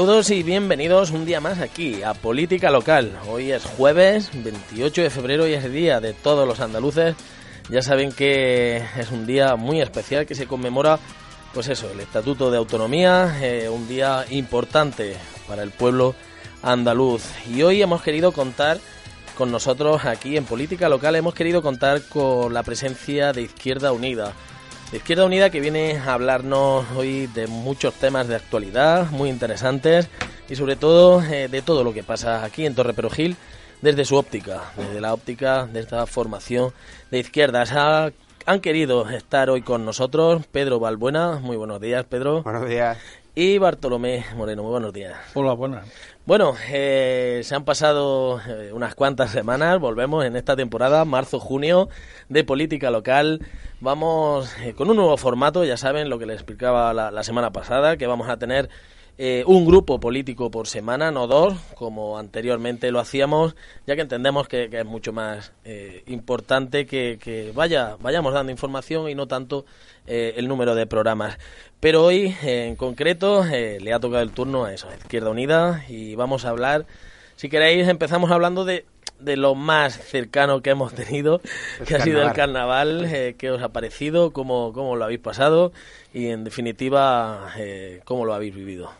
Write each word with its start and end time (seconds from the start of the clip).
Saludos 0.00 0.30
y 0.30 0.42
bienvenidos 0.42 1.10
un 1.10 1.26
día 1.26 1.42
más 1.42 1.58
aquí 1.58 2.02
a 2.02 2.14
Política 2.14 2.70
Local. 2.70 3.18
Hoy 3.28 3.52
es 3.52 3.66
jueves 3.66 4.30
28 4.32 5.02
de 5.02 5.10
febrero 5.10 5.46
y 5.46 5.52
es 5.52 5.62
el 5.62 5.74
día 5.74 6.00
de 6.00 6.14
todos 6.14 6.48
los 6.48 6.60
andaluces. 6.60 7.14
Ya 7.68 7.82
saben 7.82 8.10
que 8.10 8.82
es 8.96 9.10
un 9.10 9.26
día 9.26 9.56
muy 9.56 9.82
especial 9.82 10.24
que 10.24 10.34
se 10.34 10.46
conmemora, 10.46 10.98
pues 11.52 11.68
eso, 11.68 11.90
el 11.92 12.00
Estatuto 12.00 12.50
de 12.50 12.56
Autonomía, 12.56 13.36
eh, 13.42 13.68
un 13.68 13.86
día 13.88 14.24
importante 14.30 15.16
para 15.46 15.62
el 15.62 15.70
pueblo 15.70 16.14
andaluz. 16.62 17.22
Y 17.54 17.60
hoy 17.60 17.82
hemos 17.82 18.00
querido 18.00 18.32
contar 18.32 18.78
con 19.36 19.52
nosotros 19.52 20.06
aquí 20.06 20.38
en 20.38 20.46
Política 20.46 20.88
Local, 20.88 21.14
hemos 21.14 21.34
querido 21.34 21.60
contar 21.60 22.00
con 22.08 22.54
la 22.54 22.62
presencia 22.62 23.34
de 23.34 23.42
Izquierda 23.42 23.92
Unida. 23.92 24.32
Izquierda 24.92 25.24
Unida 25.24 25.50
que 25.50 25.60
viene 25.60 25.96
a 25.98 26.14
hablarnos 26.14 26.84
hoy 26.96 27.28
de 27.28 27.46
muchos 27.46 27.94
temas 27.94 28.26
de 28.26 28.34
actualidad 28.34 29.08
muy 29.12 29.30
interesantes 29.30 30.08
y 30.48 30.56
sobre 30.56 30.74
todo 30.74 31.22
eh, 31.22 31.46
de 31.46 31.62
todo 31.62 31.84
lo 31.84 31.94
que 31.94 32.02
pasa 32.02 32.44
aquí 32.44 32.66
en 32.66 32.74
Torre 32.74 32.92
Perojil 32.92 33.36
desde 33.82 34.04
su 34.04 34.16
óptica, 34.16 34.72
desde 34.76 35.00
la 35.00 35.14
óptica 35.14 35.66
de 35.66 35.78
esta 35.78 36.06
formación 36.06 36.72
de 37.12 37.20
izquierdas. 37.20 37.70
han 37.72 38.60
querido 38.60 39.08
estar 39.08 39.48
hoy 39.48 39.62
con 39.62 39.84
nosotros 39.84 40.44
Pedro 40.50 40.80
Balbuena. 40.80 41.38
Muy 41.40 41.56
buenos 41.56 41.80
días, 41.80 42.04
Pedro. 42.06 42.42
Buenos 42.42 42.68
días. 42.68 42.98
Y 43.36 43.58
Bartolomé 43.58 44.24
Moreno. 44.36 44.64
Muy 44.64 44.72
buenos 44.72 44.92
días. 44.92 45.16
Hola, 45.34 45.52
buenas. 45.52 45.86
Bueno, 46.26 46.54
eh, 46.68 47.40
se 47.44 47.54
han 47.54 47.64
pasado 47.64 48.40
eh, 48.46 48.72
unas 48.72 48.94
cuantas 48.94 49.30
semanas, 49.30 49.78
volvemos 49.78 50.24
en 50.24 50.36
esta 50.36 50.56
temporada, 50.56 51.04
marzo-junio, 51.04 51.88
de 52.28 52.44
política 52.44 52.90
local. 52.90 53.40
Vamos 53.80 54.54
eh, 54.60 54.74
con 54.74 54.90
un 54.90 54.96
nuevo 54.96 55.16
formato, 55.16 55.64
ya 55.64 55.76
saben 55.76 56.08
lo 56.10 56.18
que 56.18 56.26
les 56.26 56.36
explicaba 56.36 56.92
la 56.92 57.22
semana 57.22 57.50
pasada, 57.50 57.96
que 57.96 58.06
vamos 58.06 58.28
a 58.28 58.38
tener 58.38 58.68
eh, 59.22 59.44
un 59.46 59.66
grupo 59.66 60.00
político 60.00 60.50
por 60.50 60.66
semana, 60.66 61.10
no 61.10 61.26
dos, 61.26 61.52
como 61.74 62.16
anteriormente 62.16 62.90
lo 62.90 63.00
hacíamos, 63.00 63.54
ya 63.86 63.94
que 63.94 64.00
entendemos 64.00 64.48
que, 64.48 64.70
es 64.72 64.86
mucho 64.86 65.12
más 65.12 65.52
eh, 65.62 66.02
importante 66.06 66.86
que, 66.86 67.52
vaya, 67.54 67.98
vayamos 68.00 68.32
dando 68.32 68.50
información 68.50 69.10
y 69.10 69.14
no 69.14 69.28
tanto 69.28 69.66
eh, 70.06 70.32
el 70.38 70.48
número 70.48 70.74
de 70.74 70.86
programas. 70.86 71.36
Pero 71.80 72.02
hoy, 72.02 72.34
en 72.42 72.76
concreto, 72.76 73.44
le 73.44 73.92
ha 73.92 74.00
tocado 74.00 74.22
el 74.22 74.32
turno 74.32 74.64
a 74.64 74.72
eso, 74.72 74.88
a 74.88 74.94
Izquierda 74.94 75.28
Unida, 75.28 75.84
y 75.86 76.14
vamos 76.14 76.46
a 76.46 76.48
hablar, 76.48 76.86
si 77.36 77.50
queréis, 77.50 77.88
empezamos 77.88 78.30
hablando 78.30 78.64
de, 78.64 78.86
de 79.20 79.36
lo 79.36 79.54
más 79.54 79.94
cercano 79.94 80.62
que 80.62 80.70
hemos 80.70 80.94
tenido, 80.94 81.40
que 81.86 81.96
ha 81.96 82.00
sido 82.00 82.22
el 82.22 82.32
carnaval, 82.32 83.08
qué 83.38 83.50
os 83.50 83.62
ha 83.62 83.70
parecido, 83.70 84.32
cómo, 84.32 84.72
cómo 84.72 84.96
lo 84.96 85.04
habéis 85.04 85.20
pasado 85.20 85.72
y, 86.12 86.28
en 86.28 86.44
definitiva, 86.44 87.52
cómo 88.04 88.24
lo 88.24 88.34
habéis 88.34 88.54
vivido. 88.54 88.90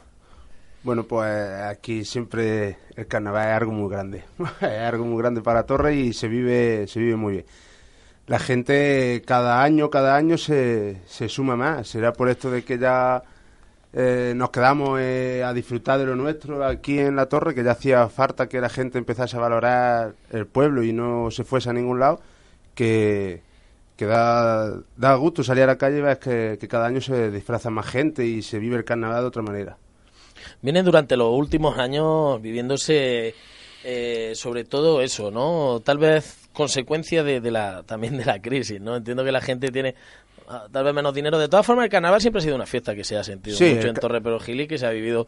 Bueno, 0.82 1.04
pues 1.04 1.26
aquí 1.62 2.06
siempre 2.06 2.78
el 2.96 3.06
carnaval 3.06 3.48
es 3.48 3.54
algo 3.54 3.72
muy 3.72 3.91
grande. 3.91 4.24
es 4.60 4.80
algo 4.80 5.04
muy 5.04 5.18
grande 5.18 5.42
para 5.42 5.64
Torre 5.64 5.94
y 5.94 6.12
se 6.14 6.26
vive, 6.26 6.86
se 6.86 7.00
vive 7.00 7.16
muy 7.16 7.32
bien. 7.34 7.44
La 8.26 8.38
gente 8.38 9.22
cada 9.26 9.62
año, 9.62 9.91
cada 9.91 10.16
año 10.16 10.38
se, 10.38 11.02
se 11.06 11.28
suma 11.28 11.56
más. 11.56 11.88
Será 11.88 12.12
por 12.12 12.31
esto 12.31 12.50
de 12.50 12.62
que 12.62 12.78
ya 12.78 13.22
eh, 13.92 14.34
nos 14.36 14.50
quedamos 14.50 15.00
eh, 15.00 15.42
a 15.44 15.52
disfrutar 15.52 15.98
de 15.98 16.06
lo 16.06 16.14
nuestro 16.14 16.64
aquí 16.64 16.98
en 16.98 17.16
la 17.16 17.26
torre, 17.26 17.54
que 17.54 17.64
ya 17.64 17.72
hacía 17.72 18.08
falta 18.08 18.48
que 18.48 18.60
la 18.60 18.68
gente 18.68 18.98
empezase 18.98 19.36
a 19.36 19.40
valorar 19.40 20.14
el 20.30 20.46
pueblo 20.46 20.84
y 20.84 20.92
no 20.92 21.30
se 21.30 21.42
fuese 21.42 21.70
a 21.70 21.72
ningún 21.72 21.98
lado, 21.98 22.20
que, 22.74 23.42
da, 23.98 24.76
da 24.96 25.14
gusto 25.16 25.42
salir 25.42 25.64
a 25.64 25.66
la 25.66 25.76
calle 25.76 25.98
y 25.98 26.02
ves 26.02 26.18
que, 26.18 26.68
cada 26.68 26.86
año 26.86 27.00
se 27.00 27.30
disfraza 27.30 27.70
más 27.70 27.86
gente 27.86 28.24
y 28.24 28.42
se 28.42 28.58
vive 28.58 28.76
el 28.76 28.84
carnaval 28.84 29.22
de 29.22 29.26
otra 29.26 29.42
manera. 29.42 29.76
Vienen 30.62 30.84
durante 30.84 31.16
los 31.16 31.32
últimos 31.32 31.76
años 31.78 32.40
viviéndose 32.40 33.34
eh, 33.82 34.32
sobre 34.34 34.64
todo 34.64 35.00
eso, 35.00 35.30
¿no? 35.30 35.80
Tal 35.84 35.98
vez 35.98 36.48
consecuencia 36.52 37.22
de, 37.22 37.40
la 37.50 37.82
también 37.82 38.16
de 38.18 38.24
la 38.24 38.40
crisis, 38.40 38.80
¿no? 38.80 38.96
Entiendo 38.96 39.24
que 39.24 39.32
la 39.32 39.40
gente 39.40 39.70
tiene 39.70 39.94
tal 40.72 40.84
vez 40.84 40.94
menos 40.94 41.15
dinero. 41.15 41.38
De 41.38 41.49
todas 41.49 41.65
formas, 41.66 41.84
el 41.84 41.91
carnaval 41.91 42.21
siempre 42.21 42.41
ha 42.41 42.43
sido 42.43 42.56
una 42.56 42.66
fiesta 42.66 42.94
que 42.94 43.05
se 43.05 43.16
ha 43.16 43.25
sentido 43.25 43.56
mucho 43.59 43.88
en 43.88 43.94
Torre 43.94 44.21
Perogil 44.21 44.61
y 44.62 44.66
que 44.66 44.78
se 44.78 44.87
ha 44.87 44.91
vivido 44.91 45.27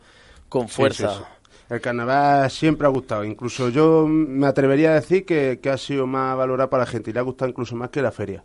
con 0.48 0.68
fuerza. 0.68 1.24
el 1.68 1.80
carnaval 1.80 2.50
siempre 2.50 2.86
ha 2.86 2.90
gustado. 2.90 3.24
Incluso 3.24 3.68
yo 3.68 4.06
me 4.06 4.46
atrevería 4.46 4.90
a 4.90 4.94
decir 4.94 5.24
que, 5.24 5.60
que 5.62 5.70
ha 5.70 5.78
sido 5.78 6.06
más 6.06 6.36
valorado 6.36 6.70
para 6.70 6.84
la 6.84 6.90
gente 6.90 7.10
y 7.10 7.12
le 7.12 7.20
ha 7.20 7.22
gustado 7.22 7.50
incluso 7.50 7.74
más 7.76 7.90
que 7.90 8.02
la 8.02 8.12
feria. 8.12 8.44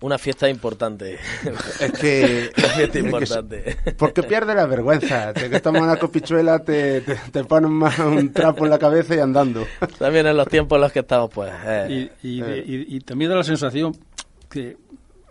Una 0.00 0.18
fiesta 0.18 0.48
importante. 0.48 1.18
Es 1.80 1.92
que. 1.92 2.50
Una 2.58 2.68
fiesta 2.68 2.98
importante. 2.98 3.76
porque 3.96 4.22
pierde 4.22 4.54
la 4.54 4.66
vergüenza. 4.66 5.32
Te 5.32 5.50
que 5.50 5.60
tomas 5.60 5.82
una 5.82 5.96
copichuela, 5.96 6.58
te, 6.60 7.02
te, 7.02 7.44
ponen 7.44 7.72
más 7.72 7.98
un 7.98 8.32
trapo 8.32 8.64
en 8.64 8.70
la 8.70 8.78
cabeza 8.78 9.14
y 9.14 9.18
andando. 9.18 9.66
También 9.98 10.26
en 10.26 10.36
los 10.36 10.48
tiempos 10.48 10.76
en 10.76 10.82
los 10.82 10.92
que 10.92 11.00
estamos, 11.00 11.30
pues. 11.32 11.52
Eh. 11.64 12.10
Y, 12.22 12.96
y, 12.96 13.00
también 13.00 13.30
da 13.30 13.36
la 13.36 13.44
sensación 13.44 13.96
que 14.48 14.76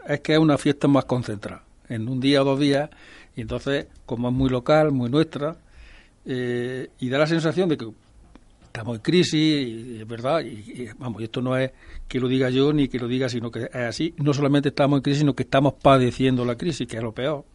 es 0.09 0.21
que 0.21 0.33
es 0.33 0.39
una 0.39 0.57
fiesta 0.57 0.87
más 0.87 1.05
concentrada. 1.05 1.63
En 1.87 2.09
un 2.09 2.19
día 2.19 2.41
o 2.41 2.45
dos 2.45 2.59
días. 2.59 2.89
Y 3.35 3.41
entonces, 3.41 3.87
como 4.05 4.29
es 4.29 4.33
muy 4.33 4.49
local, 4.49 4.91
muy 4.91 5.09
nuestra. 5.09 5.55
Eh, 6.25 6.89
y 6.99 7.09
da 7.09 7.19
la 7.19 7.27
sensación 7.27 7.69
de 7.69 7.77
que 7.77 7.87
estamos 8.65 8.97
en 8.97 9.01
crisis, 9.01 10.01
es 10.01 10.07
verdad, 10.07 10.41
y, 10.41 10.89
vamos, 10.97 11.21
esto 11.21 11.41
no 11.41 11.55
es 11.55 11.71
que 12.07 12.19
lo 12.19 12.27
diga 12.27 12.49
yo 12.49 12.73
ni 12.73 12.87
que 12.87 12.99
lo 12.99 13.07
diga, 13.07 13.29
sino 13.29 13.51
que 13.51 13.65
es 13.65 13.75
así. 13.75 14.15
No 14.17 14.33
solamente 14.33 14.69
estamos 14.69 14.97
en 14.97 15.03
crisis, 15.03 15.19
sino 15.19 15.35
que 15.35 15.43
estamos 15.43 15.75
padeciendo 15.75 16.43
la 16.43 16.55
crisis, 16.55 16.87
que 16.87 16.97
es 16.97 17.03
lo 17.03 17.13
peor. 17.13 17.45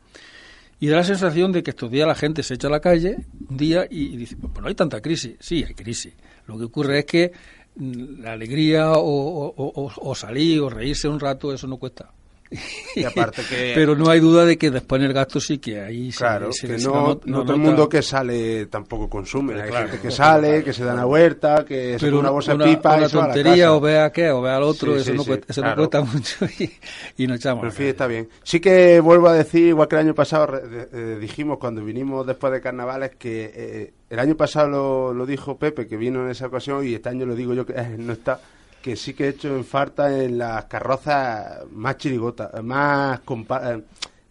Y 0.78 0.87
da 0.87 0.97
la 0.97 1.04
sensación 1.04 1.50
de 1.50 1.62
que 1.62 1.70
estos 1.70 1.91
días 1.91 2.06
la 2.06 2.14
gente 2.14 2.43
se 2.44 2.54
echa 2.54 2.69
a 2.69 2.70
la 2.70 2.81
calle 2.81 3.16
un 3.48 3.56
día 3.56 3.87
y, 3.91 4.16
dice, 4.16 4.37
pues, 4.37 4.53
no 4.60 4.69
hay 4.69 4.75
tanta 4.75 5.00
crisis. 5.00 5.34
Sí, 5.41 5.64
hay 5.66 5.75
crisis. 5.75 6.14
Lo 6.47 6.56
que 6.56 6.64
ocurre 6.64 7.00
es 7.00 7.04
que 7.04 7.32
mm, 7.76 8.22
la 8.22 8.32
alegría 8.32 8.93
o 8.94 10.14
salir 10.14 10.60
o 10.60 10.70
reírse 10.70 11.09
un 11.09 11.19
rato, 11.19 11.53
eso 11.53 11.66
no 11.66 11.78
cuesta. 11.78 12.10
Pero 13.75 13.97
no 13.97 14.10
hay 14.10 14.20
duda 14.20 14.44
de 14.44 14.56
que 14.56 14.70
después 14.70 15.00
en 15.00 15.06
el 15.06 15.12
gasto 15.12 15.41
sí 15.41 15.59
que 15.59 15.81
ahí 15.81 16.10
claro, 16.10 16.50
que 16.59 16.78
no, 16.78 17.16
todo 17.16 17.53
el 17.53 17.60
mundo 17.60 17.88
que 17.88 18.03
sale 18.03 18.66
tampoco 18.66 19.09
consume. 19.09 19.60
Hay 19.60 19.72
gente 19.72 19.98
que 20.00 20.10
sale, 20.10 20.62
que 20.62 20.72
se 20.72 20.84
da 20.84 20.94
una 20.94 21.06
huerta, 21.06 21.64
que 21.64 21.98
se 21.98 22.12
una 22.12 22.31
bolsa 22.31 22.54
de 22.54 22.64
pipa. 22.64 22.97
Una 22.97 23.09
tontería 23.09 23.72
o 23.72 23.81
vea 23.81 24.10
qué, 24.12 24.31
o 24.31 24.41
vea 24.41 24.56
al 24.56 24.62
otro, 24.62 24.97
eso, 24.97 25.12
no, 25.12 25.25
cuesta, 25.25 25.47
eso 25.48 25.62
no 25.62 25.75
cuesta 25.75 26.00
mucho 26.03 26.47
y, 27.16 27.26
no 27.26 27.34
echamos. 27.34 27.62
Pero 27.62 27.72
fin, 27.72 27.87
está 27.87 28.06
bien. 28.06 28.28
Sí 28.43 28.60
que 28.60 29.00
vuelvo 29.00 29.28
a 29.28 29.34
decir, 29.34 29.69
igual 29.69 29.88
que 29.88 29.97
el 29.97 30.03
año 30.03 30.14
pasado 30.14 30.60
eh, 30.62 31.19
dijimos 31.20 31.59
cuando 31.59 31.84
vinimos 31.84 32.26
después 32.26 32.53
de 32.53 32.60
carnavales, 32.60 33.12
que 33.16 33.53
eh, 33.54 33.93
el 34.10 34.19
año 34.19 34.37
pasado 34.37 34.69
lo, 34.69 35.14
lo, 35.14 35.26
dijo 35.26 35.56
Pepe, 35.59 35.87
que 35.87 35.97
vino 35.97 36.25
en 36.25 36.31
esa 36.31 36.47
ocasión, 36.47 36.87
y 36.87 36.94
este 36.94 37.09
año 37.09 37.26
lo 37.26 37.34
digo 37.34 37.54
yo, 37.54 37.66
que 37.66 37.72
eh, 37.72 37.97
no 37.98 38.12
está 38.12 38.41
que 38.84 38.97
sí 38.97 39.15
que 39.15 39.25
he 39.25 39.28
hecho 39.31 39.49
en 39.49 39.65
falta 39.65 40.15
en 40.15 40.37
las 40.37 40.67
carrozas 40.67 41.65
más 41.72 41.97
chirigotas, 41.97 42.62
más... 42.62 43.19
Eh, 43.19 43.83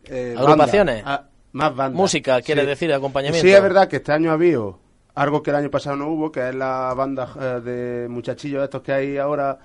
eh, 0.05 0.35
¿Agrupaciones? 0.37 1.01
Ah, 1.03 1.23
más 1.53 1.75
bandas. 1.75 1.97
Música, 1.97 2.39
quiere 2.39 2.63
decir, 2.63 2.93
acompañamiento. 2.93 3.47
Sí, 3.47 3.51
es 3.51 3.61
verdad 3.63 3.87
que 3.87 3.95
este 3.95 4.11
año 4.11 4.29
ha 4.29 4.33
habido 4.33 4.77
algo 5.15 5.41
que 5.41 5.49
el 5.49 5.55
año 5.55 5.71
pasado 5.71 5.95
no 5.95 6.07
hubo, 6.07 6.31
que 6.31 6.49
es 6.49 6.53
la 6.53 6.93
banda 6.93 7.33
eh, 7.41 7.61
de 7.61 8.07
muchachillos 8.09 8.63
estos 8.63 8.83
que 8.83 8.93
hay 8.93 9.17
ahora, 9.17 9.57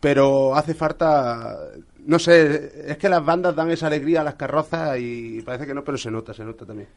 pero 0.00 0.54
hace 0.54 0.74
falta, 0.74 1.56
no 2.04 2.18
sé, 2.18 2.72
es 2.88 2.98
que 2.98 3.08
las 3.08 3.24
bandas 3.24 3.56
dan 3.56 3.70
esa 3.70 3.86
alegría 3.86 4.20
a 4.20 4.24
las 4.24 4.34
carrozas 4.34 4.98
y 4.98 5.40
parece 5.40 5.66
que 5.66 5.72
no, 5.72 5.82
pero 5.82 5.96
se 5.96 6.10
nota, 6.10 6.34
se 6.34 6.44
nota 6.44 6.66
también 6.66 6.90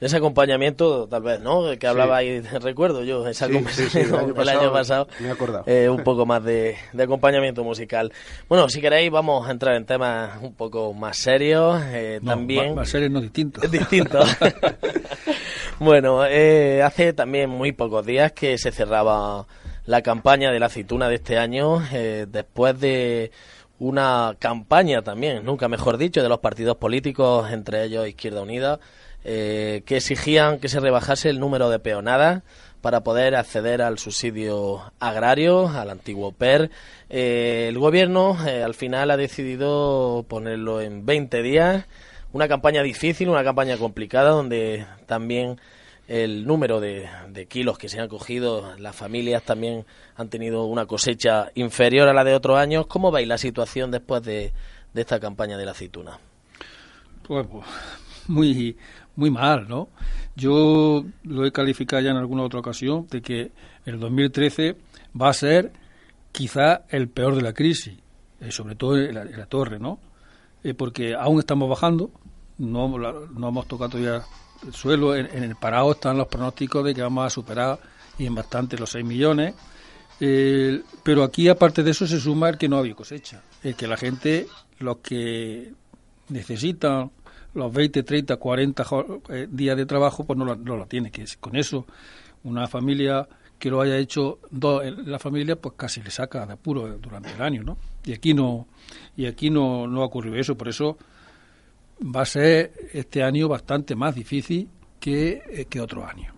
ese 0.00 0.16
acompañamiento, 0.16 1.06
tal 1.08 1.22
vez, 1.22 1.40
¿no? 1.40 1.78
Que 1.78 1.86
hablaba 1.86 2.16
ahí, 2.16 2.40
recuerdo 2.62 3.04
yo, 3.04 3.26
esa 3.28 3.48
conversación 3.48 4.34
el, 4.36 4.48
año 4.48 4.72
pasado, 4.72 5.06
Me 5.20 5.34
eh, 5.66 5.88
un 5.90 6.02
poco 6.02 6.24
más 6.24 6.42
de, 6.42 6.76
acompañamiento 6.98 7.62
musical. 7.62 8.10
Bueno, 8.48 8.68
si 8.70 8.80
queréis, 8.80 9.10
vamos 9.10 9.46
a 9.46 9.50
entrar 9.50 9.76
en 9.76 9.84
temas 9.84 10.42
un 10.42 10.54
poco 10.54 10.94
más 10.94 11.18
serios. 11.18 11.82
Eh, 11.88 12.20
también. 12.24 12.74
Más, 12.74 12.88
serios, 12.88 13.10
no 13.10 13.20
distintos. 13.20 13.70
Distintos. 13.70 14.36
bueno, 15.78 16.24
eh, 16.26 16.82
hace 16.82 17.12
también 17.12 17.50
muy 17.50 17.72
pocos 17.72 18.06
días 18.06 18.32
que 18.32 18.56
se 18.56 18.72
cerraba 18.72 19.46
la 19.84 20.02
campaña 20.02 20.50
de 20.50 20.60
la 20.60 20.66
aceituna 20.66 21.08
de 21.08 21.16
este 21.16 21.36
año, 21.36 21.82
después 22.28 22.78
de 22.78 23.32
una 23.80 24.36
campaña 24.38 25.02
también, 25.02 25.44
nunca 25.44 25.66
mejor 25.68 25.96
dicho, 25.96 26.22
de 26.22 26.28
los 26.28 26.38
partidos 26.38 26.76
políticos, 26.76 27.50
entre 27.50 27.84
ellos 27.84 28.06
Izquierda 28.06 28.42
Unida, 28.42 28.78
eh, 29.24 29.82
que 29.86 29.98
exigían 29.98 30.58
que 30.58 30.68
se 30.68 30.80
rebajase 30.80 31.28
el 31.30 31.40
número 31.40 31.70
de 31.70 31.78
peonadas 31.78 32.42
para 32.80 33.02
poder 33.02 33.36
acceder 33.36 33.82
al 33.82 33.98
subsidio 33.98 34.92
agrario, 34.98 35.68
al 35.68 35.90
antiguo 35.90 36.32
PER. 36.32 36.70
Eh, 37.10 37.66
el 37.68 37.78
gobierno 37.78 38.36
eh, 38.46 38.62
al 38.62 38.74
final 38.74 39.10
ha 39.10 39.16
decidido 39.16 40.24
ponerlo 40.28 40.80
en 40.80 41.04
20 41.04 41.42
días. 41.42 41.84
Una 42.32 42.48
campaña 42.48 42.82
difícil, 42.82 43.28
una 43.28 43.44
campaña 43.44 43.76
complicada, 43.76 44.30
donde 44.30 44.86
también 45.06 45.60
el 46.10 46.44
número 46.44 46.80
de, 46.80 47.08
kilos 47.48 47.78
que 47.78 47.88
se 47.88 48.00
han 48.00 48.08
cogido, 48.08 48.76
las 48.78 48.96
familias 48.96 49.44
también 49.44 49.84
han 50.16 50.28
tenido 50.28 50.64
una 50.64 50.86
cosecha 50.86 51.52
inferior 51.54 52.08
a 52.08 52.12
la 52.12 52.24
de 52.24 52.34
otros 52.34 52.58
años. 52.58 52.86
¿Cómo 52.86 53.12
veis 53.12 53.28
la 53.28 53.38
situación 53.38 53.92
después 53.92 54.22
de, 54.22 54.52
esta 54.94 55.20
campaña 55.20 55.56
de 55.56 55.64
la 55.64 55.70
aceituna? 55.70 56.18
Pues 57.22 57.46
muy, 58.26 58.76
muy 59.20 59.30
mal, 59.30 59.68
¿no? 59.68 59.88
Yo 60.34 61.04
lo 61.24 61.44
he 61.44 61.52
calificado 61.52 62.02
ya 62.02 62.10
en 62.10 62.16
alguna 62.16 62.42
otra 62.42 62.58
ocasión 62.58 63.06
de 63.10 63.20
que 63.20 63.52
el 63.84 64.00
2013 64.00 64.76
va 65.20 65.28
a 65.28 65.34
ser 65.34 65.72
quizá 66.32 66.82
el 66.88 67.08
peor 67.08 67.36
de 67.36 67.42
la 67.42 67.52
crisis, 67.52 67.98
eh, 68.40 68.50
sobre 68.50 68.74
todo 68.74 68.98
en 68.98 69.14
la, 69.14 69.46
torre, 69.46 69.78
¿no? 69.78 69.98
Eh, 70.64 70.74
porque 70.74 71.14
aún 71.14 71.38
estamos 71.38 71.68
bajando, 71.68 72.10
no, 72.58 72.88
no 72.88 73.48
hemos 73.48 73.68
tocado 73.68 73.90
todavía 73.90 74.22
el 74.66 74.74
suelo, 74.74 75.14
en, 75.14 75.42
el 75.42 75.56
parado 75.56 75.92
están 75.92 76.16
los 76.18 76.26
pronósticos 76.26 76.84
de 76.84 76.94
que 76.94 77.02
vamos 77.02 77.26
a 77.26 77.30
superar 77.30 77.78
y 78.18 78.26
en 78.26 78.34
bastante 78.34 78.78
los 78.78 78.90
6 78.90 79.04
millones, 79.04 79.54
eh, 80.20 80.82
pero 81.02 81.24
aquí 81.24 81.48
aparte 81.48 81.82
de 81.82 81.90
eso 81.90 82.06
se 82.06 82.20
suma 82.20 82.48
el 82.48 82.58
que 82.58 82.68
no 82.68 82.78
había 82.78 82.94
cosecha, 82.94 83.42
el 83.62 83.74
que 83.74 83.86
la 83.86 83.96
gente, 83.96 84.46
los 84.78 84.98
que 84.98 85.72
necesitan 86.28 87.10
los 87.54 87.72
20, 87.72 88.02
30, 88.02 88.36
40 88.36 88.84
días 89.48 89.76
de 89.76 89.86
trabajo, 89.86 90.24
pues 90.24 90.38
no 90.38 90.44
lo, 90.44 90.56
no 90.56 90.76
lo 90.76 90.86
tiene, 90.86 91.10
que 91.10 91.24
con 91.40 91.56
eso 91.56 91.86
una 92.44 92.68
familia 92.68 93.28
que 93.58 93.70
lo 93.70 93.80
haya 93.82 93.98
hecho 93.98 94.38
dos, 94.50 94.82
la 95.06 95.18
familia, 95.18 95.54
pues 95.54 95.74
casi 95.76 96.02
le 96.02 96.10
saca 96.10 96.46
de 96.46 96.54
apuro 96.54 96.96
durante 96.98 97.30
el 97.30 97.42
año, 97.42 97.62
¿no? 97.62 97.76
Y 98.04 98.14
aquí 98.14 98.32
no, 98.32 98.66
y 99.16 99.26
aquí 99.26 99.50
no, 99.50 99.86
no 99.86 100.00
ha 100.00 100.06
ocurrido 100.06 100.36
eso, 100.36 100.56
por 100.56 100.68
eso 100.68 100.96
va 102.02 102.22
a 102.22 102.26
ser 102.26 102.72
este 102.94 103.22
año 103.22 103.48
bastante 103.48 103.94
más 103.94 104.14
difícil 104.14 104.66
que, 104.98 105.42
eh, 105.46 105.66
que 105.68 105.80
otro 105.80 106.06
año. 106.06 106.32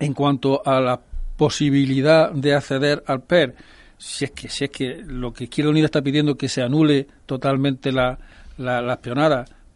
En 0.00 0.14
cuanto 0.14 0.66
a 0.66 0.80
la 0.80 1.00
posibilidad 1.36 2.32
de 2.32 2.54
acceder 2.54 3.04
al 3.06 3.22
PER, 3.22 3.54
si 3.96 4.24
es 4.24 4.32
que, 4.32 4.48
si 4.48 4.64
es 4.64 4.70
que 4.70 4.96
lo 5.06 5.32
que 5.32 5.44
Izquierda 5.44 5.70
Unida 5.70 5.86
está 5.86 6.02
pidiendo 6.02 6.36
que 6.36 6.48
se 6.48 6.60
anule 6.60 7.06
totalmente 7.24 7.92
la, 7.92 8.18
la, 8.58 8.82
la 8.82 9.00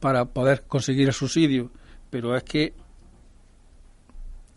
para 0.00 0.24
poder 0.24 0.64
conseguir 0.66 1.08
el 1.08 1.14
subsidio, 1.14 1.70
pero 2.10 2.36
es 2.36 2.42
que 2.42 2.72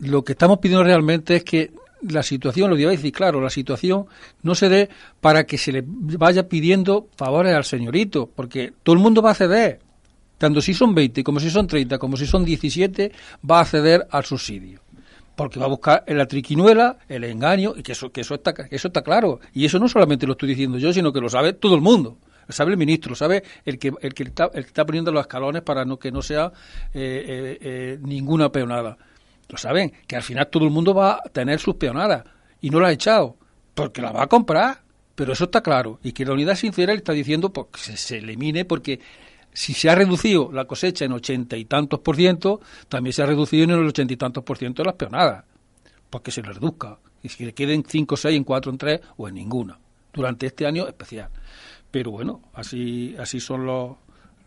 lo 0.00 0.24
que 0.24 0.32
estamos 0.32 0.58
pidiendo 0.58 0.84
realmente 0.84 1.36
es 1.36 1.44
que 1.44 1.72
la 2.08 2.22
situación, 2.22 2.70
lo 2.70 2.76
digo 2.76 2.90
decir, 2.90 3.12
claro, 3.12 3.40
la 3.40 3.50
situación 3.50 4.06
no 4.42 4.54
se 4.54 4.68
dé 4.68 4.88
para 5.20 5.44
que 5.44 5.56
se 5.56 5.72
le 5.72 5.82
vaya 5.86 6.48
pidiendo 6.48 7.08
favores 7.16 7.54
al 7.54 7.64
señorito, 7.64 8.28
porque 8.34 8.72
todo 8.82 8.94
el 8.94 9.00
mundo 9.00 9.22
va 9.22 9.30
a 9.30 9.34
ceder, 9.34 9.80
tanto 10.38 10.60
si 10.60 10.74
son 10.74 10.94
20, 10.94 11.24
como 11.24 11.40
si 11.40 11.50
son 11.50 11.66
30, 11.66 11.98
como 11.98 12.16
si 12.16 12.26
son 12.26 12.44
17, 12.44 13.12
va 13.48 13.60
a 13.60 13.64
ceder 13.64 14.06
al 14.10 14.24
subsidio. 14.24 14.80
Porque 15.36 15.58
va 15.58 15.66
a 15.66 15.68
buscar 15.68 16.04
la 16.06 16.26
triquinuela, 16.26 16.98
el 17.08 17.24
engaño, 17.24 17.74
y 17.76 17.82
que 17.82 17.92
eso, 17.92 18.12
que 18.12 18.20
eso, 18.20 18.34
está, 18.34 18.54
que 18.54 18.68
eso 18.70 18.88
está 18.88 19.02
claro. 19.02 19.40
Y 19.52 19.64
eso 19.64 19.80
no 19.80 19.88
solamente 19.88 20.26
lo 20.26 20.32
estoy 20.34 20.50
diciendo 20.50 20.78
yo, 20.78 20.92
sino 20.92 21.12
que 21.12 21.20
lo 21.20 21.28
sabe 21.28 21.54
todo 21.54 21.74
el 21.74 21.80
mundo. 21.80 22.18
Sabe 22.48 22.72
el 22.72 22.76
ministro, 22.76 23.14
sabe 23.14 23.42
el 23.64 23.78
que, 23.78 23.92
el 24.00 24.14
que, 24.14 24.22
está, 24.24 24.50
el 24.54 24.64
que 24.64 24.68
está 24.68 24.84
poniendo 24.84 25.12
los 25.12 25.22
escalones 25.22 25.62
para 25.62 25.84
no, 25.84 25.98
que 25.98 26.12
no 26.12 26.22
sea 26.22 26.52
eh, 26.92 27.24
eh, 27.26 27.58
eh, 27.60 27.98
ninguna 28.02 28.50
peonada 28.50 28.96
lo 29.48 29.58
saben, 29.58 29.92
que 30.06 30.16
al 30.16 30.22
final 30.22 30.48
todo 30.48 30.64
el 30.64 30.70
mundo 30.70 30.94
va 30.94 31.20
a 31.24 31.28
tener 31.28 31.60
sus 31.60 31.76
peonadas 31.76 32.24
y 32.60 32.70
no 32.70 32.80
la 32.80 32.88
ha 32.88 32.92
echado, 32.92 33.36
porque 33.74 34.00
la 34.00 34.12
va 34.12 34.22
a 34.24 34.26
comprar, 34.26 34.82
pero 35.14 35.32
eso 35.32 35.44
está 35.44 35.62
claro. 35.62 36.00
Y 36.02 36.12
que 36.12 36.24
la 36.24 36.32
unidad 36.32 36.54
sincera 36.54 36.92
le 36.92 36.98
está 36.98 37.12
diciendo 37.12 37.52
pues, 37.52 37.66
que 37.72 37.96
se, 37.96 38.18
elimine 38.18 38.64
porque 38.64 39.00
si 39.52 39.74
se 39.74 39.90
ha 39.90 39.94
reducido 39.94 40.50
la 40.52 40.64
cosecha 40.64 41.04
en 41.04 41.12
ochenta 41.12 41.56
y 41.56 41.66
tantos 41.66 42.00
por 42.00 42.16
ciento, 42.16 42.60
también 42.88 43.12
se 43.12 43.22
ha 43.22 43.26
reducido 43.26 43.64
en 43.64 43.70
el 43.70 43.86
ochenta 43.86 44.12
y 44.12 44.16
tantos 44.16 44.44
por 44.44 44.58
ciento 44.58 44.82
de 44.82 44.86
las 44.86 44.96
peonadas, 44.96 45.44
porque 46.10 46.30
se 46.30 46.42
le 46.42 46.52
reduzca. 46.52 46.98
Y 47.22 47.28
si 47.28 47.44
le 47.44 47.54
queden 47.54 47.84
cinco, 47.86 48.16
seis, 48.16 48.36
en 48.36 48.44
cuatro, 48.44 48.70
en 48.72 48.78
tres 48.78 49.00
o 49.16 49.28
en 49.28 49.34
ninguna, 49.34 49.78
durante 50.12 50.46
este 50.46 50.66
año 50.66 50.86
especial. 50.86 51.30
Pero 51.94 52.10
bueno, 52.10 52.40
así, 52.54 53.14
así 53.20 53.38
son 53.38 53.66
los, 53.66 53.92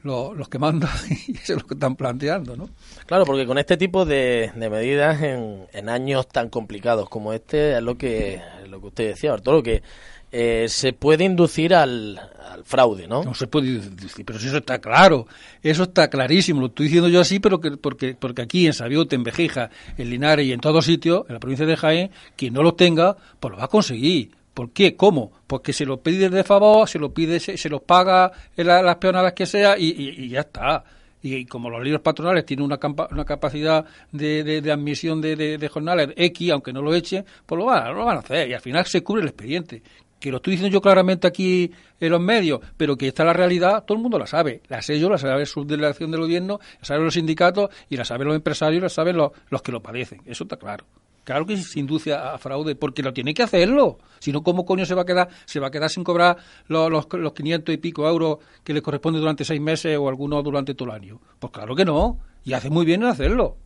los 0.03 0.49
que 0.49 0.59
mandan 0.59 0.91
y 1.29 1.31
eso 1.31 1.53
es 1.53 1.61
lo 1.61 1.65
que 1.65 1.75
están 1.75 1.95
planteando, 1.95 2.57
¿no? 2.57 2.67
Claro, 3.05 3.23
porque 3.23 3.45
con 3.45 3.57
este 3.57 3.77
tipo 3.77 4.03
de, 4.03 4.51
medidas 4.57 5.21
en, 5.21 5.87
años 5.87 6.27
tan 6.27 6.49
complicados 6.49 7.07
como 7.07 7.31
este 7.31 7.77
es 7.77 7.81
lo 7.81 7.97
que 7.97 8.41
lo 8.67 8.81
que 8.81 8.87
usted 8.87 9.07
decía, 9.11 9.31
Bartolo, 9.31 9.63
que 9.63 9.81
eh, 10.29 10.65
se 10.67 10.91
puede 10.91 11.23
inducir 11.23 11.73
al, 11.73 12.19
fraude, 12.65 13.07
¿no? 13.07 13.23
No 13.23 13.33
se 13.33 13.47
puede 13.47 13.69
inducir, 13.69 14.25
pero 14.25 14.39
si 14.39 14.47
eso 14.47 14.57
está 14.57 14.79
claro, 14.79 15.25
eso 15.63 15.83
está 15.83 16.09
clarísimo, 16.09 16.59
lo 16.59 16.67
estoy 16.67 16.87
diciendo 16.87 17.07
yo 17.07 17.21
así, 17.21 17.39
pero 17.39 17.61
que 17.61 17.77
porque 17.77 18.13
porque 18.19 18.41
aquí 18.41 18.67
en 18.67 18.73
Sabiote, 18.73 19.15
en 19.15 19.23
Bejeja, 19.23 19.69
en 19.97 20.09
Linares 20.09 20.45
y 20.45 20.51
en 20.51 20.59
todos 20.59 20.83
sitios, 20.83 21.23
en 21.29 21.35
la 21.35 21.39
provincia 21.39 21.65
de 21.65 21.77
Jaén, 21.77 22.11
quien 22.35 22.53
no 22.53 22.61
lo 22.61 22.73
tenga, 22.73 23.15
pues 23.39 23.53
lo 23.53 23.57
va 23.57 23.63
a 23.63 23.69
conseguir 23.69 24.35
¿Por 24.57 24.71
qué? 24.71 24.95
¿Cómo? 24.95 25.31
Porque 25.45 25.71
se 25.71 25.85
lo 25.85 26.01
pide 26.01 26.31
de 26.31 26.43
favor, 26.43 26.89
se 26.89 26.97
lo 26.97 27.13
pide, 27.13 27.39
se, 27.39 27.69
los 27.69 27.83
paga 27.83 28.31
en 28.55 28.65
las 28.65 28.95
peonadas 28.95 29.33
que 29.33 29.45
sea 29.45 29.77
y, 29.77 30.29
ya 30.29 30.39
está. 30.39 30.83
Y, 31.21 31.45
como 31.45 31.69
los 31.69 31.83
libros 31.83 32.01
patronales 32.01 32.43
tienen 32.43 32.65
una, 32.65 32.79
una 33.11 33.23
capacidad 33.23 33.85
de, 34.11 34.43
de, 34.43 34.71
admisión 34.71 35.21
de, 35.21 35.69
jornales 35.71 36.09
X, 36.15 36.49
aunque 36.49 36.73
no 36.73 36.81
lo 36.81 36.95
echen, 36.95 37.23
pues 37.45 37.59
lo 37.59 37.65
van, 37.65 37.93
lo 37.95 38.03
van 38.03 38.17
a 38.17 38.21
hacer. 38.21 38.49
Y 38.49 38.55
al 38.55 38.59
final 38.61 38.83
se 38.87 39.03
cubre 39.03 39.21
el 39.21 39.27
expediente. 39.27 39.83
Que 40.19 40.31
lo 40.31 40.37
estoy 40.37 40.53
diciendo 40.53 40.73
yo 40.73 40.81
claramente 40.81 41.27
aquí 41.27 41.71
en 41.99 42.09
los 42.09 42.19
medios, 42.19 42.59
pero 42.77 42.97
que 42.97 43.09
está 43.09 43.23
la 43.23 43.33
realidad, 43.33 43.83
todo 43.85 43.95
el 43.95 44.01
mundo 44.01 44.17
la 44.17 44.25
sabe. 44.25 44.63
La 44.69 44.81
sé 44.81 44.99
yo, 44.99 45.07
la 45.07 45.19
sabe 45.19 45.41
la 45.41 45.45
subdelegación 45.45 46.09
del 46.09 46.21
gobierno, 46.21 46.59
la 46.79 46.83
saben 46.83 47.03
los 47.03 47.13
sindicatos 47.13 47.69
y 47.91 47.95
la 47.95 48.05
saben 48.05 48.25
los 48.25 48.35
empresarios, 48.35 48.81
la 48.81 48.89
saben 48.89 49.17
los, 49.17 49.33
los 49.51 49.61
que 49.61 49.71
lo 49.71 49.83
padecen. 49.83 50.23
Eso 50.25 50.45
está 50.45 50.57
claro. 50.57 50.83
Claro 51.27 51.45
que 51.45 51.57
se 51.57 51.81
induce 51.81 52.13
a, 52.13 52.37
fraude, 52.37 52.75
porque 52.75 53.03
lo 53.03 53.11
tiene 53.11 53.33
que 53.33 53.43
hacerlo. 53.43 53.97
Si 54.19 54.31
no, 54.31 54.43
¿cómo 54.43 54.65
coño 54.65 54.85
se 54.85 54.95
va 54.95 55.01
a 55.01 55.05
quedar? 55.05 55.27
Se 55.43 55.59
va 55.59 55.67
a 55.67 55.71
quedar 55.71 55.89
sin 55.89 56.05
cobrar 56.05 56.37
los, 56.69 56.89
los, 56.89 57.05
los 57.11 57.33
500 57.33 57.75
y 57.75 57.77
pico 57.79 58.07
euros 58.07 58.37
que 58.63 58.73
le 58.73 58.81
corresponde 58.81 59.19
durante 59.19 59.43
seis 59.43 59.59
meses 59.59 59.97
o 59.97 60.07
algunos 60.07 60.41
durante 60.41 60.73
todo 60.73 60.87
el 60.87 60.95
año. 60.95 61.19
Pues 61.37 61.51
claro 61.51 61.75
que 61.75 61.83
no. 61.83 62.17
Y 62.45 62.53
hace 62.53 62.69
muy 62.69 62.85
bien 62.85 63.03
en 63.03 63.09
hacerlo. 63.09 63.57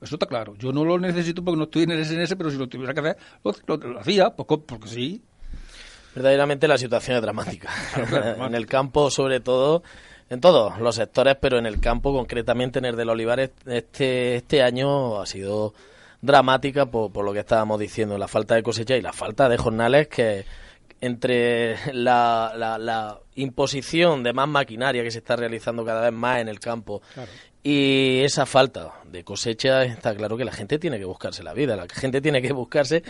Eso 0.00 0.14
está 0.14 0.24
claro. 0.24 0.54
Yo 0.56 0.72
no 0.72 0.86
lo 0.86 0.98
necesito 0.98 1.44
porque 1.44 1.58
no 1.58 1.64
estoy 1.64 1.82
en 1.82 1.90
el 1.90 2.02
SNS, 2.02 2.34
pero 2.34 2.50
si 2.50 2.56
lo 2.56 2.66
tuviera 2.66 2.94
que 2.94 3.00
hacer, 3.00 3.16
lo, 3.44 4.00
hacía, 4.00 4.30
porque, 4.30 4.56
porque 4.56 4.88
sí. 4.88 5.22
Verdaderamente 6.14 6.66
la 6.66 6.78
situación 6.78 7.16
es 7.16 7.22
dramática. 7.22 7.68
en 8.38 8.54
el 8.54 8.64
campo, 8.64 9.10
sobre 9.10 9.40
todo, 9.40 9.82
en 10.30 10.40
todos 10.40 10.78
los 10.78 10.94
sectores, 10.94 11.36
pero 11.38 11.58
en 11.58 11.66
el 11.66 11.78
campo, 11.78 12.10
concretamente 12.14 12.78
en 12.78 12.86
el 12.86 12.96
del 12.96 13.10
Olivares, 13.10 13.50
este, 13.66 14.36
este 14.36 14.62
año 14.62 15.20
ha 15.20 15.26
sido 15.26 15.74
dramática 16.22 16.86
por, 16.86 17.12
por 17.12 17.24
lo 17.24 17.32
que 17.32 17.40
estábamos 17.40 17.78
diciendo, 17.78 18.16
la 18.16 18.28
falta 18.28 18.54
de 18.54 18.62
cosecha 18.62 18.96
y 18.96 19.02
la 19.02 19.12
falta 19.12 19.48
de 19.48 19.58
jornales 19.58 20.08
que 20.08 20.46
entre 21.00 21.76
la, 21.92 22.54
la, 22.56 23.18
imposición 23.34 24.22
de 24.22 24.32
más 24.32 24.46
maquinaria 24.46 25.02
que 25.02 25.10
se 25.10 25.18
está 25.18 25.36
realizando 25.36 25.84
cada 25.84 26.02
vez 26.02 26.12
más 26.12 26.40
en 26.40 26.48
el 26.48 26.60
campo 26.60 27.02
y 27.64 28.20
esa 28.20 28.44
falta 28.44 28.92
de 29.04 29.24
cosecha, 29.24 29.84
está 29.84 30.14
claro 30.14 30.36
que 30.36 30.44
la 30.44 30.52
gente 30.52 30.78
tiene 30.78 30.98
que 30.98 31.04
buscarse 31.04 31.42
la 31.42 31.54
vida, 31.54 31.76
la 31.76 31.86
gente 31.88 32.20
tiene 32.20 32.42
que 32.42 32.52
buscarse 32.52 33.02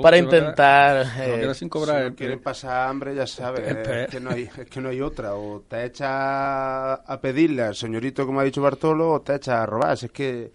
para 0.00 0.16
intentar... 0.16 1.06
Eh, 1.18 1.54
sin 1.54 1.68
cobrar, 1.68 2.10
si 2.10 2.14
quieren 2.14 2.40
pasar 2.40 2.88
hambre, 2.88 3.14
ya 3.14 3.26
sabes, 3.26 3.66
es, 3.66 4.08
que 4.08 4.20
no 4.20 4.30
hay, 4.30 4.48
es 4.56 4.66
que 4.70 4.80
no 4.80 4.88
hay 4.88 5.00
otra, 5.00 5.34
o 5.34 5.60
te 5.68 5.84
echa 5.84 6.94
a 6.94 7.20
pedirle 7.20 7.62
al 7.62 7.74
señorito, 7.74 8.24
como 8.26 8.40
ha 8.40 8.44
dicho 8.44 8.62
Bartolo, 8.62 9.10
o 9.10 9.20
te 9.20 9.34
echa 9.34 9.62
a 9.62 9.66
robar, 9.66 9.92
es 9.92 10.10
que 10.10 10.52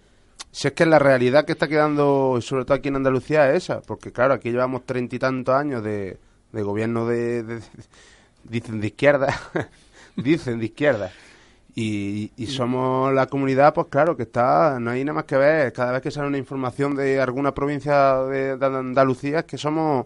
si 0.52 0.68
es 0.68 0.74
que 0.74 0.86
la 0.86 1.00
realidad 1.00 1.46
que 1.46 1.54
está 1.54 1.68
quedando, 1.68 2.40
sobre 2.42 2.66
todo 2.66 2.76
aquí 2.76 2.90
en 2.90 2.98
Andalucía, 2.98 3.50
es 3.52 3.64
esa, 3.64 3.82
porque 3.82 4.12
claro, 4.12 4.34
aquí 4.34 4.52
llevamos 4.52 4.86
treinta 4.86 5.16
y 5.16 5.20
tantos 5.20 5.56
años 5.56 5.84
de, 5.84 6.18
de 6.52 6.64
gobierno 6.64 7.08
de, 7.08 7.62
dicen 8.44 8.82
de 8.82 8.88
izquierda, 8.88 9.40
dicen 10.16 10.60
de 10.60 10.66
izquierda, 10.66 11.12
y, 11.74 12.32
y, 12.36 12.48
somos 12.48 13.14
la 13.14 13.28
comunidad, 13.28 13.74
pues 13.74 13.88
claro, 13.88 14.18
que 14.18 14.24
está, 14.24 14.78
no 14.80 14.92
hay 14.92 15.06
nada 15.06 15.16
más 15.16 15.24
que 15.24 15.38
ver, 15.38 15.72
cada 15.72 15.94
vez 15.94 16.02
que 16.02 16.12
sale 16.12 16.28
una 16.28 16.38
información 16.38 16.96
de 16.96 17.22
alguna 17.22 17.54
provincia 17.54 18.18
de, 18.24 18.58
Andalucía, 18.62 19.40
es 19.40 19.46
que 19.46 19.58
somos 19.58 20.06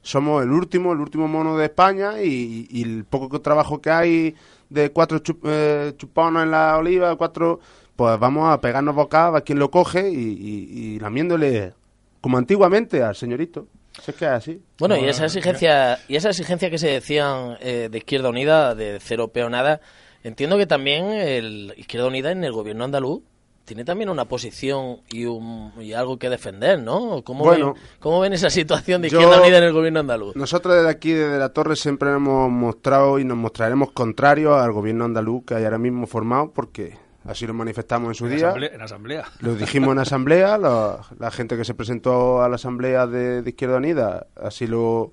somos 0.00 0.42
el 0.42 0.50
último, 0.50 0.92
el 0.92 1.00
último 1.00 1.28
mono 1.28 1.56
de 1.56 1.64
España 1.66 2.22
y, 2.22 2.82
el 2.82 3.04
poco 3.04 3.40
trabajo 3.40 3.80
que 3.80 3.90
hay 3.90 4.34
de 4.74 4.90
cuatro 4.90 5.22
eh, 5.44 5.92
chupones 5.96 6.42
en 6.42 6.50
la 6.50 6.76
oliva, 6.76 7.16
cuatro 7.16 7.60
pues 7.96 8.18
vamos 8.18 8.52
a 8.52 8.60
pegarnos 8.60 8.94
bocados 8.94 9.36
a 9.36 9.40
quien 9.42 9.58
lo 9.58 9.70
coge 9.70 10.10
y, 10.10 10.98
lamiéndole 10.98 11.72
como 12.20 12.38
antiguamente 12.38 13.02
al 13.02 13.14
señorito. 13.14 13.68
es 13.98 14.14
que 14.14 14.24
es 14.24 14.30
así. 14.30 14.60
Bueno, 14.78 14.96
y 14.96 15.04
esa 15.04 15.26
exigencia 15.26 16.00
y 16.08 16.16
esa 16.16 16.30
exigencia 16.30 16.70
que 16.70 16.78
se 16.78 16.88
decían 16.88 17.56
eh, 17.60 17.88
de 17.90 17.98
Izquierda 17.98 18.30
Unida, 18.30 18.74
de 18.74 18.98
cero 19.00 19.28
peonada, 19.28 19.80
entiendo 20.24 20.58
que 20.58 20.66
también 20.66 21.06
el 21.12 21.72
Izquierda 21.76 22.08
Unida 22.08 22.32
en 22.32 22.42
el 22.42 22.52
gobierno 22.52 22.84
andaluz 22.84 23.22
tiene 23.64 23.84
también 23.84 24.10
una 24.10 24.26
posición 24.26 24.98
y, 25.10 25.24
un, 25.24 25.72
y 25.80 25.92
algo 25.94 26.18
que 26.18 26.28
defender, 26.28 26.78
¿no? 26.78 27.22
¿Cómo, 27.22 27.48
ven, 27.50 27.72
¿Cómo 27.98 28.20
ven 28.20 28.32
esa 28.32 28.50
situación 28.50 29.00
de 29.02 29.08
Izquierda 29.08 29.40
Unida 29.40 29.58
en 29.58 29.64
el 29.64 29.72
gobierno 29.72 30.00
andaluz? 30.00 30.36
Nosotros 30.36 30.74
desde 30.74 30.90
aquí, 30.90 31.12
desde 31.12 31.38
la 31.38 31.48
Torre, 31.48 31.76
siempre 31.76 32.10
hemos 32.10 32.50
mostrado 32.50 33.18
y 33.18 33.24
nos 33.24 33.36
mostraremos 33.36 33.92
contrarios 33.92 34.58
al 34.58 34.72
gobierno 34.72 35.04
andaluz 35.04 35.44
que 35.46 35.54
hay 35.54 35.64
ahora 35.64 35.78
mismo 35.78 36.06
formado 36.06 36.52
porque 36.52 37.02
Así 37.24 37.46
lo 37.46 37.54
manifestamos 37.54 38.08
en 38.08 38.14
su 38.14 38.28
día. 38.28 38.52
en 38.54 38.82
asamblea. 38.82 39.24
Lo 39.40 39.54
dijimos 39.54 39.92
en 39.92 39.98
asamblea. 39.98 40.58
La, 40.58 41.30
gente 41.30 41.56
que 41.56 41.64
se 41.64 41.72
presentó 41.74 42.42
a 42.42 42.48
la 42.50 42.56
asamblea 42.56 43.06
de, 43.06 43.42
Izquierda 43.46 43.78
Unida 43.78 44.26
así 44.36 44.66
lo, 44.66 45.12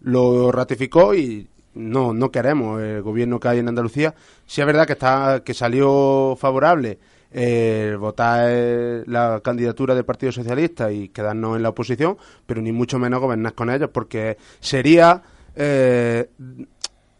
lo 0.00 0.50
ratificó 0.50 1.14
y 1.14 1.48
no 1.74 2.12
no 2.12 2.30
queremos 2.30 2.80
el 2.82 3.02
gobierno 3.02 3.38
que 3.38 3.48
hay 3.48 3.58
en 3.58 3.68
Andalucía. 3.68 4.14
Sí 4.46 4.62
es 4.62 4.66
verdad 4.66 4.86
que 4.86 4.94
está 4.94 5.42
que 5.44 5.52
salió 5.52 6.36
favorable 6.38 6.98
eh, 7.34 7.96
votar 7.98 8.46
eh, 8.50 9.04
la 9.06 9.40
candidatura 9.42 9.94
del 9.94 10.04
Partido 10.04 10.32
Socialista 10.32 10.92
y 10.92 11.08
quedarnos 11.08 11.56
en 11.56 11.62
la 11.62 11.70
oposición, 11.70 12.18
pero 12.46 12.60
ni 12.60 12.72
mucho 12.72 12.98
menos 12.98 13.20
gobernar 13.20 13.54
con 13.54 13.70
ellos, 13.70 13.90
porque 13.92 14.36
sería 14.60 15.22
eh, 15.56 16.28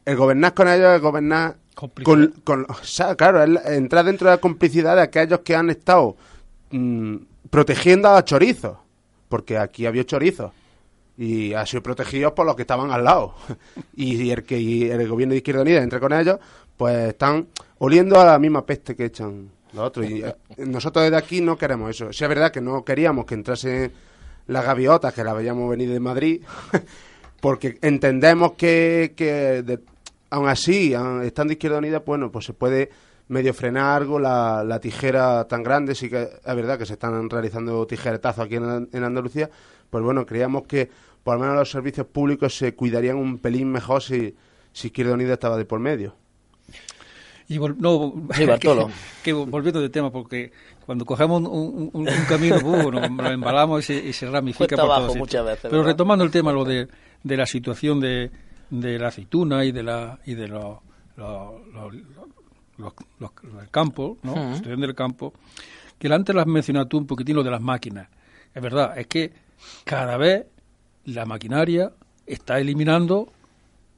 el 0.05 0.17
gobernar 0.17 0.55
con 0.55 0.69
ellos, 0.69 0.95
el 0.95 1.01
gobernar 1.01 1.57
con, 2.05 2.35
con, 2.45 2.67
o 2.69 2.75
sea, 2.83 3.15
claro, 3.15 3.43
entrar 3.43 4.05
dentro 4.05 4.29
de 4.29 4.37
la 4.37 4.41
complicidad 4.41 4.97
de 4.97 5.03
aquellos 5.03 5.41
que 5.41 5.57
han 5.57 5.71
estado 5.71 6.17
mm, 6.71 7.17
protegiendo 7.49 8.11
a 8.11 8.25
chorizos, 8.25 8.77
porque 9.29 9.57
aquí 9.57 9.87
había 9.87 10.05
chorizos 10.05 10.53
y 11.17 11.55
ha 11.55 11.65
sido 11.67 11.83
protegidos 11.83 12.33
por 12.33 12.47
los 12.47 12.57
que 12.57 12.63
estaban 12.63 12.91
al 12.91 13.05
lado. 13.05 13.35
y 13.97 14.31
el 14.31 14.43
que 14.45 14.59
y 14.61 14.85
el 14.91 15.09
gobierno 15.09 15.33
de 15.33 15.39
Izquierda 15.39 15.63
Unida 15.63 15.83
entre 15.83 16.01
con 16.01 16.13
ellos, 16.13 16.39
pues 16.77 17.09
están 17.09 17.49
oliendo 17.79 18.21
a 18.21 18.25
la 18.25 18.39
misma 18.39 18.67
peste 18.67 18.95
que 18.95 19.07
echan 19.07 19.51
otros. 19.81 20.09
Y 20.09 20.23
eh, 20.23 20.35
nosotros 20.59 21.05
desde 21.05 21.17
aquí 21.17 21.41
no 21.41 21.57
queremos 21.57 21.91
eso. 21.91 22.13
Si 22.13 22.25
es 22.25 22.29
verdad 22.29 22.53
que 22.53 22.61
no 22.61 22.85
queríamos 22.85 23.25
que 23.27 23.35
entrase 23.35 23.91
las 24.47 24.65
gaviotas, 24.65 25.15
que 25.15 25.25
la 25.25 25.33
veíamos 25.33 25.71
venir 25.71 25.91
de 25.91 26.01
Madrid, 26.01 26.43
porque 27.41 27.79
entendemos 27.83 28.53
que, 28.53 29.15
que 29.17 29.81
aún 30.31 30.49
así, 30.49 30.95
estando 31.23 31.53
Izquierda 31.53 31.79
Unida, 31.79 32.01
bueno, 32.01 32.31
pues 32.31 32.47
se 32.47 32.53
puede 32.53 32.91
medio 33.29 33.55
frenar 33.55 34.03
algo 34.03 34.19
la, 34.19 34.63
la, 34.65 34.81
tijera 34.81 35.47
tan 35.49 35.63
grande. 35.63 35.95
Sí 35.95 36.11
que 36.11 36.23
es 36.23 36.57
verdad 36.57 36.79
que 36.79 36.87
se 36.87 36.95
están 36.95 37.31
realizando 37.31 37.87
tijeretazos 37.87 38.45
aquí 38.45 38.57
en, 38.57 38.89
en 38.93 39.05
Andalucía, 39.05 39.51
pues 39.91 40.03
bueno, 40.05 40.27
creíamos 40.27 40.65
que 40.65 40.91
por 41.23 41.35
lo 41.35 41.41
menos 41.41 41.57
los 41.57 41.71
servicios 41.71 42.07
públicos 42.07 42.57
se 42.57 42.75
cuidarían 42.75 43.17
un 43.17 43.39
pelín 43.39 43.71
mejor 43.71 44.03
si, 44.03 44.35
si 44.73 44.89
Izquierda 44.89 45.15
Unida 45.15 45.35
estaba 45.35 45.57
de 45.57 45.65
por 45.65 45.81
medio. 45.81 46.17
Y 47.49 47.59
no, 47.59 48.15
que, 49.23 49.33
volviendo 49.33 49.81
de 49.81 49.89
tema, 49.91 50.11
porque 50.11 50.53
cuando 50.87 51.05
cogemos 51.05 51.43
un, 51.43 52.07
camino, 52.29 52.57
uh, 52.63 52.91
nos, 52.91 53.31
embalamos 53.31 53.89
y 53.91 54.13
se, 54.13 54.31
ramifica 54.31 54.77
por 54.77 54.85
abajo 54.85 55.15
muchas 55.15 55.45
veces. 55.45 55.71
Pero 55.71 55.83
retomando 55.83 56.25
el 56.25 56.31
tema, 56.31 56.53
lo 56.53 56.65
de, 56.65 56.89
de 57.23 57.37
la 57.37 57.47
situación 57.47 58.01
de, 58.01 58.31
de 58.71 58.99
la 58.99 59.09
aceituna 59.09 59.65
y 59.65 59.73
de 59.73 59.83
la 59.83 60.19
y 60.25 60.35
de 60.35 60.49
los 60.49 60.79
campo, 63.71 64.19
¿no? 64.23 64.35
La 64.35 64.55
situación 64.55 64.81
del 64.81 64.95
campo, 64.95 65.33
que 65.99 66.09
antes 66.09 66.35
lo 66.35 66.41
has 66.41 66.47
mencionado 66.47 66.87
tú 66.87 66.99
un 66.99 67.07
poquitín 67.07 67.37
lo 67.37 67.43
de 67.43 67.51
las 67.51 67.61
máquinas. 67.61 68.09
Es 68.55 68.63
verdad, 68.63 68.99
es 68.99 69.07
que 69.07 69.33
cada 69.85 70.17
vez 70.17 70.47
la 71.05 71.27
maquinaria 71.27 71.93
está 72.27 72.59
eliminando 72.59 73.33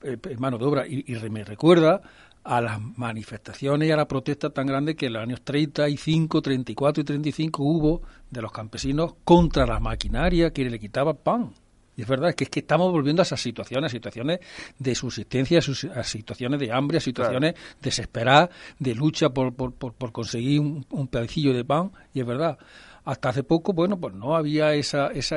eh, 0.03 0.19
mano 0.39 0.59
de 0.59 0.65
obra 0.65 0.87
y, 0.87 1.05
me 1.31 1.45
recuerda 1.45 2.03
a 2.45 2.61
las 2.61 2.81
manifestaciones 2.81 3.89
y 3.89 3.93
a 3.93 3.97
la 3.97 4.07
protesta 4.07 4.51
tan 4.51 4.67
grande 4.67 4.95
que 4.95 5.07
en 5.07 5.15
los 5.15 5.23
años 5.23 5.43
35, 5.43 6.43
34 6.43 7.01
y 7.01 7.05
35 7.05 7.63
hubo 7.63 8.03
de 8.31 8.43
los 8.43 8.53
campesinos 8.53 9.15
contra 9.25 9.67
la 9.67 9.81
maquinaria 9.81 10.53
que 10.53 10.69
le 10.69 10.79
quitaba 10.79 11.15
pan. 11.15 11.53
Y 11.97 12.03
es 12.03 12.09
verdad 12.09 12.35
que 12.35 12.45
es 12.45 12.51
que 12.51 12.61
estamos 12.61 12.91
volviendo 12.91 13.23
a 13.23 13.25
esas 13.25 13.41
situaciones, 13.41 13.89
a 13.89 13.93
situaciones 13.93 14.41
de 14.79 14.95
subsistencia, 14.95 15.61
a 15.95 16.03
situaciones 16.03 16.61
de 16.61 16.73
hambre, 16.73 16.99
a 16.99 17.01
situaciones 17.01 17.55
desesperadas, 17.81 18.51
de 18.79 18.95
lucha 18.95 19.31
por, 19.31 19.55
por, 19.55 19.73
por, 19.73 20.13
conseguir 20.13 20.61
un, 20.61 20.85
un 20.91 21.09
pedacillo 21.09 21.53
de 21.53 21.65
pan. 21.65 21.93
Y 22.13 22.21
es 22.21 22.27
verdad, 22.27 22.59
hasta 23.05 23.29
hace 23.29 23.45
poco, 23.45 23.73
bueno, 23.73 23.99
pues 23.99 24.13
no 24.13 24.35
había 24.35 24.75
esa, 24.75 25.07
esa, 25.09 25.37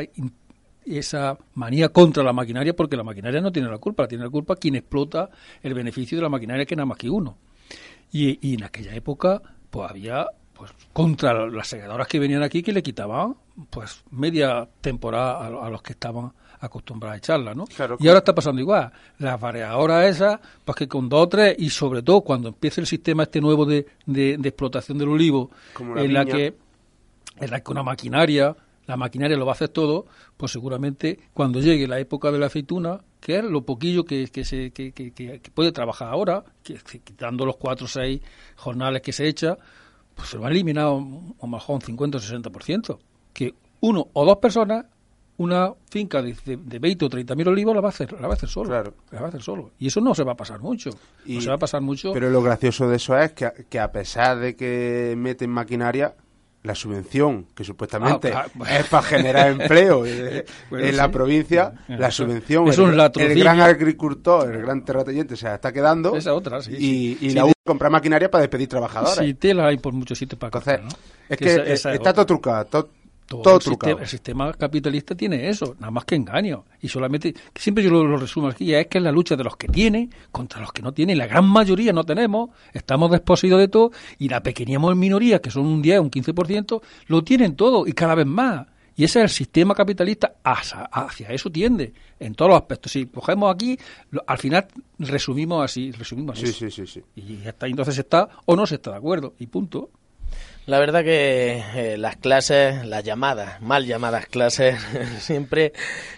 esa 0.95 1.37
manía 1.55 1.89
contra 1.89 2.23
la 2.23 2.31
maquinaria 2.31 2.75
porque 2.75 2.95
la 2.95 3.03
maquinaria 3.03 3.41
no 3.41 3.51
tiene 3.51 3.67
la 3.69 3.77
culpa, 3.77 4.07
tiene 4.07 4.23
la 4.23 4.29
culpa 4.29 4.55
quien 4.55 4.75
explota 4.75 5.29
el 5.61 5.73
beneficio 5.73 6.17
de 6.17 6.21
la 6.21 6.29
maquinaria 6.29 6.65
que 6.65 6.75
nada 6.75 6.85
más 6.85 6.97
que 6.97 7.09
uno. 7.09 7.37
Y, 8.11 8.53
en 8.53 8.63
aquella 8.63 8.95
época, 8.95 9.41
pues 9.69 9.89
había 9.89 10.27
pues 10.53 10.71
contra 10.93 11.47
las 11.49 11.67
segadoras 11.67 12.07
que 12.07 12.17
venían 12.19 12.41
aquí 12.41 12.63
que 12.63 12.71
le 12.71 12.81
quitaban 12.81 13.35
pues 13.69 14.03
media 14.09 14.67
temporada 14.81 15.45
a, 15.45 15.69
los 15.69 15.81
que 15.83 15.93
estaban 15.93 16.31
acostumbrados 16.59 17.15
a 17.15 17.17
echarla, 17.17 17.53
¿no? 17.53 17.65
y 17.99 18.07
ahora 18.07 18.19
está 18.19 18.33
pasando 18.33 18.59
igual. 18.61 18.91
Las 19.19 19.39
variadoras 19.39 20.05
esas, 20.05 20.39
pues 20.65 20.75
que 20.75 20.87
con 20.87 21.09
dos 21.09 21.25
o 21.25 21.29
tres, 21.29 21.55
y 21.59 21.69
sobre 21.69 22.01
todo 22.01 22.21
cuando 22.21 22.49
empiece 22.49 22.81
el 22.81 22.87
sistema 22.87 23.23
este 23.23 23.41
nuevo 23.41 23.65
de, 23.65 23.85
de, 24.05 24.33
explotación 24.41 24.97
del 24.97 25.09
olivo, 25.09 25.51
en 25.95 26.13
la 26.13 26.25
que 26.25 26.55
en 27.39 27.51
la 27.51 27.59
que 27.61 27.71
una 27.71 27.83
maquinaria, 27.83 28.55
la 28.87 28.97
maquinaria 28.97 29.37
lo 29.37 29.45
va 29.45 29.51
a 29.51 29.55
hacer 29.55 29.69
todo, 29.69 30.07
pues 30.37 30.51
seguramente 30.51 31.19
cuando 31.33 31.59
llegue 31.59 31.87
la 31.87 31.99
época 31.99 32.31
de 32.31 32.39
la 32.39 32.47
aceituna, 32.47 33.01
que 33.19 33.37
es 33.37 33.43
lo 33.43 33.63
poquillo 33.65 34.05
que, 34.05 34.27
que, 34.29 34.45
se, 34.45 34.71
que, 34.71 34.93
que, 34.93 35.41
puede 35.53 35.71
trabajar 35.71 36.07
ahora, 36.09 36.45
quitando 36.63 37.45
los 37.45 37.57
cuatro 37.57 37.85
o 37.85 37.89
seis 37.89 38.21
jornales 38.55 39.01
que 39.01 39.11
se 39.11 39.27
echa, 39.27 39.57
pues 40.15 40.29
se 40.29 40.37
va 40.37 40.47
a 40.47 40.51
eliminar 40.51 40.89
un 40.89 41.35
mejor 41.51 41.75
un 41.75 41.81
50 41.81 42.17
o 42.17 42.21
60%. 42.21 42.97
Que 43.33 43.53
uno 43.81 44.07
o 44.13 44.25
dos 44.25 44.37
personas, 44.37 44.85
una 45.35 45.73
finca 45.89 46.21
de, 46.21 46.35
de, 46.45 46.79
20 46.79 47.05
o 47.05 47.09
30 47.09 47.35
mil 47.35 47.47
olivos 47.49 47.75
la 47.75 47.81
va 47.81 47.89
a 47.89 47.91
hacer, 47.91 48.13
la 48.13 48.27
va 48.27 48.33
a 48.33 48.37
hacer 48.37 48.49
solo. 48.49 48.69
Claro. 48.69 48.93
La 49.11 49.19
va 49.19 49.25
a 49.25 49.29
hacer 49.29 49.43
solo. 49.43 49.71
Y 49.77 49.87
eso 49.87 49.99
no 49.99 50.15
se 50.15 50.23
va 50.23 50.31
a 50.31 50.37
pasar 50.37 50.61
mucho. 50.61 50.91
no 51.25 51.41
se 51.41 51.49
va 51.49 51.55
a 51.55 51.59
pasar 51.59 51.81
mucho. 51.81 52.13
Pero 52.13 52.29
lo 52.29 52.41
gracioso 52.41 52.87
de 52.87 52.95
eso 52.95 53.17
es 53.17 53.33
que, 53.33 53.51
que 53.69 53.79
a 53.79 53.91
pesar 53.91 54.39
de 54.39 54.55
que 54.55 55.13
meten 55.17 55.51
maquinaria, 55.51 56.15
la 56.67 56.75
subvención, 56.75 57.47
que 57.55 57.63
supuestamente 57.63 58.31
ah, 58.33 58.45
es 58.69 58.87
para 58.87 59.03
generar 59.03 59.49
empleo 59.49 60.05
en 60.71 60.97
la 60.97 61.09
provincia, 61.09 61.73
la 61.87 62.11
subvención, 62.11 62.67
es 62.67 62.77
el, 62.77 62.99
el, 62.99 63.39
gran 63.39 63.61
agricultor, 63.61 64.53
el 64.53 64.61
gran 64.61 64.83
terrateniente 64.83 65.35
se 65.35 65.51
está 65.51 65.71
quedando 65.71 66.15
Esa 66.15 66.33
otra, 66.33 66.59
y, 66.69 67.17
y 67.21 67.29
la 67.31 67.45
U 67.45 67.53
compra 67.63 67.89
maquinaria 67.89 68.31
para 68.31 68.41
despedir 68.41 68.67
trabajadores. 68.67 69.15
Sí, 69.15 69.33
tela 69.33 69.67
hay 69.67 69.77
por 69.77 69.93
muchos 69.93 70.17
sitios 70.17 70.39
para 70.39 70.57
Entonces, 70.57 70.81
Es 71.29 71.37
que, 71.83 71.93
está 71.93 72.13
todo 72.13 72.25
trucado, 72.25 72.65
todo, 72.65 72.89
el, 73.29 73.61
sistema, 73.61 74.01
el, 74.01 74.07
sistema, 74.07 74.53
capitalista 74.53 75.15
tiene 75.15 75.49
eso, 75.49 75.75
nada 75.79 75.91
más 75.91 76.05
que 76.05 76.15
engaño. 76.15 76.65
Y 76.81 76.87
solamente, 76.87 77.33
siempre 77.55 77.83
yo 77.83 77.89
lo, 77.89 78.17
resumo 78.17 78.47
aquí, 78.47 78.73
es 78.73 78.87
que 78.87 78.99
es 78.99 79.03
la 79.03 79.11
lucha 79.11 79.35
de 79.35 79.43
los 79.43 79.57
que 79.57 79.67
tienen 79.67 80.13
contra 80.31 80.61
los 80.61 80.71
que 80.71 80.81
no 80.81 80.93
tienen. 80.93 81.17
La 81.17 81.27
gran 81.27 81.45
mayoría 81.45 81.91
no 81.91 82.03
tenemos, 82.03 82.51
estamos 82.73 83.11
desposeídos 83.11 83.59
de 83.59 83.67
todo, 83.67 83.91
y 84.17 84.29
la 84.29 84.41
pequeña 84.41 84.79
minoría, 84.79 85.41
que 85.41 85.51
son 85.51 85.65
un 85.65 85.81
10, 85.81 85.99
un 85.99 86.11
15%, 86.11 86.81
lo 87.07 87.23
tienen 87.23 87.55
todo, 87.55 87.85
y 87.85 87.93
cada 87.93 88.15
vez 88.15 88.25
más. 88.25 88.67
Y 88.97 89.03
ese 89.03 89.19
es 89.19 89.23
el 89.25 89.29
sistema 89.29 89.75
capitalista, 89.75 90.37
hacia, 90.43 91.27
eso 91.29 91.51
tiende, 91.51 91.93
en 92.19 92.33
todos 92.33 92.49
los 92.49 92.59
aspectos. 92.59 92.91
Si 92.91 93.05
cogemos 93.05 93.53
aquí, 93.53 93.77
al 94.25 94.37
final 94.39 94.67
resumimos 94.97 95.63
así, 95.63 95.91
resumimos 95.91 96.39
sí, 96.39 96.47
Sí, 96.47 96.71
sí, 96.71 96.87
sí. 96.87 97.03
Y 97.15 97.37
ya 97.37 97.51
está, 97.51 97.67
entonces 97.67 97.99
está 97.99 98.27
o 98.45 98.55
no 98.55 98.65
se 98.65 98.75
está 98.75 98.91
de 98.91 98.97
acuerdo, 98.97 99.35
y 99.37 99.45
punto. 99.47 99.91
La 100.67 100.79
verdad 100.79 101.01
que 101.01 101.63
eh, 101.75 101.97
las 101.97 102.17
clases, 102.17 102.85
las 102.85 103.01
llamadas, 103.01 103.61
mal 103.61 103.85
llamadas 103.85 104.25
clases, 104.25 104.77
siempre 105.19 105.71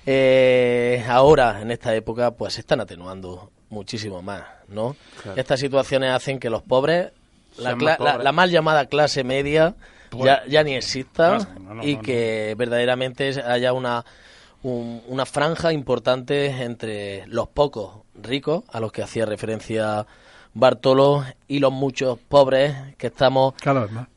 eh, 0.07 1.05
ahora, 1.07 1.61
en 1.61 1.69
esta 1.69 1.93
época, 1.93 2.31
pues 2.31 2.55
se 2.55 2.61
están 2.61 2.81
atenuando 2.81 3.51
muchísimo 3.69 4.23
más, 4.23 4.45
¿no? 4.67 4.95
Estas 5.35 5.59
situaciones 5.59 6.11
hacen 6.11 6.39
que 6.39 6.49
los 6.49 6.63
pobres, 6.63 7.11
la, 7.59 7.75
la, 7.75 8.31
mal 8.31 8.49
llamada 8.49 8.87
clase 8.87 9.23
media, 9.23 9.75
pues, 10.09 10.25
ya, 10.25 10.41
ya, 10.47 10.63
ni 10.63 10.75
exista 10.75 11.37
y 11.83 11.97
que 11.97 12.55
verdaderamente 12.57 13.29
haya 13.43 13.71
una, 13.71 14.03
una 14.63 15.27
franja 15.27 15.73
importante 15.73 16.47
entre 16.63 17.27
los 17.27 17.49
pocos 17.49 17.99
ricos, 18.15 18.63
a 18.71 18.79
los 18.79 18.91
que 18.91 19.03
hacía 19.03 19.27
referencia 19.27 20.07
Bartolo 20.53 21.23
y 21.47 21.59
los 21.59 21.71
muchos 21.71 22.17
pobres 22.17 22.75
que 22.97 23.07
estamos 23.07 23.53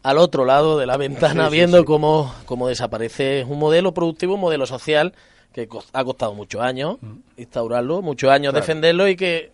al 0.03 0.19
otro 0.19 0.45
lado 0.45 0.79
de 0.79 0.87
la 0.87 0.97
ventana 0.97 1.49
viendo 1.49 1.85
Cómo, 1.85 2.35
cómo 2.47 2.69
desaparece 2.69 3.45
un 3.47 3.59
modelo 3.59 3.93
productivo, 3.93 4.35
un 4.35 4.41
modelo 4.41 4.67
social 4.67 5.13
que 5.53 5.69
ha 5.93 6.05
costado 6.05 6.35
muchos 6.35 6.63
años 6.63 6.97
mm. 7.01 7.13
instaurarlo, 7.37 8.03
muchos 8.03 8.31
años 8.31 8.55
defenderlo 8.55 9.09
y 9.09 9.17
que 9.17 9.53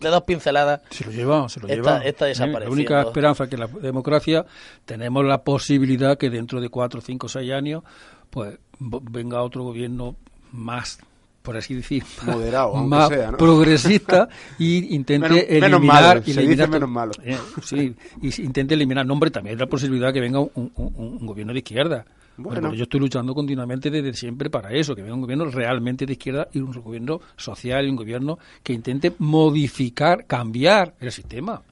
de 0.00 0.08
dos 0.10 0.22
pinceladas 0.22 0.82
se 0.90 1.04
lo 1.04 1.10
lleva, 1.10 1.48
se 1.48 1.60
lo 1.60 1.68
lleva. 1.68 1.98
Esta 2.04 2.26
desapareciendo. 2.26 2.68
La 2.68 2.72
única 2.72 3.02
esperanza 3.02 3.48
que 3.48 3.56
la 3.56 3.66
democracia 3.66 4.46
tenemos 4.84 5.24
la 5.24 5.42
posibilidad 5.42 6.16
que 6.16 6.30
dentro 6.30 6.60
de 6.60 6.68
cuatro, 6.68 7.00
cinco, 7.00 7.28
seis 7.28 7.50
años 7.52 7.82
pues 8.30 8.58
venga 8.78 9.42
otro 9.42 9.64
gobierno 9.64 10.14
más 10.52 10.98
por 11.48 11.56
así 11.56 11.74
decir, 11.76 12.04
moderado, 12.26 12.74
más 12.74 13.10
progresista 13.38 14.28
y 14.58 14.94
intente 14.94 15.56
eliminar, 15.56 16.20
menos 16.68 16.90
malo. 16.90 17.12
Eh, 17.24 17.38
sí, 17.62 17.96
y 18.20 18.42
intente 18.42 18.74
eliminar 18.74 19.06
nombre 19.06 19.30
también 19.30 19.54
hay 19.54 19.58
la 19.58 19.66
posibilidad 19.66 20.12
que 20.12 20.20
venga 20.20 20.40
un, 20.40 21.18
gobierno 21.22 21.54
de 21.54 21.60
izquierda. 21.60 22.04
Bueno. 22.36 22.74
yo 22.74 22.82
estoy 22.82 23.00
luchando 23.00 23.34
continuamente 23.34 23.90
desde 23.90 24.12
siempre 24.12 24.50
para 24.50 24.72
eso, 24.72 24.94
que 24.94 25.00
venga 25.00 25.14
un 25.14 25.22
gobierno 25.22 25.46
realmente 25.46 26.04
de 26.04 26.12
izquierda 26.12 26.48
y 26.52 26.58
un 26.58 26.70
gobierno 26.70 27.18
social 27.38 27.86
y 27.86 27.88
un 27.88 27.96
gobierno 27.96 28.38
que 28.62 28.74
intente 28.74 29.14
modificar, 29.16 30.26
cambiar 30.26 30.96
el 31.00 31.10
sistema. 31.10 31.62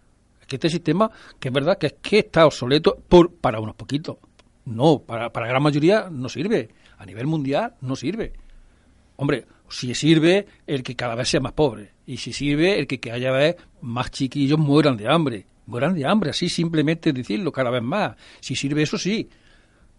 Es 0.41 0.47
que 0.47 0.57
este 0.57 0.71
sistema, 0.71 1.11
que 1.39 1.49
es 1.49 1.55
verdad 1.55 1.77
que 1.77 1.89
es 1.89 1.95
que 2.01 2.21
está 2.21 2.47
obsoleto 2.47 2.97
por, 3.07 3.31
para 3.31 3.61
unos 3.61 3.75
poquitos. 3.75 4.17
No, 4.65 5.01
para, 5.01 5.29
para 5.29 5.45
la 5.45 5.51
gran 5.51 5.63
mayoría 5.63 6.09
no 6.11 6.31
sirve. 6.31 6.71
A 6.97 7.05
nivel 7.05 7.27
mundial 7.27 7.75
no 7.83 7.95
sirve. 7.95 8.33
Hombre, 9.17 9.47
si 9.69 9.95
sirve 9.95 10.47
el 10.67 10.83
que 10.83 10.95
cada 10.95 11.15
vez 11.15 11.29
sea 11.29 11.41
más 11.41 11.53
pobre 11.53 11.93
y 12.07 12.19
si 12.19 12.33
sirve 12.33 12.79
el 12.79 12.87
que, 12.87 13.11
haya 13.11 13.33
vez 13.33 13.57
más 13.81 14.11
chiquillos 14.11 14.59
mueran 14.59 14.97
de 14.97 15.09
hambre 15.09 15.47
mueran 15.67 15.95
de 15.95 16.07
hambre, 16.07 16.31
así 16.31 16.49
simplemente 16.49 17.13
decirlo 17.13 17.53
cada 17.53 17.71
vez 17.71 17.83
más. 17.83 18.17
Si 18.41 18.57
sirve 18.57 18.83
eso, 18.83 18.97
sí. 18.99 19.29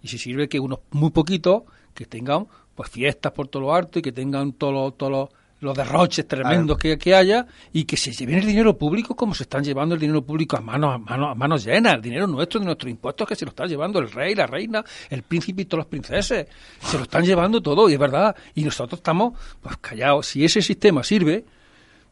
Y 0.01 0.07
si 0.07 0.17
sirve 0.17 0.47
que 0.47 0.59
unos 0.59 0.79
muy 0.91 1.11
poquitos 1.11 1.63
que 1.93 2.05
tengan 2.05 2.47
pues 2.73 2.89
fiestas 2.89 3.31
por 3.33 3.47
todo 3.47 3.63
lo 3.63 3.73
alto 3.73 3.99
y 3.99 4.01
que 4.01 4.11
tengan 4.11 4.53
todos 4.53 4.95
los 4.99 5.11
los 5.11 5.29
derroches 5.59 6.27
tremendos 6.27 6.77
que, 6.77 6.97
que, 6.97 7.15
haya 7.15 7.45
y 7.73 7.85
que 7.85 7.97
se 7.97 8.11
lleven 8.11 8.35
el 8.35 8.45
dinero 8.45 8.77
público 8.77 9.15
como 9.15 9.33
se 9.33 9.43
están 9.43 9.63
llevando 9.63 9.95
el 9.95 10.01
dinero 10.01 10.21
público 10.21 10.57
a 10.57 10.61
manos, 10.61 10.93
a 10.93 10.97
manos, 10.97 11.31
a 11.31 11.35
manos 11.35 11.65
llenas, 11.65 11.95
el 11.95 12.01
dinero 12.01 12.27
nuestro, 12.27 12.59
de 12.59 12.65
nuestros 12.67 12.91
impuestos 12.91 13.27
que 13.27 13.35
se 13.35 13.45
lo 13.45 13.49
están 13.49 13.67
llevando 13.67 13.99
el 13.99 14.11
rey, 14.11 14.35
la 14.35 14.45
reina, 14.45 14.83
el 15.09 15.23
príncipe 15.23 15.63
y 15.63 15.65
todos 15.65 15.79
los 15.79 15.87
princeses. 15.87 16.47
Se 16.79 16.97
lo 16.97 17.03
están 17.03 17.25
llevando 17.25 17.61
todo 17.61 17.89
y 17.89 17.93
es 17.93 17.99
verdad. 17.99 18.35
Y 18.55 18.63
nosotros 18.63 18.99
estamos 18.99 19.33
pues 19.61 19.77
callados. 19.77 20.27
Si 20.27 20.45
ese 20.45 20.61
sistema 20.61 21.03
sirve, 21.03 21.43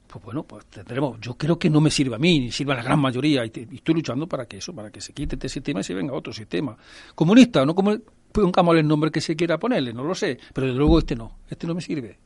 pues 0.07 0.23
bueno, 0.23 0.43
pues 0.43 0.65
tendremos. 0.65 1.19
Yo 1.19 1.35
creo 1.35 1.59
que 1.59 1.69
no 1.69 1.81
me 1.81 1.91
sirve 1.91 2.15
a 2.15 2.19
mí, 2.19 2.39
ni 2.39 2.51
sirve 2.51 2.73
a 2.73 2.77
la 2.77 2.83
gran 2.83 2.99
mayoría. 2.99 3.45
Y, 3.45 3.51
estoy 3.75 3.95
luchando 3.95 4.27
para 4.27 4.45
que 4.45 4.57
eso, 4.57 4.73
para 4.73 4.89
que 4.89 5.01
se 5.01 5.13
quite 5.13 5.35
este 5.35 5.49
sistema 5.49 5.81
y 5.81 5.83
se 5.83 5.93
venga 5.93 6.13
otro 6.13 6.33
sistema. 6.33 6.75
Comunista, 7.13 7.65
no 7.65 7.75
como 7.75 7.95
pongamos 8.31 8.75
el 8.75 8.87
nombre 8.87 9.11
que 9.11 9.21
se 9.21 9.35
quiera 9.35 9.57
ponerle, 9.57 9.93
no 9.93 10.03
lo 10.03 10.15
sé. 10.15 10.37
Pero 10.53 10.67
desde 10.67 10.79
luego 10.79 10.99
este 10.99 11.15
no. 11.15 11.39
Este 11.49 11.67
no 11.67 11.75
me 11.75 11.81
sirve. 11.81 12.17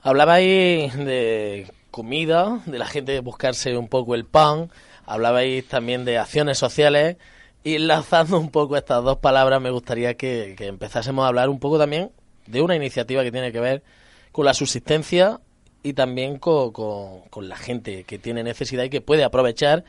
Hablabais 0.00 0.96
de 0.96 1.70
comida, 1.90 2.60
de 2.66 2.78
la 2.78 2.86
gente 2.86 3.18
buscarse 3.20 3.76
un 3.76 3.88
poco 3.88 4.14
el 4.14 4.24
pan, 4.24 4.70
hablabais 5.04 5.66
también 5.66 6.04
de 6.04 6.18
acciones 6.18 6.58
sociales. 6.58 7.16
Y 7.64 7.74
enlazando 7.74 8.38
un 8.38 8.50
poco 8.50 8.76
estas 8.76 9.02
dos 9.02 9.18
palabras 9.18 9.60
me 9.60 9.70
gustaría 9.70 10.14
que, 10.14 10.54
empezásemos 10.60 11.24
a 11.24 11.28
hablar 11.28 11.48
un 11.48 11.58
poco 11.58 11.78
también 11.78 12.12
de 12.46 12.62
una 12.62 12.76
iniciativa 12.76 13.24
que 13.24 13.32
tiene 13.32 13.50
que 13.50 13.60
ver 13.60 13.82
con 14.30 14.44
la 14.44 14.54
subsistencia 14.54 15.40
y 15.82 15.94
también 15.94 16.38
con, 16.38 16.70
con, 16.70 17.48
la 17.48 17.56
gente 17.56 18.04
que 18.04 18.18
tiene 18.18 18.44
necesidad 18.44 18.84
y 18.84 18.90
que 18.90 19.00
puede 19.00 19.24
aprovechar 19.24 19.84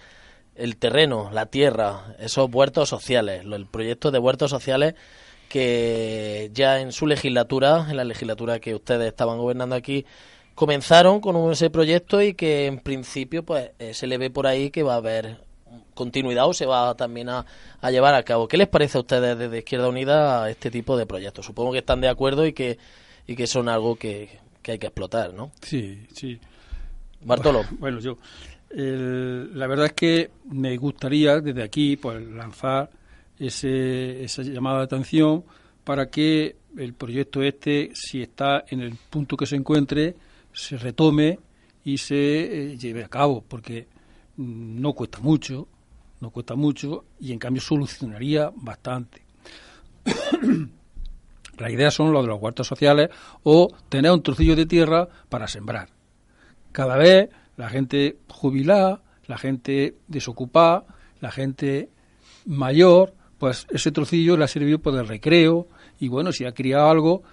el 0.56 0.78
terreno, 0.78 1.30
la 1.32 1.46
tierra, 1.46 2.16
esos 2.20 2.50
huertos 2.52 2.90
sociales, 2.90 3.44
el 3.46 3.68
proyecto 3.68 4.10
de 4.12 4.20
huertos 4.20 4.50
sociales 4.50 4.96
que 5.50 6.52
ya 6.54 6.80
en 6.80 6.94
su 6.94 7.08
legislatura, 7.08 7.88
en 7.90 7.98
la 7.98 8.06
legislatura 8.06 8.60
que 8.60 8.76
ustedes 8.76 9.08
estaban 9.08 9.38
gobernando 9.38 9.76
aquí, 9.76 10.06
comenzaron 10.56 11.20
con 11.20 11.52
ese 11.52 11.70
proyecto 11.70 12.22
y 12.22 12.36
que 12.36 12.68
en 12.68 12.80
principio 12.80 13.44
pues 13.44 13.72
eh, 13.80 13.94
se 13.94 14.08
le 14.08 14.18
ve 14.18 14.30
por 14.30 14.46
ahí 14.46 14.70
que 14.70 14.84
va 14.84 14.94
a 14.94 14.98
haber 14.98 15.38
continuidad 15.94 16.48
o 16.48 16.54
se 16.54 16.66
va 16.66 16.96
también 16.96 17.30
a, 17.30 17.46
llevar 17.90 18.14
a 18.14 18.24
cabo. 18.24 18.48
¿Qué 18.48 18.58
les 18.58 18.68
parece 18.68 18.98
a 18.98 19.02
ustedes 19.02 19.38
desde 19.38 19.58
Izquierda 19.58 19.90
Unida 19.90 20.44
a 20.44 20.50
este 20.50 20.70
tipo 20.70 20.98
de 20.98 21.06
proyectos? 21.06 21.46
Supongo 21.46 21.72
que 21.72 21.80
están 21.80 22.02
de 22.02 22.10
acuerdo 22.10 22.46
y 22.46 22.54
que, 22.54 22.78
y 23.26 23.36
que 23.36 23.48
son 23.48 23.70
algo 23.70 23.96
que, 23.96 24.40
hay 24.68 24.78
que 24.78 24.88
explotar, 24.88 25.34
¿no? 25.34 25.52
Sí, 25.62 26.06
sí. 26.14 26.40
Bartolo. 27.22 27.64
Bueno, 27.80 28.00
yo. 28.00 28.18
la 28.70 29.68
verdad 29.68 29.88
es 29.88 29.94
que 29.94 30.30
me 30.46 30.78
gustaría 30.78 31.42
desde 31.42 31.64
aquí 31.64 31.98
pues 31.98 32.22
lanzar 32.22 32.90
ese, 33.40 34.24
esa 34.24 34.44
llamada 34.44 34.80
de 34.80 34.84
atención 34.84 35.44
para 35.84 36.10
que 36.10 36.58
el 36.78 36.94
proyecto 36.94 37.42
este, 37.42 37.92
si 37.94 38.22
está 38.22 38.64
en 38.68 38.82
el 38.82 38.96
punto 39.10 39.36
que 39.38 39.46
se 39.46 39.56
encuentre, 39.56 40.16
se 40.54 40.78
retome 40.78 41.40
y 41.84 41.98
se 41.98 42.16
eh, 42.74 42.78
lleve 42.78 43.04
a 43.04 43.08
cabo, 43.08 43.44
porque 43.48 43.88
no 44.38 44.94
cuesta 44.94 45.20
mucho, 45.20 45.68
no 46.22 46.30
cuesta 46.30 46.56
mucho 46.56 47.06
y 47.20 47.32
en 47.32 47.40
cambio 47.40 47.62
solucionaría 47.62 48.52
bastante. 48.56 49.24
La 51.58 51.70
idea 51.70 51.92
son 51.92 52.14
lo 52.14 52.22
de 52.22 52.30
los 52.30 52.42
huertos 52.42 52.68
sociales 52.68 53.10
o 53.44 53.70
tener 53.90 54.12
un 54.12 54.24
trocillo 54.24 54.56
de 54.56 54.66
tierra 54.66 55.10
para 55.28 55.48
sembrar. 55.48 55.90
Cada 56.72 56.96
vez 56.96 57.30
la 57.58 57.68
gente 57.70 58.18
jubilada, 58.30 59.02
la 59.28 59.38
gente 59.38 59.98
desocupada, 60.08 60.86
la 61.20 61.32
gente 61.32 61.90
mayor 62.46 63.14
pues 63.40 63.66
ese 63.72 63.92
trocillo 63.92 64.38
le 64.38 64.44
ha 64.44 64.48
servido 64.48 64.80
por 64.80 64.94
el 64.96 65.08
recreo 65.08 65.68
y 66.00 66.10
bueno, 66.10 66.32
si 66.32 66.46
ha 66.46 66.52
criado 66.52 66.90
algo, 66.90 67.24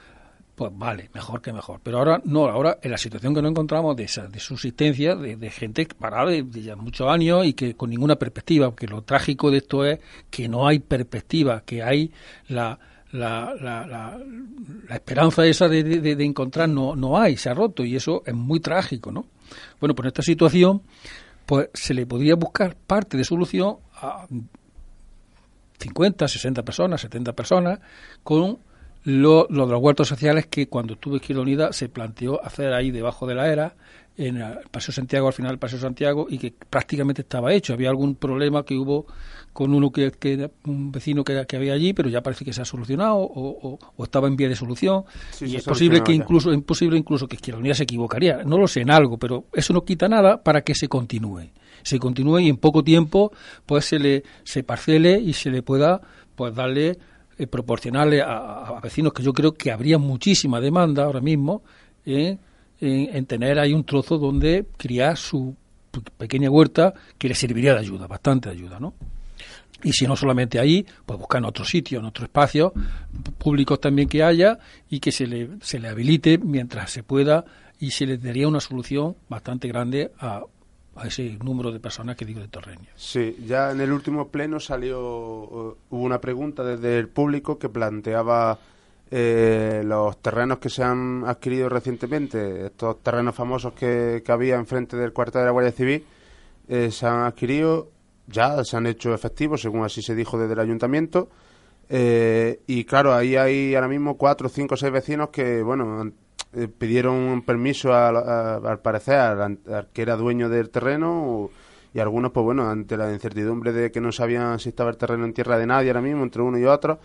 pues 0.54 0.72
vale, 0.74 1.10
mejor 1.12 1.42
que 1.42 1.52
mejor. 1.52 1.80
Pero 1.82 1.98
ahora 1.98 2.22
no, 2.24 2.46
ahora 2.46 2.78
en 2.80 2.90
la 2.90 2.96
situación 2.96 3.34
que 3.34 3.42
nos 3.42 3.50
encontramos 3.50 3.94
de, 3.96 4.04
esa, 4.04 4.26
de 4.26 4.40
subsistencia, 4.40 5.14
de, 5.14 5.50
gente 5.50 5.86
parada 5.86 6.30
de, 6.30 6.44
ya 6.50 6.76
muchos 6.76 7.08
años 7.08 7.44
y 7.44 7.52
que 7.52 7.74
con 7.74 7.90
ninguna 7.90 8.16
perspectiva, 8.16 8.70
porque 8.70 8.86
lo 8.86 9.02
trágico 9.02 9.50
de 9.50 9.58
esto 9.58 9.84
es 9.84 10.00
que 10.30 10.48
no 10.48 10.66
hay 10.66 10.78
perspectiva, 10.78 11.62
que 11.66 11.82
hay 11.82 12.10
la, 12.48 12.78
la, 13.12 13.54
la, 13.60 13.86
la, 13.86 14.94
esperanza 14.94 15.44
esa 15.44 15.68
de, 15.68 15.82
de, 15.82 16.24
encontrar 16.24 16.68
no, 16.68 16.96
no 16.96 17.18
hay, 17.18 17.36
se 17.36 17.50
ha 17.50 17.54
roto 17.54 17.84
y 17.84 17.96
eso 17.96 18.22
es 18.24 18.34
muy 18.34 18.60
trágico, 18.60 19.12
¿no? 19.12 19.26
Bueno, 19.78 19.94
pues 19.94 20.04
en 20.04 20.08
esta 20.08 20.22
situación 20.22 20.82
pues 21.44 21.68
se 21.74 21.94
le 21.94 22.06
podría 22.06 22.34
buscar 22.34 22.76
parte 22.76 23.16
de 23.16 23.24
solución 23.24 23.76
a 23.94 24.26
50, 25.78 26.28
60 26.28 26.64
personas, 26.64 27.00
70 27.00 27.34
personas, 27.34 27.80
con 28.22 28.58
lo, 29.06 29.46
de 29.48 29.54
los 29.54 29.80
huertos 29.80 30.08
sociales 30.08 30.46
que 30.46 30.68
cuando 30.68 30.96
tuve 30.96 31.16
Izquierda 31.16 31.42
Unida 31.42 31.72
se 31.72 31.88
planteó 31.88 32.44
hacer 32.44 32.72
ahí 32.72 32.90
debajo 32.90 33.24
de 33.24 33.36
la 33.36 33.52
era, 33.52 33.76
en 34.16 34.38
el 34.38 34.58
Paseo 34.68 34.92
Santiago, 34.92 35.28
al 35.28 35.32
final 35.32 35.52
del 35.52 35.58
Paseo 35.60 35.78
Santiago, 35.78 36.26
y 36.28 36.38
que 36.38 36.52
prácticamente 36.68 37.22
estaba 37.22 37.52
hecho. 37.52 37.72
Había 37.72 37.88
algún 37.88 38.16
problema 38.16 38.64
que 38.64 38.74
hubo 38.74 39.06
con 39.52 39.72
uno 39.72 39.92
que, 39.92 40.10
que 40.10 40.50
un 40.64 40.90
vecino 40.90 41.22
que, 41.22 41.46
que, 41.46 41.56
había 41.56 41.74
allí, 41.74 41.92
pero 41.92 42.08
ya 42.08 42.20
parece 42.20 42.44
que 42.44 42.52
se 42.52 42.62
ha 42.62 42.64
solucionado 42.64 43.18
o, 43.18 43.78
estaba 44.02 44.26
en 44.26 44.34
vía 44.34 44.48
de 44.48 44.56
solución. 44.56 45.04
y 45.40 45.54
es 45.54 45.62
posible 45.62 46.02
que 46.02 46.12
incluso, 46.12 46.52
es 46.52 46.60
posible 46.62 46.98
incluso 46.98 47.28
que 47.28 47.36
Izquierda 47.36 47.60
Unida 47.60 47.74
se 47.74 47.84
equivocaría. 47.84 48.42
No 48.42 48.58
lo 48.58 48.66
sé 48.66 48.80
en 48.80 48.90
algo, 48.90 49.18
pero 49.18 49.44
eso 49.52 49.72
no 49.72 49.84
quita 49.84 50.08
nada 50.08 50.42
para 50.42 50.62
que 50.62 50.74
se 50.74 50.88
continúe 50.88 51.50
se 51.82 52.00
continúe 52.00 52.40
y 52.40 52.48
en 52.48 52.56
poco 52.56 52.82
tiempo 52.82 53.30
pues 53.64 53.84
se 53.84 54.00
le 54.00 54.24
se 54.42 54.64
parcele 54.64 55.20
y 55.20 55.34
se 55.34 55.50
le 55.50 55.62
pueda 55.62 56.00
pues 56.34 56.52
darle 56.52 56.98
eh, 57.38 57.46
proporcionarle 57.46 58.22
a, 58.22 58.80
vecinos 58.82 59.12
que 59.12 59.22
yo 59.22 59.32
creo 59.32 59.54
que 59.54 59.70
habría 59.70 59.98
muchísima 59.98 60.60
demanda 60.60 61.04
ahora 61.04 61.20
mismo 61.20 61.62
en, 62.04 62.38
tener 63.26 63.58
ahí 63.58 63.72
un 63.72 63.84
trozo 63.84 64.18
donde 64.18 64.66
criar 64.76 65.16
su 65.16 65.54
pequeña 66.18 66.50
huerta 66.50 66.94
que 67.18 67.28
le 67.28 67.34
serviría 67.34 67.72
de 67.72 67.80
ayuda, 67.80 68.06
bastante 68.06 68.48
ayuda, 68.48 68.78
¿no? 68.78 68.94
Y 69.82 69.92
si 69.92 70.06
no 70.06 70.16
solamente 70.16 70.58
ahí, 70.58 70.86
pues 71.04 71.18
buscar 71.18 71.38
en 71.40 71.46
otro 71.46 71.64
sitio, 71.64 71.98
en 71.98 72.06
otro 72.06 72.24
espacio, 72.24 72.72
públicos 73.38 73.80
también 73.80 74.08
que 74.08 74.22
haya 74.22 74.58
y 74.88 75.00
que 75.00 75.12
se 75.12 75.26
le, 75.26 75.50
se 75.60 75.78
le 75.78 75.88
habilite 75.88 76.38
mientras 76.38 76.90
se 76.90 77.02
pueda 77.02 77.44
y 77.78 77.90
se 77.90 78.06
le 78.06 78.16
daría 78.16 78.48
una 78.48 78.60
solución 78.60 79.16
bastante 79.28 79.68
grande 79.68 80.12
a 80.18 80.42
a 80.96 81.06
ese 81.06 81.38
número 81.42 81.72
de 81.72 81.80
personas 81.80 82.16
que 82.16 82.24
digo 82.24 82.40
de 82.40 82.48
Torreña. 82.48 82.88
Sí, 82.96 83.36
ya 83.46 83.70
en 83.72 83.80
el 83.80 83.92
último 83.92 84.28
pleno 84.28 84.58
salió, 84.58 85.00
uh, 85.00 85.76
hubo 85.90 86.02
una 86.02 86.20
pregunta 86.20 86.64
desde 86.64 86.98
el 86.98 87.08
público 87.08 87.58
que 87.58 87.68
planteaba 87.68 88.58
eh, 89.10 89.82
los 89.84 90.20
terrenos 90.20 90.58
que 90.58 90.68
se 90.68 90.82
han 90.82 91.24
adquirido 91.26 91.68
recientemente, 91.68 92.66
estos 92.66 93.02
terrenos 93.02 93.34
famosos 93.34 93.72
que, 93.72 94.22
que 94.24 94.32
había 94.32 94.56
enfrente 94.56 94.96
del 94.96 95.12
cuartel 95.12 95.42
de 95.42 95.46
la 95.46 95.52
Guardia 95.52 95.72
Civil, 95.72 96.04
eh, 96.68 96.90
se 96.90 97.06
han 97.06 97.20
adquirido, 97.20 97.90
ya 98.26 98.64
se 98.64 98.76
han 98.76 98.86
hecho 98.86 99.14
efectivos, 99.14 99.60
según 99.60 99.84
así 99.84 100.02
se 100.02 100.14
dijo 100.14 100.38
desde 100.38 100.54
el 100.54 100.60
ayuntamiento. 100.60 101.28
Eh, 101.88 102.62
y 102.66 102.84
claro, 102.84 103.14
ahí 103.14 103.36
hay 103.36 103.74
ahora 103.76 103.86
mismo 103.86 104.16
cuatro, 104.16 104.48
cinco, 104.48 104.76
seis 104.76 104.92
vecinos 104.92 105.28
que, 105.28 105.62
bueno, 105.62 106.10
eh, 106.54 106.68
pidieron 106.68 107.42
permiso 107.42 107.92
al 107.92 108.80
parecer 108.80 109.14
al, 109.16 109.58
que 109.92 110.02
era 110.02 110.16
dueño 110.16 110.48
del 110.48 110.70
terreno 110.70 111.50
y 111.92 111.98
algunos, 111.98 112.30
pues 112.32 112.44
bueno, 112.44 112.68
ante 112.68 112.96
la 112.96 113.12
incertidumbre 113.12 113.72
de 113.72 113.90
que 113.90 114.00
no 114.00 114.12
sabían 114.12 114.58
si 114.58 114.68
estaba 114.68 114.90
el 114.90 114.96
terreno 114.96 115.24
en 115.24 115.32
tierra 115.32 115.58
de 115.58 115.66
nadie 115.66 115.90
ahora 115.90 116.02
mismo, 116.02 116.22
entre 116.22 116.42
uno 116.42 116.58
y 116.58 116.64
otro, 116.64 116.98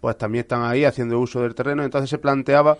pues 0.00 0.18
también 0.18 0.42
están 0.42 0.64
ahí 0.64 0.84
haciendo 0.84 1.18
uso 1.20 1.42
del 1.42 1.54
terreno. 1.54 1.84
Entonces 1.84 2.10
se 2.10 2.18
planteaba 2.18 2.76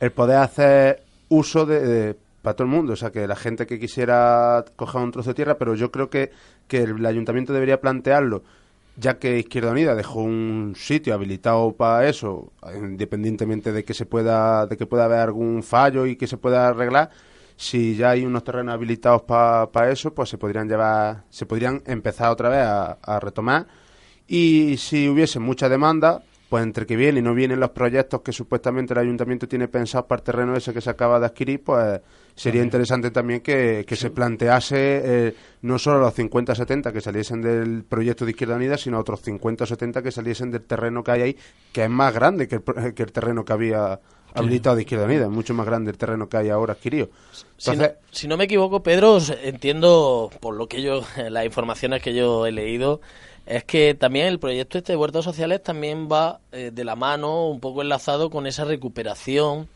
el 0.00 0.10
poder 0.12 0.38
hacer 0.38 1.02
uso 1.28 1.66
de, 1.66 2.16
para 2.40 2.56
todo 2.56 2.66
el 2.66 2.72
mundo, 2.72 2.94
o 2.94 2.96
sea, 2.96 3.10
que 3.10 3.26
la 3.26 3.36
gente 3.36 3.66
que 3.66 3.78
quisiera 3.78 4.64
coger 4.76 5.02
un 5.02 5.12
trozo 5.12 5.30
de 5.30 5.34
tierra, 5.34 5.58
pero 5.58 5.74
yo 5.74 5.90
creo 5.90 6.10
que, 6.10 6.30
que 6.66 6.82
el 6.82 7.04
ayuntamiento 7.04 7.52
debería 7.52 7.80
plantearlo 7.80 8.42
ya 8.96 9.18
que 9.18 9.38
Izquierda 9.38 9.72
Unida 9.72 9.94
dejó 9.94 10.20
un 10.20 10.74
sitio 10.76 11.14
habilitado 11.14 11.72
para 11.72 12.08
eso, 12.08 12.52
independientemente 12.76 13.72
de 13.72 13.84
que 13.84 13.94
se 13.94 14.06
pueda, 14.06 14.66
de 14.66 14.76
que 14.76 14.86
pueda 14.86 15.06
haber 15.06 15.20
algún 15.20 15.62
fallo 15.62 16.06
y 16.06 16.16
que 16.16 16.26
se 16.26 16.36
pueda 16.36 16.68
arreglar, 16.68 17.10
si 17.56 17.96
ya 17.96 18.10
hay 18.10 18.24
unos 18.24 18.44
terrenos 18.44 18.74
habilitados 18.74 19.22
para 19.22 19.90
eso, 19.90 20.14
pues 20.14 20.28
se 20.28 20.38
podrían 20.38 20.68
llevar, 20.68 21.24
se 21.30 21.46
podrían 21.46 21.82
empezar 21.86 22.30
otra 22.30 22.48
vez 22.48 22.60
a, 22.60 23.20
retomar. 23.20 23.66
Y 24.26 24.76
si 24.78 25.08
hubiese 25.08 25.38
mucha 25.38 25.68
demanda, 25.68 26.22
pues 26.48 26.62
entre 26.64 26.86
que 26.86 26.96
vienen 26.96 27.24
y 27.24 27.28
no 27.28 27.34
vienen 27.34 27.60
los 27.60 27.70
proyectos 27.70 28.22
que 28.22 28.32
supuestamente 28.32 28.94
el 28.94 29.00
ayuntamiento 29.00 29.48
tiene 29.48 29.68
pensados 29.68 30.06
para 30.06 30.20
el 30.20 30.24
terreno 30.24 30.56
ese 30.56 30.72
que 30.72 30.80
se 30.80 30.90
acaba 30.90 31.20
de 31.20 31.26
adquirir, 31.26 31.62
pues 31.62 32.00
sería 32.34 32.62
interesante 32.62 33.10
también 33.10 33.40
que, 33.40 33.84
se 33.94 34.10
plantease 34.10 34.76
eh, 34.76 35.34
no 35.62 35.78
solo 35.78 36.00
los 36.00 36.16
50-70 36.16 36.92
que 36.92 37.00
saliesen 37.00 37.40
del 37.40 37.84
proyecto 37.84 38.24
de 38.24 38.32
Izquierda 38.32 38.56
Unida, 38.56 38.76
sino 38.76 38.98
otros 38.98 39.20
50 39.20 39.66
70 39.66 40.02
que 40.02 40.10
saliesen 40.10 40.50
del 40.50 40.62
terreno 40.62 41.04
que 41.04 41.10
hay 41.12 41.22
ahí, 41.22 41.36
que 41.72 41.84
es 41.84 41.90
más 41.90 42.12
grande 42.12 42.48
que 42.48 42.56
el, 42.56 42.94
que 42.94 43.02
el 43.02 43.12
terreno 43.12 43.44
que 43.44 43.52
había 43.52 44.00
habilitado 44.34 44.76
de 44.76 44.82
Izquierda 44.82 45.04
Unida, 45.04 45.24
es 45.24 45.30
mucho 45.30 45.54
más 45.54 45.64
grande 45.64 45.92
el 45.92 45.96
terreno 45.96 46.28
que 46.28 46.36
hay 46.36 46.48
ahora 46.50 46.72
adquirido. 46.72 47.08
si, 47.56 47.76
no, 47.76 47.86
si, 48.10 48.26
no, 48.26 48.36
me 48.36 48.44
equivoco, 48.44 48.82
Pedro, 48.82 49.18
entiendo 49.42 50.30
por 50.40 50.56
lo 50.56 50.66
que 50.66 50.82
yo, 50.82 51.02
las 51.30 51.44
informaciones 51.44 52.02
que 52.02 52.14
yo 52.14 52.46
he 52.46 52.52
leído, 52.52 53.00
es 53.46 53.62
que 53.64 53.94
también 53.94 54.26
el 54.26 54.40
proyecto 54.40 54.78
este 54.78 54.92
de 54.92 54.96
huertos 54.96 55.24
sociales 55.24 55.62
también 55.62 56.08
va 56.10 56.40
eh, 56.50 56.70
de 56.72 56.84
la 56.84 56.96
mano, 56.96 57.48
un 57.48 57.60
poco 57.60 57.82
enlazado 57.82 58.28
con 58.28 58.46
esa 58.46 58.64
recuperación 58.64 59.68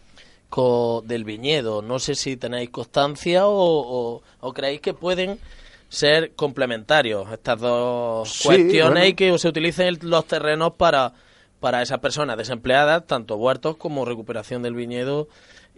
del 1.05 1.25
viñedo. 1.25 1.83
No 1.83 1.99
sé 1.99 2.15
si 2.15 2.37
tenéis 2.37 2.71
constancia 2.71 3.43
o, 3.45 4.23
creéis 4.55 4.81
que 4.81 4.95
pueden 4.95 5.39
ser 5.89 6.33
complementarios 6.35 7.31
estas 7.33 7.61
dos 7.61 8.41
cuestiones 8.45 9.09
y 9.09 9.15
que 9.15 9.39
se 9.39 9.49
utilicen 9.49 9.99
los 10.03 10.27
terrenos 10.27 10.73
para, 10.75 11.13
para 11.61 11.83
esas 11.83 12.01
personas 12.01 12.37
desempleadas, 12.37 13.07
tanto 13.07 13.37
huertos 13.37 13.77
como 13.77 14.05
recuperación 14.05 14.63
del 14.63 14.75
viñedo 14.75 15.29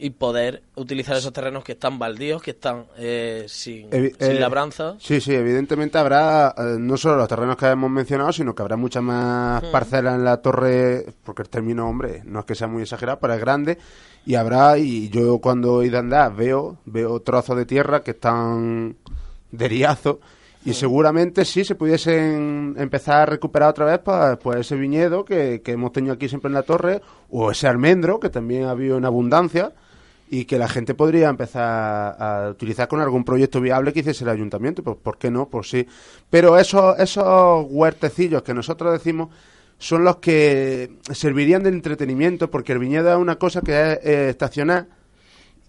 y 0.01 0.11
poder 0.11 0.63
utilizar 0.77 1.17
esos 1.17 1.33
terrenos 1.33 1.63
que 1.63 1.73
están 1.73 1.99
baldíos, 1.99 2.43
que 2.43 2.53
están 2.53 2.87
eh, 2.97 3.45
sin, 3.49 3.89
eh, 3.93 4.13
labranza. 4.39 4.97
Sí, 4.99 5.21
sí, 5.21 5.35
evidentemente 5.35 5.99
habrá 5.99 6.55
eh, 6.57 6.77
no 6.79 6.97
solo 6.97 7.17
los 7.17 7.29
terrenos 7.29 7.57
que 7.57 7.67
hemos 7.67 7.91
mencionado, 7.91 8.33
sino 8.33 8.55
que 8.55 8.63
habrá 8.63 8.77
muchas 8.77 9.03
más 9.03 9.63
hmm. 9.63 9.71
parcelas 9.71 10.15
en 10.15 10.25
la 10.25 10.39
torre, 10.39 11.07
porque 11.23 11.43
el 11.43 11.51
término, 11.51 11.87
hombre, 11.87 12.23
no 12.25 12.41
es 12.41 12.45
que 12.47 12.55
sea 12.55 12.67
muy 12.67 12.83
exagerado, 12.83 13.19
pero 13.21 13.35
es 13.35 13.41
grande, 13.41 13.79
y 14.25 14.37
habrá, 14.37 14.79
y 14.79 15.11
yo 15.11 15.39
cuando 15.39 15.83
he 15.83 15.87
ido 15.87 15.99
a 15.99 16.01
andar 16.01 16.35
veo, 16.35 16.79
veo 16.87 17.21
trozos 17.21 17.57
de 17.57 17.67
tierra 17.67 18.03
que 18.03 18.13
están 18.13 18.97
de 19.53 19.69
riazo, 19.69 20.21
y 20.65 20.71
hmm. 20.71 20.75
seguramente 20.75 21.45
sí 21.45 21.63
se 21.63 21.75
pudiesen 21.75 22.75
empezar 22.79 23.21
a 23.21 23.27
recuperar 23.27 23.69
otra 23.69 23.85
vez 23.85 23.99
pues, 24.03 24.39
pues 24.43 24.61
ese 24.61 24.77
viñedo 24.77 25.27
que, 25.27 25.61
que 25.63 25.73
hemos 25.73 25.93
tenido 25.93 26.15
aquí 26.15 26.27
siempre 26.27 26.49
en 26.49 26.55
la 26.55 26.63
torre, 26.63 27.03
o 27.29 27.51
ese 27.51 27.69
almendro 27.69 28.19
que 28.19 28.31
también 28.31 28.65
ha 28.65 28.71
habido 28.71 28.97
en 28.97 29.05
abundancia, 29.05 29.73
y 30.33 30.45
que 30.45 30.59
la 30.59 30.69
gente 30.69 30.95
podría 30.95 31.29
empezar 31.29 32.17
a 32.17 32.51
utilizar 32.51 32.87
con 32.87 33.01
algún 33.01 33.25
proyecto 33.25 33.61
viable 33.61 33.93
que 33.93 34.01
hiciese 34.01 34.23
el 34.23 34.31
ayuntamiento, 34.31 34.85
pues 34.85 34.97
¿por 34.97 35.19
qué 35.19 35.29
no? 35.29 35.49
Pues 35.49 35.69
sí. 35.69 35.89
Pero 36.31 36.57
esos, 36.57 36.97
esos 37.01 37.67
huertecillos 37.69 38.43
que 38.43 38.55
nosotros 38.55 38.93
decimos 38.93 39.31
son 39.79 40.05
los 40.05 40.19
que 40.19 40.93
servirían 41.13 41.65
de 41.65 41.71
entretenimiento, 41.71 42.49
porque 42.49 42.73
el 42.73 42.79
viñedo 42.79 43.11
es 43.11 43.19
una 43.19 43.37
cosa 43.37 43.61
que 43.61 43.73
es 43.95 43.99
estacional 44.05 44.87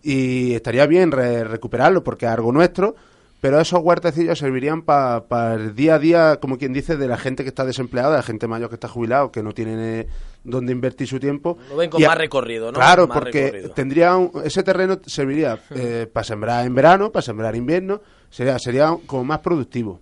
y 0.03 0.53
estaría 0.53 0.85
bien 0.85 1.11
recuperarlo 1.11 2.03
porque 2.03 2.27
es 2.27 2.31
algo 2.31 2.51
nuestro, 2.51 2.95
pero 3.41 3.59
esos 3.59 3.81
huertecillos 3.81 4.37
servirían 4.37 4.83
para 4.83 5.55
el 5.55 5.73
día 5.73 5.95
a 5.95 5.99
día, 5.99 6.39
como 6.39 6.59
quien 6.59 6.73
dice, 6.73 6.95
de 6.95 7.07
la 7.07 7.17
gente 7.17 7.41
que 7.41 7.49
está 7.49 7.65
desempleada, 7.65 8.11
de 8.11 8.17
la 8.17 8.23
gente 8.23 8.47
mayor 8.47 8.69
que 8.69 8.75
está 8.75 8.87
jubilado, 8.87 9.31
que 9.31 9.41
no 9.41 9.51
tiene 9.51 10.07
dónde 10.43 10.71
invertir 10.71 11.07
su 11.07 11.19
tiempo. 11.19 11.57
Lo 11.69 11.75
ven 11.75 11.89
con 11.89 12.03
más 12.03 12.17
recorrido, 12.17 12.71
¿no? 12.71 12.77
Claro, 12.77 13.09
porque 13.09 13.71
tendría 13.73 14.15
ese 14.43 14.61
terreno 14.61 14.99
serviría 15.07 15.59
eh, 15.71 16.07
para 16.11 16.23
sembrar 16.23 16.67
en 16.67 16.75
verano, 16.75 17.11
para 17.11 17.23
sembrar 17.23 17.55
en 17.55 17.61
invierno, 17.61 18.01
sería, 18.29 18.59
sería 18.59 18.95
como 19.07 19.23
más 19.23 19.39
productivo. 19.39 19.99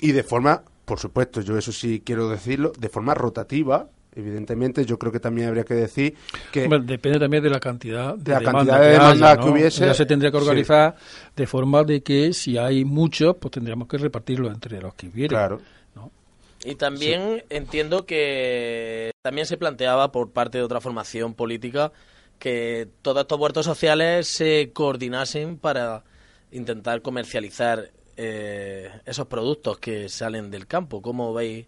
Y 0.00 0.12
de 0.12 0.22
forma, 0.22 0.62
por 0.86 0.98
supuesto, 0.98 1.42
yo 1.42 1.58
eso 1.58 1.70
sí 1.70 2.02
quiero 2.04 2.30
decirlo, 2.30 2.72
de 2.78 2.88
forma 2.88 3.12
rotativa, 3.12 3.88
Evidentemente, 4.16 4.84
yo 4.84 4.98
creo 4.98 5.10
que 5.10 5.18
también 5.18 5.48
habría 5.48 5.64
que 5.64 5.74
decir 5.74 6.14
que... 6.52 6.68
depende 6.68 7.18
también 7.18 7.42
de 7.42 7.50
la 7.50 7.58
cantidad 7.58 8.16
de, 8.16 8.30
la 8.30 8.40
cantidad 8.40 8.80
de 8.80 8.88
demanda 8.90 9.36
que, 9.36 9.48
hubiese. 9.48 9.86
Ya 9.86 9.94
se 9.94 10.06
tendría 10.06 10.30
que 10.30 10.36
organizar 10.36 10.94
de 11.34 11.46
forma 11.46 11.82
de 11.82 12.02
que 12.02 12.32
si 12.32 12.56
hay 12.56 12.84
muchos, 12.84 13.36
pues 13.36 13.50
tendríamos 13.52 13.88
que 13.88 13.98
repartirlo 13.98 14.48
entre 14.48 14.80
los 14.80 14.94
que 14.94 15.08
vienen. 15.08 15.30
Claro. 15.30 15.60
Y 16.64 16.76
también 16.76 17.44
entiendo 17.50 18.06
que 18.06 19.10
también 19.22 19.46
se 19.46 19.58
planteaba 19.58 20.10
por 20.12 20.30
parte 20.30 20.58
de 20.58 20.64
otra 20.64 20.80
formación 20.80 21.34
política 21.34 21.92
que 22.38 22.88
todos 23.02 23.20
estos 23.20 23.38
huertos 23.38 23.66
sociales 23.66 24.26
se 24.28 24.70
coordinasen 24.72 25.58
para 25.58 26.04
intentar 26.52 27.02
comercializar 27.02 27.90
eh, 28.16 28.90
esos 29.04 29.26
productos 29.26 29.78
que 29.78 30.08
salen 30.08 30.50
del 30.50 30.66
campo. 30.66 31.02
¿Cómo 31.02 31.34
veis 31.34 31.66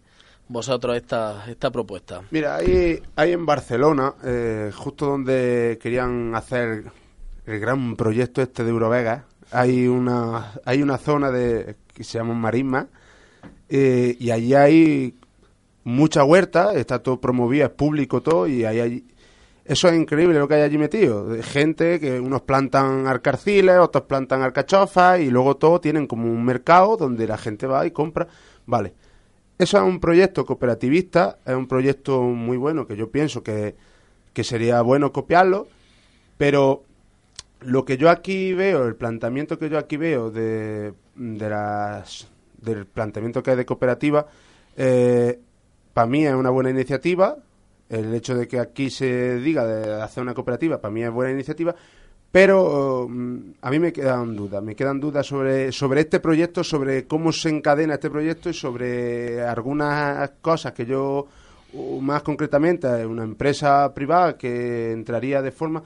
vosotros 0.49 0.95
esta, 0.95 1.45
esta 1.49 1.71
propuesta? 1.71 2.21
Mira, 2.31 2.55
hay, 2.55 3.01
hay 3.15 3.31
en 3.33 3.45
Barcelona, 3.45 4.13
eh, 4.23 4.71
justo 4.73 5.07
donde 5.07 5.77
querían 5.81 6.35
hacer 6.35 6.85
el 7.45 7.59
gran 7.59 7.95
proyecto 7.95 8.41
este 8.41 8.63
de 8.63 8.69
Eurovega, 8.69 9.25
hay 9.51 9.87
una, 9.87 10.53
hay 10.65 10.81
una 10.81 10.97
zona 10.97 11.31
de, 11.31 11.75
que 11.93 12.03
se 12.03 12.17
llama 12.17 12.33
Marisma, 12.33 12.87
eh, 13.69 14.15
y 14.19 14.31
allí 14.31 14.53
hay 14.53 15.15
mucha 15.83 16.23
huerta, 16.23 16.73
está 16.73 16.99
todo 16.99 17.19
promovido, 17.19 17.65
es 17.65 17.71
público 17.71 18.21
todo, 18.21 18.47
y 18.47 18.65
hay, 18.65 19.05
eso 19.63 19.87
es 19.89 19.95
increíble 19.95 20.39
lo 20.39 20.47
que 20.47 20.55
hay 20.55 20.61
allí 20.61 20.77
metido. 20.77 21.29
Gente 21.43 21.99
que 21.99 22.19
unos 22.19 22.41
plantan 22.41 23.07
arcarciles, 23.07 23.77
otros 23.79 24.05
plantan 24.05 24.41
alcachofas, 24.41 25.19
y 25.19 25.29
luego 25.29 25.55
todo 25.55 25.79
tienen 25.79 26.07
como 26.07 26.29
un 26.29 26.43
mercado 26.43 26.97
donde 26.97 27.27
la 27.27 27.37
gente 27.37 27.67
va 27.67 27.85
y 27.85 27.91
compra. 27.91 28.27
Vale 28.65 28.93
eso 29.57 29.77
es 29.77 29.83
un 29.83 29.99
proyecto 29.99 30.45
cooperativista, 30.45 31.39
es 31.45 31.55
un 31.55 31.67
proyecto 31.67 32.21
muy 32.21 32.57
bueno 32.57 32.85
que 32.85 32.95
yo 32.95 33.09
pienso 33.09 33.43
que, 33.43 33.75
sería 34.43 34.81
bueno 34.81 35.11
copiarlo, 35.11 35.67
pero 36.37 36.83
lo 37.61 37.85
que 37.85 37.97
yo 37.97 38.11
aquí 38.11 38.53
veo, 38.53 38.85
el 38.85 38.95
planteamiento 38.95 39.57
que 39.57 39.69
yo 39.69 39.79
aquí 39.79 39.97
veo 39.97 40.29
de, 40.29 40.93
de 41.15 41.49
las, 41.49 42.27
del 42.61 42.85
planteamiento 42.85 43.41
que 43.41 43.51
hay 43.51 43.57
de 43.57 43.65
cooperativa, 43.65 44.27
eh, 44.75 45.39
para 45.93 46.05
mí 46.05 46.23
es 46.23 46.35
una 46.35 46.51
buena 46.51 46.69
iniciativa. 46.69 47.37
El 47.89 48.13
hecho 48.13 48.35
de 48.35 48.47
que 48.47 48.59
aquí 48.59 48.91
se 48.91 49.37
diga 49.37 49.65
de 49.65 50.01
hacer 50.01 50.21
una 50.21 50.35
cooperativa, 50.35 50.79
para 50.79 50.93
mí 50.93 51.03
es 51.03 51.09
buena 51.09 51.31
iniciativa, 51.31 51.73
pero 52.31 53.07
mm, 53.09 53.37
a 53.61 53.71
mí 53.71 53.79
me 53.79 53.93
quedan 53.93 54.35
dudas, 54.35 54.61
me 54.61 54.75
quedan 54.75 54.99
dudas 54.99 55.25
sobre, 55.25 55.71
sobre 55.71 56.01
este 56.01 56.19
proyecto, 56.19 56.63
sobre 56.63 57.05
cómo 57.05 57.31
se 57.31 57.49
encadena 57.49 57.95
este 57.95 58.09
proyecto 58.09 58.49
y 58.49 58.53
sobre 58.53 59.41
algunas 59.41 60.31
cosas 60.41 60.73
que 60.73 60.85
yo, 60.85 61.27
más 62.01 62.23
concretamente, 62.23 63.05
una 63.05 63.23
empresa 63.23 63.93
privada 63.93 64.37
que 64.37 64.91
entraría 64.91 65.41
de 65.41 65.51
forma... 65.51 65.83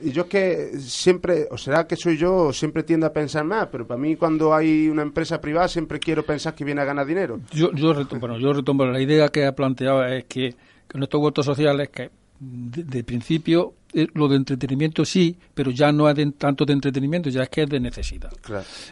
Y 0.00 0.10
yo 0.10 0.22
es 0.22 0.28
que 0.28 0.80
siempre, 0.80 1.46
o 1.52 1.56
será 1.56 1.86
que 1.86 1.94
soy 1.94 2.16
yo, 2.16 2.52
siempre 2.52 2.82
tiendo 2.82 3.06
a 3.06 3.12
pensar 3.12 3.44
más, 3.44 3.68
pero 3.70 3.86
para 3.86 4.00
mí 4.00 4.16
cuando 4.16 4.52
hay 4.52 4.88
una 4.88 5.02
empresa 5.02 5.40
privada 5.40 5.68
siempre 5.68 6.00
quiero 6.00 6.24
pensar 6.24 6.52
que 6.52 6.64
viene 6.64 6.80
a 6.80 6.84
ganar 6.84 7.06
dinero. 7.06 7.38
Yo, 7.52 7.70
yo, 7.72 7.94
bueno, 8.18 8.36
yo 8.38 8.52
retomo 8.52 8.84
la 8.86 9.00
idea 9.00 9.28
que 9.28 9.46
ha 9.46 9.54
planteado 9.54 10.04
es 10.04 10.24
que 10.24 10.56
con 10.90 11.00
estos 11.04 11.20
huertos 11.20 11.46
sociales 11.46 11.90
que 11.90 12.10
de, 12.40 13.04
principio 13.04 13.74
eh, 13.94 14.08
lo 14.14 14.28
de 14.28 14.36
entretenimiento 14.36 15.04
sí, 15.04 15.36
pero 15.54 15.70
ya 15.70 15.92
no 15.92 16.08
es 16.08 16.16
tanto 16.36 16.64
de 16.64 16.72
entretenimiento, 16.72 17.30
ya 17.30 17.44
es 17.44 17.48
que 17.48 17.62
es 17.62 17.70
de 17.70 17.80
necesidad. 17.80 18.32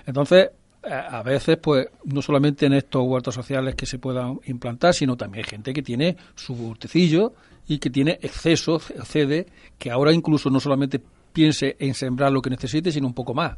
Entonces, 0.07 0.51
a 0.83 1.23
veces, 1.23 1.59
pues, 1.59 1.87
no 2.05 2.23
solamente 2.23 2.67
en 2.67 2.73
estos 2.75 3.03
huertos 3.05 3.35
sociales 3.35 3.75
que 3.75 3.87
se 3.87 3.99
puedan 3.99 4.41
implantar, 4.47 4.95
sino 4.95 5.17
también 5.17 5.45
hay 5.45 5.51
gente 5.51 5.73
que 5.73 5.83
tiene 5.83 6.17
su 6.35 6.55
huertecillo 6.55 7.35
y 7.69 7.79
que 7.79 7.91
tiene 7.91 8.19
exceso, 8.21 8.79
cede, 8.79 9.47
que 9.79 9.91
ahora 9.91 10.13
incluso 10.13 10.51
no 10.51 10.59
solamente 10.59 11.01
piense 11.33 11.77
en 11.79 11.95
sembrar 11.95 12.33
lo 12.33 12.43
que 12.43 12.51
necesite, 12.51 12.91
sino 12.91 13.07
un 13.07 13.15
poco 13.15 13.35
más 13.35 13.57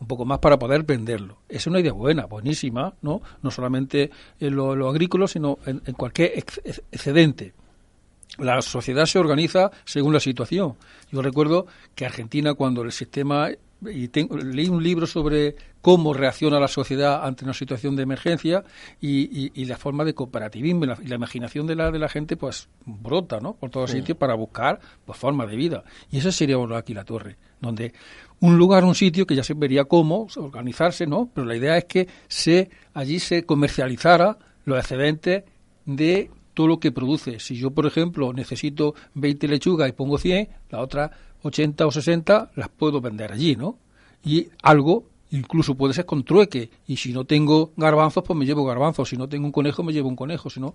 un 0.00 0.06
poco 0.06 0.24
más 0.24 0.38
para 0.38 0.58
poder 0.58 0.82
venderlo. 0.82 1.40
Es 1.46 1.66
una 1.66 1.78
idea 1.78 1.92
buena, 1.92 2.24
buenísima, 2.24 2.94
¿no? 3.02 3.20
No 3.42 3.50
solamente 3.50 4.10
en 4.40 4.56
lo, 4.56 4.88
agrícola, 4.88 5.28
sino 5.28 5.58
en 5.66 5.92
cualquier 5.92 6.32
excedente 6.38 7.52
la 8.40 8.62
sociedad 8.62 9.06
se 9.06 9.18
organiza 9.18 9.70
según 9.84 10.12
la 10.12 10.20
situación. 10.20 10.74
Yo 11.10 11.22
recuerdo 11.22 11.66
que 11.94 12.06
Argentina, 12.06 12.54
cuando 12.54 12.82
el 12.82 12.92
sistema. 12.92 13.48
Y 13.82 14.10
leí 14.12 14.68
un 14.68 14.82
libro 14.82 15.06
sobre 15.06 15.56
cómo 15.80 16.12
reacciona 16.12 16.60
la 16.60 16.68
sociedad 16.68 17.24
ante 17.24 17.44
una 17.44 17.54
situación 17.54 17.96
de 17.96 18.02
emergencia 18.02 18.62
y, 19.00 19.64
la 19.64 19.78
forma 19.78 20.04
de 20.04 20.12
cooperativismo 20.12 20.84
y 20.84 20.88
la, 21.08 21.14
imaginación 21.14 21.66
de 21.66 21.76
la, 21.76 21.90
de 21.90 21.98
la 21.98 22.10
gente 22.10 22.36
pues 22.36 22.68
brota 22.84 23.40
¿no? 23.40 23.54
por 23.54 23.70
todos 23.70 23.92
sitios 23.92 24.18
para 24.18 24.34
buscar 24.34 24.80
pues, 25.06 25.18
formas 25.18 25.48
de 25.48 25.56
vida. 25.56 25.82
Y 26.10 26.18
eso 26.18 26.30
sería 26.30 26.56
aquí 26.76 26.92
la 26.92 27.04
torre, 27.04 27.38
donde 27.58 27.94
un 28.40 28.58
lugar, 28.58 28.84
un 28.84 28.94
sitio 28.94 29.26
que 29.26 29.34
ya 29.34 29.42
se 29.42 29.54
vería 29.54 29.84
cómo 29.84 30.26
organizarse, 30.36 31.06
¿no? 31.06 31.30
pero 31.32 31.46
la 31.46 31.56
idea 31.56 31.78
es 31.78 31.86
que 31.86 32.06
se 32.28 32.68
allí 32.92 33.18
se 33.18 33.46
comercializara 33.46 34.36
los 34.66 34.78
excedentes 34.78 35.44
de 35.86 36.30
todo 36.60 36.68
lo 36.68 36.78
que 36.78 36.92
produce. 36.92 37.40
Si 37.40 37.56
yo, 37.56 37.70
por 37.70 37.86
ejemplo, 37.86 38.34
necesito 38.34 38.94
20 39.14 39.48
lechugas 39.48 39.88
y 39.88 39.92
pongo 39.92 40.18
100, 40.18 40.46
las 40.68 40.82
otras 40.82 41.10
80 41.42 41.86
o 41.86 41.90
60 41.90 42.50
las 42.54 42.68
puedo 42.68 43.00
vender 43.00 43.32
allí, 43.32 43.56
¿no? 43.56 43.78
Y 44.22 44.48
algo 44.62 45.04
incluso 45.30 45.74
puede 45.74 45.94
ser 45.94 46.04
con 46.04 46.22
trueque. 46.22 46.68
Y 46.86 46.98
si 46.98 47.14
no 47.14 47.24
tengo 47.24 47.72
garbanzos, 47.78 48.24
pues 48.24 48.38
me 48.38 48.44
llevo 48.44 48.66
garbanzos. 48.66 49.08
Si 49.08 49.16
no 49.16 49.26
tengo 49.26 49.46
un 49.46 49.52
conejo, 49.52 49.82
me 49.82 49.94
llevo 49.94 50.10
un 50.10 50.16
conejo. 50.16 50.50
Si 50.50 50.60
no, 50.60 50.74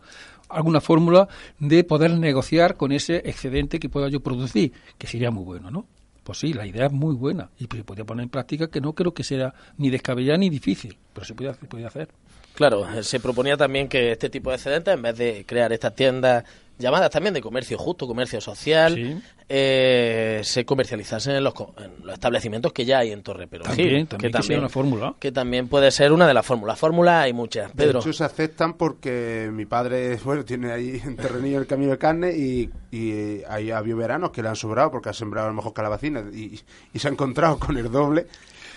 alguna 0.49 0.81
fórmula 0.81 1.27
de 1.59 1.83
poder 1.83 2.17
negociar 2.17 2.75
con 2.75 2.91
ese 2.91 3.17
excedente 3.17 3.79
que 3.79 3.87
pueda 3.87 4.09
yo 4.09 4.21
producir, 4.21 4.73
que 4.97 5.05
sería 5.05 5.29
muy 5.29 5.43
bueno, 5.43 5.69
¿no? 5.69 5.85
Pues 6.23 6.39
sí, 6.39 6.51
la 6.51 6.65
idea 6.65 6.87
es 6.87 6.91
muy 6.91 7.13
buena 7.13 7.51
y 7.59 7.65
se 7.65 7.83
podría 7.83 8.05
poner 8.05 8.23
en 8.23 8.29
práctica 8.29 8.71
que 8.71 8.81
no 8.81 8.93
creo 8.93 9.13
que 9.13 9.23
sea 9.23 9.53
ni 9.77 9.91
descabellada 9.91 10.39
ni 10.39 10.49
difícil, 10.49 10.97
pero 11.13 11.27
se 11.27 11.35
puede, 11.35 11.85
hacer. 11.85 12.09
Claro, 12.55 13.03
se 13.03 13.19
proponía 13.19 13.57
también 13.57 13.87
que 13.87 14.13
este 14.13 14.29
tipo 14.29 14.49
de 14.49 14.55
excedentes, 14.55 14.93
en 14.93 15.01
vez 15.01 15.17
de 15.17 15.45
crear 15.45 15.71
estas 15.73 15.93
tiendas 15.93 16.45
llamadas 16.77 17.09
también 17.09 17.33
de 17.33 17.41
comercio 17.41 17.77
justo, 17.77 18.07
comercio 18.07 18.41
social, 18.41 19.21
eh, 19.47 20.41
se 20.43 20.65
comercializasen 20.65 21.35
en 21.35 21.43
los, 21.43 21.53
en 21.77 22.05
los, 22.05 22.13
establecimientos 22.13 22.73
que 22.73 22.85
ya 22.85 22.99
hay 22.99 23.11
en 23.11 23.23
Torre 23.23 23.47
Pero 23.47 23.63
también, 23.63 24.07
también 24.07 24.31
que, 24.31 24.37
también 24.37 24.59
una 24.59 24.69
fórmula. 24.69 25.15
Que 25.19 25.31
también 25.31 25.67
puede 25.67 25.91
ser 25.91 26.11
una 26.11 26.27
de 26.27 26.33
las 26.33 26.45
fórmulas. 26.45 26.77
Fórmulas 26.77 27.23
hay 27.23 27.33
muchas, 27.33 27.71
Pedro. 27.71 27.93
De 27.93 27.99
hecho, 27.99 28.13
se 28.13 28.23
aceptan 28.23 28.73
porque 28.73 29.49
mi 29.51 29.65
padre, 29.65 30.17
bueno, 30.23 30.43
tiene 30.43 30.71
ahí 30.71 31.01
en 31.03 31.15
terrenillo 31.15 31.59
el 31.59 31.67
camino 31.67 31.91
de 31.91 31.97
carne 31.97 32.35
y, 32.35 32.69
y 32.91 33.43
ahí 33.47 33.71
había 33.71 33.95
veranos 33.95 34.31
que 34.31 34.41
le 34.41 34.49
han 34.49 34.55
sobrado 34.55 34.91
porque 34.91 35.09
ha 35.09 35.13
sembrado 35.13 35.47
a 35.47 35.51
lo 35.51 35.55
mejor 35.55 35.73
calabacinas 35.73 36.25
y, 36.33 36.59
y 36.93 36.99
se 36.99 37.07
ha 37.07 37.11
encontrado 37.11 37.59
con 37.59 37.77
el 37.77 37.91
doble 37.91 38.27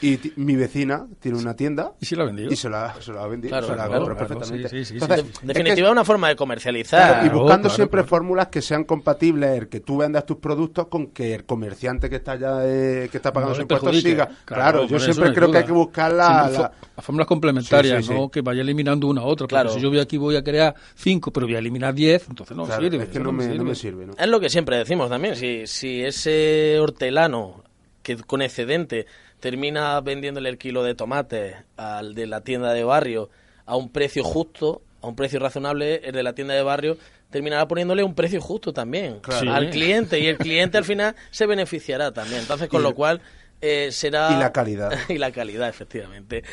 y 0.00 0.18
mi 0.36 0.56
vecina 0.56 1.06
tiene 1.20 1.38
una 1.38 1.54
tienda. 1.54 1.92
¿Y 2.00 2.06
se 2.06 2.16
la 2.16 2.22
ha 2.22 2.26
vendido? 2.26 2.52
Y 2.52 2.56
se 2.56 2.68
la, 2.68 2.94
se 3.00 3.12
la 3.12 3.22
ha 3.22 3.26
vendido. 3.26 3.50
Claro, 3.50 3.66
se 3.66 3.76
la 3.76 3.88
claro, 3.88 4.16
perfectamente. 4.16 4.68
Sí, 4.68 4.84
sí, 4.84 4.94
Entonces, 4.94 5.24
en 5.42 5.48
definitiva, 5.48 5.88
es 5.88 5.92
una 5.92 6.04
forma 6.04 6.28
de 6.28 6.36
comercializar. 6.36 7.26
y 7.26 7.28
buscando 7.28 7.68
siempre 7.70 8.04
fórmulas 8.04 8.48
que 8.48 8.62
sean 8.62 8.84
compatibles, 8.84 9.58
el 9.58 9.68
que 9.68 9.80
tú 9.80 9.98
vendas 9.98 10.24
tus 10.26 10.38
productos 10.38 10.88
con 10.88 11.08
que 11.08 11.34
el 11.34 11.44
comerciante 11.44 12.08
que 12.08 12.16
está 12.16 12.36
ya 12.36 12.60
eh, 12.64 13.08
que 13.10 13.16
está 13.16 13.32
pagando 13.32 13.56
no 13.56 13.62
impuestos 13.62 14.00
siga. 14.00 14.28
Claro, 14.44 14.86
yo 14.86 14.98
siempre 14.98 15.32
creo 15.32 15.50
que 15.50 15.58
hay 15.58 15.64
que 15.64 15.72
buscar 15.72 16.12
la, 16.12 16.48
la... 16.48 16.72
fórmulas 17.02 17.26
complementarias, 17.26 18.08
no 18.08 18.30
que 18.30 18.40
vaya 18.40 18.62
eliminando 18.62 19.06
una 19.08 19.22
a 19.22 19.24
otra. 19.24 19.46
Claro. 19.46 19.70
si 19.70 19.80
yo 19.80 19.88
voy 19.88 20.00
aquí 20.00 20.16
voy 20.16 20.36
a 20.36 20.42
crear 20.42 20.74
cinco, 20.94 21.32
pero 21.32 21.46
voy 21.46 21.56
a 21.56 21.58
eliminar 21.58 21.94
diez, 21.94 22.26
entonces 22.28 22.56
no 22.56 22.66
sirve. 22.66 23.02
Es 23.02 23.08
que 23.08 23.20
no, 23.20 23.32
me, 23.32 23.46
no 23.54 23.64
me 23.64 23.74
sirve. 23.74 24.06
¿no? 24.06 24.14
Es 24.18 24.28
lo 24.28 24.40
que 24.40 24.48
siempre 24.48 24.76
decimos 24.76 25.08
también. 25.08 25.36
Si, 25.36 25.66
si 25.66 26.02
ese 26.02 26.78
hortelano 26.78 27.64
que 28.02 28.16
con 28.16 28.42
excedente 28.42 29.06
termina 29.40 30.00
vendiéndole 30.00 30.48
el 30.48 30.58
kilo 30.58 30.82
de 30.82 30.94
tomate 30.94 31.56
al 31.76 32.14
de 32.14 32.26
la 32.26 32.42
tienda 32.42 32.72
de 32.72 32.84
barrio 32.84 33.30
a 33.66 33.76
un 33.76 33.90
precio 33.90 34.24
justo, 34.24 34.82
a 35.02 35.06
un 35.08 35.16
precio 35.16 35.38
razonable, 35.38 36.00
el 36.04 36.12
de 36.12 36.22
la 36.22 36.34
tienda 36.34 36.54
de 36.54 36.62
barrio 36.62 36.96
terminará 37.30 37.68
poniéndole 37.68 38.02
un 38.02 38.14
precio 38.14 38.40
justo 38.40 38.72
también 38.72 39.20
al 39.48 39.70
cliente 39.70 40.18
y 40.18 40.26
el 40.26 40.38
cliente 40.38 40.78
al 40.78 40.84
final 40.84 41.14
se 41.30 41.46
beneficiará 41.46 42.12
también. 42.12 42.40
Entonces, 42.40 42.68
con 42.68 42.82
lo 42.82 42.94
cual 42.94 43.20
eh, 43.60 43.90
será... 43.90 44.30
Y 44.32 44.38
la 44.38 44.52
calidad. 44.52 44.92
y 45.08 45.18
la 45.18 45.30
calidad, 45.30 45.68
efectivamente. 45.68 46.44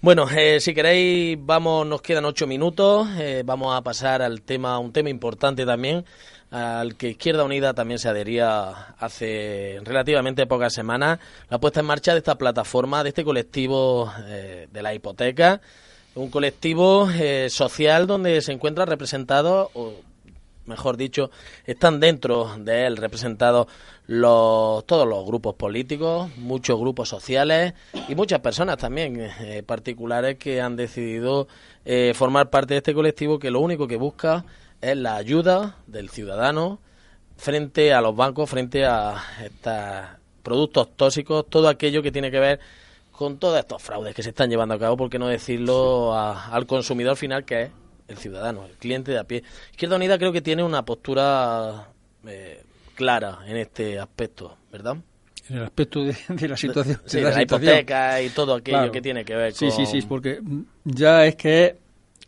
Bueno, 0.00 0.26
eh, 0.30 0.60
si 0.60 0.74
queréis, 0.74 1.38
vamos, 1.40 1.86
nos 1.86 2.02
quedan 2.02 2.24
ocho 2.24 2.46
minutos, 2.46 3.08
eh, 3.18 3.42
vamos 3.44 3.76
a 3.76 3.82
pasar 3.82 4.22
al 4.22 4.42
tema, 4.42 4.78
un 4.78 4.92
tema 4.92 5.10
importante 5.10 5.66
también, 5.66 6.04
al 6.54 6.94
que 6.94 7.08
Izquierda 7.08 7.42
Unida 7.42 7.74
también 7.74 7.98
se 7.98 8.08
adhería 8.08 8.94
hace 9.00 9.80
relativamente 9.82 10.46
pocas 10.46 10.72
semanas, 10.72 11.18
la 11.50 11.58
puesta 11.58 11.80
en 11.80 11.86
marcha 11.86 12.12
de 12.12 12.18
esta 12.18 12.38
plataforma, 12.38 13.02
de 13.02 13.08
este 13.08 13.24
colectivo 13.24 14.12
eh, 14.28 14.68
de 14.72 14.82
la 14.82 14.94
hipoteca, 14.94 15.60
un 16.14 16.30
colectivo 16.30 17.10
eh, 17.10 17.48
social 17.50 18.06
donde 18.06 18.40
se 18.40 18.52
encuentra 18.52 18.84
representado, 18.84 19.72
o 19.74 19.94
mejor 20.66 20.96
dicho, 20.96 21.32
están 21.66 21.98
dentro 21.98 22.54
de 22.56 22.86
él 22.86 22.98
representados 22.98 23.66
los, 24.06 24.86
todos 24.86 25.08
los 25.08 25.26
grupos 25.26 25.56
políticos, 25.56 26.30
muchos 26.36 26.78
grupos 26.78 27.08
sociales 27.08 27.74
y 28.08 28.14
muchas 28.14 28.38
personas 28.38 28.76
también 28.76 29.20
eh, 29.20 29.64
particulares 29.66 30.38
que 30.38 30.60
han 30.60 30.76
decidido 30.76 31.48
formar 32.14 32.48
parte 32.48 32.72
de 32.72 32.78
este 32.78 32.94
colectivo 32.94 33.38
que 33.38 33.50
lo 33.50 33.60
único 33.60 33.86
que 33.86 33.96
busca 33.96 34.42
es 34.90 34.96
la 34.96 35.16
ayuda 35.16 35.76
del 35.86 36.10
ciudadano 36.10 36.80
frente 37.36 37.92
a 37.92 38.00
los 38.00 38.14
bancos, 38.14 38.48
frente 38.48 38.84
a 38.84 39.22
estos 39.42 39.72
productos 40.42 40.96
tóxicos, 40.96 41.46
todo 41.48 41.68
aquello 41.68 42.02
que 42.02 42.12
tiene 42.12 42.30
que 42.30 42.38
ver 42.38 42.60
con 43.10 43.38
todos 43.38 43.58
estos 43.58 43.82
fraudes 43.82 44.14
que 44.14 44.22
se 44.22 44.30
están 44.30 44.50
llevando 44.50 44.74
a 44.74 44.78
cabo, 44.78 44.96
por 44.96 45.08
qué 45.08 45.18
no 45.18 45.28
decirlo 45.28 46.16
al 46.16 46.66
consumidor 46.66 47.16
final 47.16 47.44
que 47.44 47.62
es 47.62 47.70
el 48.08 48.18
ciudadano, 48.18 48.66
el 48.66 48.72
cliente 48.72 49.12
de 49.12 49.18
a 49.18 49.24
pie. 49.24 49.42
Izquierda 49.70 49.96
Unida 49.96 50.18
creo 50.18 50.32
que 50.32 50.42
tiene 50.42 50.62
una 50.62 50.84
postura 50.84 51.88
eh, 52.26 52.62
clara 52.94 53.40
en 53.46 53.56
este 53.56 53.98
aspecto, 53.98 54.56
¿verdad? 54.70 54.96
En 55.48 55.58
el 55.58 55.64
aspecto 55.64 56.04
de, 56.04 56.14
la 56.48 56.56
situación. 56.56 57.00
de, 57.10 57.22
la, 57.22 57.42
hipoteca 57.42 58.20
y 58.22 58.30
todo 58.30 58.54
aquello 58.54 58.90
que 58.90 59.00
tiene 59.00 59.24
que 59.24 59.34
ver 59.34 59.54
con... 59.54 59.70
Sí, 59.70 59.70
sí, 59.70 59.86
sí, 59.86 60.06
porque 60.06 60.40
ya 60.84 61.24
es 61.26 61.36
que 61.36 61.83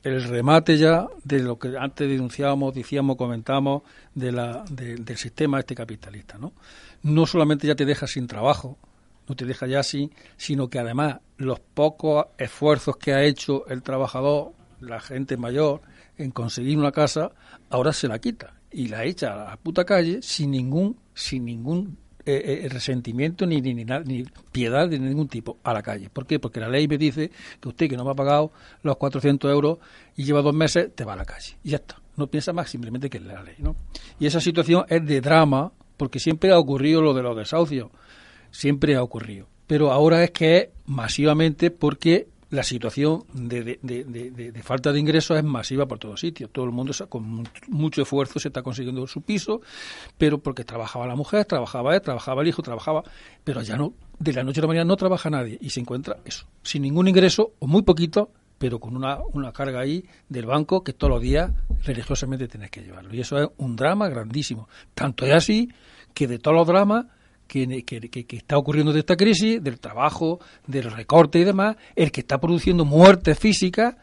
el 0.06 0.22
remate 0.22 0.78
ya 0.78 1.08
de 1.24 1.40
lo 1.40 1.58
que 1.58 1.76
antes 1.76 2.08
denunciábamos, 2.08 2.72
decíamos, 2.72 3.16
comentábamos 3.16 3.82
de 4.14 4.30
la, 4.30 4.64
del 4.70 5.16
sistema 5.16 5.58
este 5.58 5.74
capitalista, 5.74 6.38
¿no? 6.38 6.52
No 7.02 7.26
solamente 7.26 7.66
ya 7.66 7.74
te 7.74 7.84
deja 7.84 8.06
sin 8.06 8.28
trabajo, 8.28 8.78
no 9.28 9.34
te 9.34 9.44
deja 9.44 9.66
ya 9.66 9.80
así, 9.80 10.12
sino 10.36 10.70
que 10.70 10.78
además 10.78 11.18
los 11.38 11.58
pocos 11.58 12.26
esfuerzos 12.38 12.96
que 12.98 13.14
ha 13.14 13.24
hecho 13.24 13.66
el 13.66 13.82
trabajador, 13.82 14.52
la 14.80 15.00
gente 15.00 15.36
mayor, 15.36 15.82
en 16.16 16.30
conseguir 16.30 16.78
una 16.78 16.92
casa, 16.92 17.32
ahora 17.68 17.92
se 17.92 18.06
la 18.06 18.20
quita 18.20 18.54
y 18.70 18.86
la 18.86 19.04
echa 19.04 19.32
a 19.32 19.50
la 19.50 19.56
puta 19.56 19.84
calle 19.84 20.22
sin 20.22 20.52
ningún, 20.52 21.00
sin 21.14 21.44
ningún 21.44 21.98
eh, 22.28 22.62
eh, 22.64 22.68
resentimiento 22.68 23.46
ni, 23.46 23.60
ni, 23.60 23.72
ni, 23.72 24.24
piedad 24.50 24.88
de 24.88 24.98
ningún 24.98 25.28
tipo 25.28 25.58
a 25.62 25.72
la 25.72 25.82
calle. 25.82 26.10
¿Por 26.10 26.26
qué? 26.26 26.40
Porque 26.40 26.58
la 26.58 26.68
ley 26.68 26.88
me 26.88 26.98
dice 26.98 27.30
que 27.60 27.68
usted 27.68 27.88
que 27.88 27.96
no 27.96 28.04
me 28.04 28.10
ha 28.10 28.14
pagado 28.14 28.50
los 28.82 28.96
400 28.96 29.48
euros 29.50 29.78
y 30.16 30.24
lleva 30.24 30.42
dos 30.42 30.54
meses, 30.54 30.92
te 30.94 31.04
va 31.04 31.12
a 31.12 31.16
la 31.16 31.24
calle. 31.24 31.56
Y 31.62 31.70
ya 31.70 31.76
está. 31.76 32.02
No 32.16 32.26
piensa 32.26 32.52
más 32.52 32.68
simplemente 32.68 33.08
que 33.08 33.18
es 33.18 33.24
la 33.24 33.42
ley. 33.42 33.54
¿no? 33.58 33.76
Y 34.18 34.26
esa 34.26 34.40
situación 34.40 34.84
es 34.88 35.06
de 35.06 35.20
drama 35.20 35.72
porque 35.96 36.18
siempre 36.18 36.50
ha 36.50 36.58
ocurrido 36.58 37.00
lo 37.00 37.14
de 37.14 37.22
los 37.22 37.36
desahucios. 37.36 37.90
Siempre 38.50 38.96
ha 38.96 39.02
ocurrido. 39.02 39.46
Pero 39.66 39.92
ahora 39.92 40.24
es 40.24 40.32
que 40.32 40.56
es 40.56 40.68
masivamente 40.86 41.70
porque 41.70 42.26
la 42.50 42.62
situación 42.62 43.24
de, 43.32 43.78
de, 43.82 44.62
falta 44.62 44.92
de 44.92 45.00
ingresos 45.00 45.36
es 45.36 45.44
masiva 45.44 45.86
por 45.86 45.98
todos 45.98 46.20
sitios. 46.20 46.50
Todo 46.50 46.64
el 46.64 46.70
mundo 46.70 46.92
con 47.08 47.44
mucho 47.68 48.02
esfuerzo 48.02 48.38
se 48.38 48.48
está 48.48 48.62
consiguiendo 48.62 49.06
su 49.06 49.22
piso, 49.22 49.60
pero 50.16 50.38
porque 50.38 50.64
trabajaba 50.64 51.06
la 51.06 51.16
mujer, 51.16 51.44
trabajaba 51.44 51.94
él, 51.94 52.00
trabajaba 52.02 52.42
el 52.42 52.48
hijo, 52.48 52.62
trabajaba, 52.62 53.02
pero 53.42 53.62
ya 53.62 53.76
no, 53.76 53.94
de 54.18 54.32
la 54.32 54.44
noche 54.44 54.60
a 54.60 54.62
la 54.62 54.68
mañana 54.68 54.84
no 54.84 54.96
trabaja 54.96 55.28
nadie 55.28 55.58
y 55.60 55.70
se 55.70 55.80
encuentra 55.80 56.18
eso, 56.24 56.46
sin 56.62 56.82
ningún 56.82 57.08
ingreso 57.08 57.52
o 57.58 57.66
muy 57.66 57.82
poquito, 57.82 58.30
pero 58.58 58.78
con 58.78 58.96
una, 58.96 59.18
una 59.32 59.52
carga 59.52 59.80
ahí 59.80 60.04
del 60.28 60.46
banco 60.46 60.84
que 60.84 60.92
todos 60.92 61.10
los 61.10 61.20
días 61.20 61.50
religiosamente 61.84 62.48
tienes 62.48 62.70
que 62.70 62.82
llevarlo. 62.82 63.12
Y 63.12 63.20
eso 63.20 63.38
es 63.38 63.48
un 63.58 63.76
drama 63.76 64.08
grandísimo. 64.08 64.68
Tanto 64.94 65.26
es 65.26 65.32
así 65.32 65.68
que 66.14 66.26
de 66.26 66.38
todos 66.38 66.56
los 66.56 66.66
dramas 66.66 67.06
que, 67.46 67.84
está 68.30 68.58
ocurriendo 68.58 68.92
de 68.92 69.00
esta 69.00 69.16
crisis, 69.16 69.62
del 69.62 69.78
trabajo, 69.78 70.40
del 70.66 70.90
recorte 70.90 71.38
y 71.38 71.44
demás, 71.44 71.76
el 71.94 72.10
que 72.10 72.20
está 72.20 72.38
produciendo 72.38 72.84
muertes 72.84 73.38
físicas, 73.38 73.96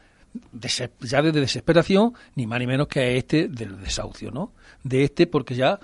ya 0.99 1.21
de 1.21 1.32
desesperación, 1.32 2.13
ni 2.36 2.47
más 2.47 2.60
ni 2.60 2.67
menos 2.67 2.88
que 2.88 3.17
este 3.17 3.47
del 3.47 3.79
desahucio, 3.79 4.32
¿no? 4.32 4.51
De 4.84 5.03
este, 5.03 5.27
porque 5.27 5.56
ya 5.56 5.79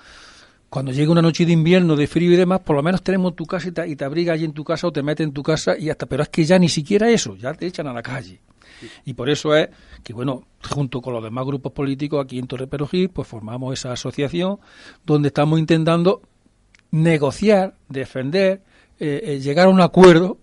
cuando 0.70 0.92
llega 0.92 1.12
una 1.12 1.22
noche 1.22 1.46
de 1.46 1.54
invierno, 1.54 1.96
de 1.96 2.08
frío 2.08 2.32
y 2.32 2.36
demás, 2.36 2.62
por 2.62 2.76
lo 2.76 2.84
menos 2.84 3.02
tenemos 3.02 3.36
tu 3.36 3.46
casa 3.46 3.70
y 3.70 3.72
te, 3.72 3.88
y 3.88 3.96
te 3.96 4.06
abrigas 4.06 4.36
allí 4.36 4.46
en 4.46 4.54
tu 4.54 4.64
casa 4.64 4.88
o 4.88 4.92
te 4.92 5.04
metes 5.04 5.26
en 5.26 5.34
tu 5.34 5.44
casa 5.44 5.78
y 5.78 5.90
hasta, 5.90 6.06
pero 6.06 6.24
es 6.24 6.30
que 6.30 6.46
ya 6.46 6.60
ni 6.60 6.70
siquiera 6.70 7.10
eso, 7.10 7.36
ya 7.36 7.54
te 7.54 7.66
echan 7.68 7.88
a 7.88 7.94
la 7.94 8.04
calle. 8.04 8.40
Y 9.06 9.14
por 9.14 9.30
eso 9.30 9.56
es 9.56 9.70
que, 10.04 10.14
bueno, 10.14 10.44
junto 10.70 11.02
con 11.02 11.14
los 11.14 11.24
demás 11.24 11.46
grupos 11.46 11.72
políticos 11.72 12.24
aquí 12.24 12.40
en 12.40 12.48
Torre 12.48 12.68
Perugil, 12.68 13.10
pues 13.10 13.28
formamos 13.28 13.74
esa 13.74 13.92
asociación 13.92 14.60
donde 15.06 15.28
estamos 15.28 15.60
intentando 15.60 16.22
negociar, 16.92 17.76
defender, 17.88 18.62
eh, 19.00 19.22
eh, 19.24 19.40
llegar 19.40 19.68
a 19.68 19.70
un 19.70 19.82
acuerdo, 19.82 20.38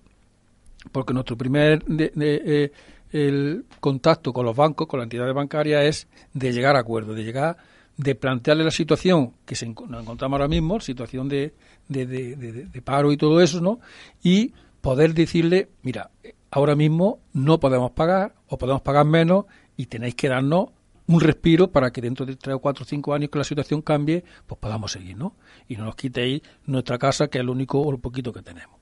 porque 0.92 1.12
nuestro 1.12 1.36
primer 1.36 1.84
eh, 1.98 2.70
el 3.12 3.64
contacto 3.80 4.32
con 4.32 4.46
los 4.46 4.56
bancos, 4.56 4.86
con 4.86 5.00
la 5.00 5.04
entidad 5.04 5.32
bancaria, 5.32 5.84
es 5.84 6.08
de 6.32 6.52
llegar 6.52 6.76
a 6.76 6.80
acuerdo, 6.80 7.14
de 7.14 7.24
llegar, 7.24 7.56
de 7.96 8.14
plantearle 8.14 8.64
la 8.64 8.70
situación 8.70 9.32
que 9.44 9.54
se, 9.54 9.66
nos 9.66 10.02
encontramos 10.02 10.36
ahora 10.36 10.48
mismo, 10.48 10.80
situación 10.80 11.28
de, 11.28 11.54
de, 11.88 12.06
de, 12.06 12.82
paro 12.82 13.12
y 13.12 13.16
todo 13.16 13.40
eso, 13.40 13.60
¿no? 13.60 13.80
Y 14.22 14.52
poder 14.80 15.14
decirle, 15.14 15.68
mira, 15.82 16.10
ahora 16.50 16.76
mismo 16.76 17.20
no 17.32 17.58
podemos 17.58 17.90
pagar 17.92 18.34
o 18.48 18.58
podemos 18.58 18.82
pagar 18.82 19.06
menos 19.06 19.46
y 19.76 19.86
tenéis 19.86 20.14
que 20.14 20.28
darnos 20.28 20.68
un 21.08 21.20
respiro 21.20 21.70
para 21.70 21.90
que 21.90 22.00
dentro 22.00 22.26
de 22.26 22.36
tres 22.36 22.56
o 22.56 22.58
cuatro 22.58 22.84
o 22.84 22.86
cinco 22.86 23.14
años 23.14 23.30
que 23.30 23.38
la 23.38 23.44
situación 23.44 23.82
cambie, 23.82 24.24
pues 24.46 24.58
podamos 24.58 24.92
seguir, 24.92 25.16
¿no? 25.16 25.36
Y 25.68 25.76
no 25.76 25.84
nos 25.84 25.96
quitéis 25.96 26.42
nuestra 26.64 26.98
casa, 26.98 27.28
que 27.28 27.38
es 27.38 27.44
lo 27.44 27.52
único 27.52 27.80
o 27.80 27.92
lo 27.92 27.98
poquito 27.98 28.32
que 28.32 28.42
tenemos. 28.42 28.78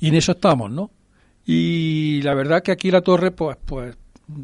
Y 0.00 0.08
en 0.08 0.14
eso 0.14 0.32
estamos, 0.32 0.70
¿no? 0.70 0.90
Y 1.44 2.20
la 2.22 2.34
verdad 2.34 2.62
que 2.62 2.72
aquí 2.72 2.90
la 2.90 3.00
torre, 3.00 3.30
pues, 3.30 3.56
pues 3.64 3.96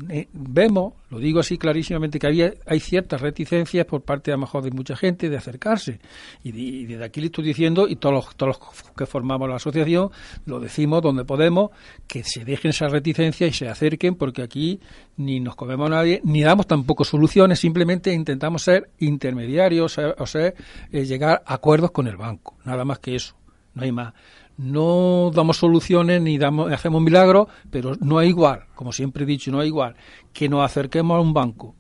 eh, 0.09 0.29
vemos, 0.33 0.95
lo 1.11 1.19
digo 1.19 1.41
así 1.41 1.59
clarísimamente, 1.59 2.19
que 2.19 2.27
había, 2.27 2.55
hay 2.67 2.81
ciertas 2.81 3.21
reticencias 3.21 3.85
por 3.85 4.01
parte 4.01 4.31
a 4.31 4.35
lo 4.35 4.41
mejor 4.41 4.65
de 4.65 4.71
mucha 4.71 4.97
gente 4.97 5.29
de 5.29 5.37
acercarse. 5.37 6.01
Y, 6.43 6.87
desde 6.87 7.05
aquí 7.05 7.21
le 7.21 7.27
estoy 7.27 7.45
diciendo, 7.45 7.87
y 7.87 7.97
todos 7.97 8.15
los, 8.15 8.37
todos 8.37 8.57
los 8.59 8.93
que 8.97 9.05
formamos 9.05 9.49
la 9.49 9.57
asociación, 9.57 10.11
lo 10.47 10.59
decimos 10.59 11.03
donde 11.03 11.25
podemos, 11.25 11.71
que 12.07 12.25
se 12.25 12.45
dejen 12.45 12.71
esas 12.71 12.93
reticencias 12.93 13.51
y 13.51 13.53
se 13.53 13.69
acerquen, 13.69 14.15
porque 14.15 14.43
aquí 14.43 14.81
ni 15.19 15.41
nos 15.41 15.55
comemos 15.55 15.87
a 15.89 15.97
nadie, 15.97 16.23
ni 16.25 16.43
damos 16.43 16.67
tampoco 16.67 17.05
soluciones, 17.05 17.61
simplemente 17.61 18.13
intentamos 18.13 18.63
ser 18.63 18.91
intermediarios, 19.01 19.99
o 19.99 20.27
sea, 20.27 20.55
eh, 20.93 21.05
llegar 21.05 21.43
a 21.45 21.55
acuerdos 21.55 21.91
con 21.91 22.09
el 22.09 22.17
banco, 22.17 22.57
nada 22.65 22.87
más 22.87 23.01
que 23.01 23.17
eso, 23.17 23.37
no 23.75 23.83
hay 23.83 23.93
más 23.93 24.15
no 24.57 25.31
damos 25.35 25.57
soluciones 25.57 26.21
ni 26.23 26.39
damos, 26.39 26.73
hacemos 26.73 27.03
milagros, 27.03 27.49
pero 27.71 27.95
no 28.01 28.21
es 28.21 28.29
igual, 28.29 28.65
como 28.75 28.93
siempre 28.93 29.25
he 29.25 29.27
dicho, 29.27 29.51
no 29.51 29.63
es 29.63 29.69
igual. 29.69 29.97
Que 30.33 30.49
nos 30.49 30.65
acerquemos 30.65 31.17
a 31.17 31.21
un 31.21 31.33
banco, 31.33 31.75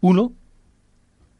uno, 0.00 0.32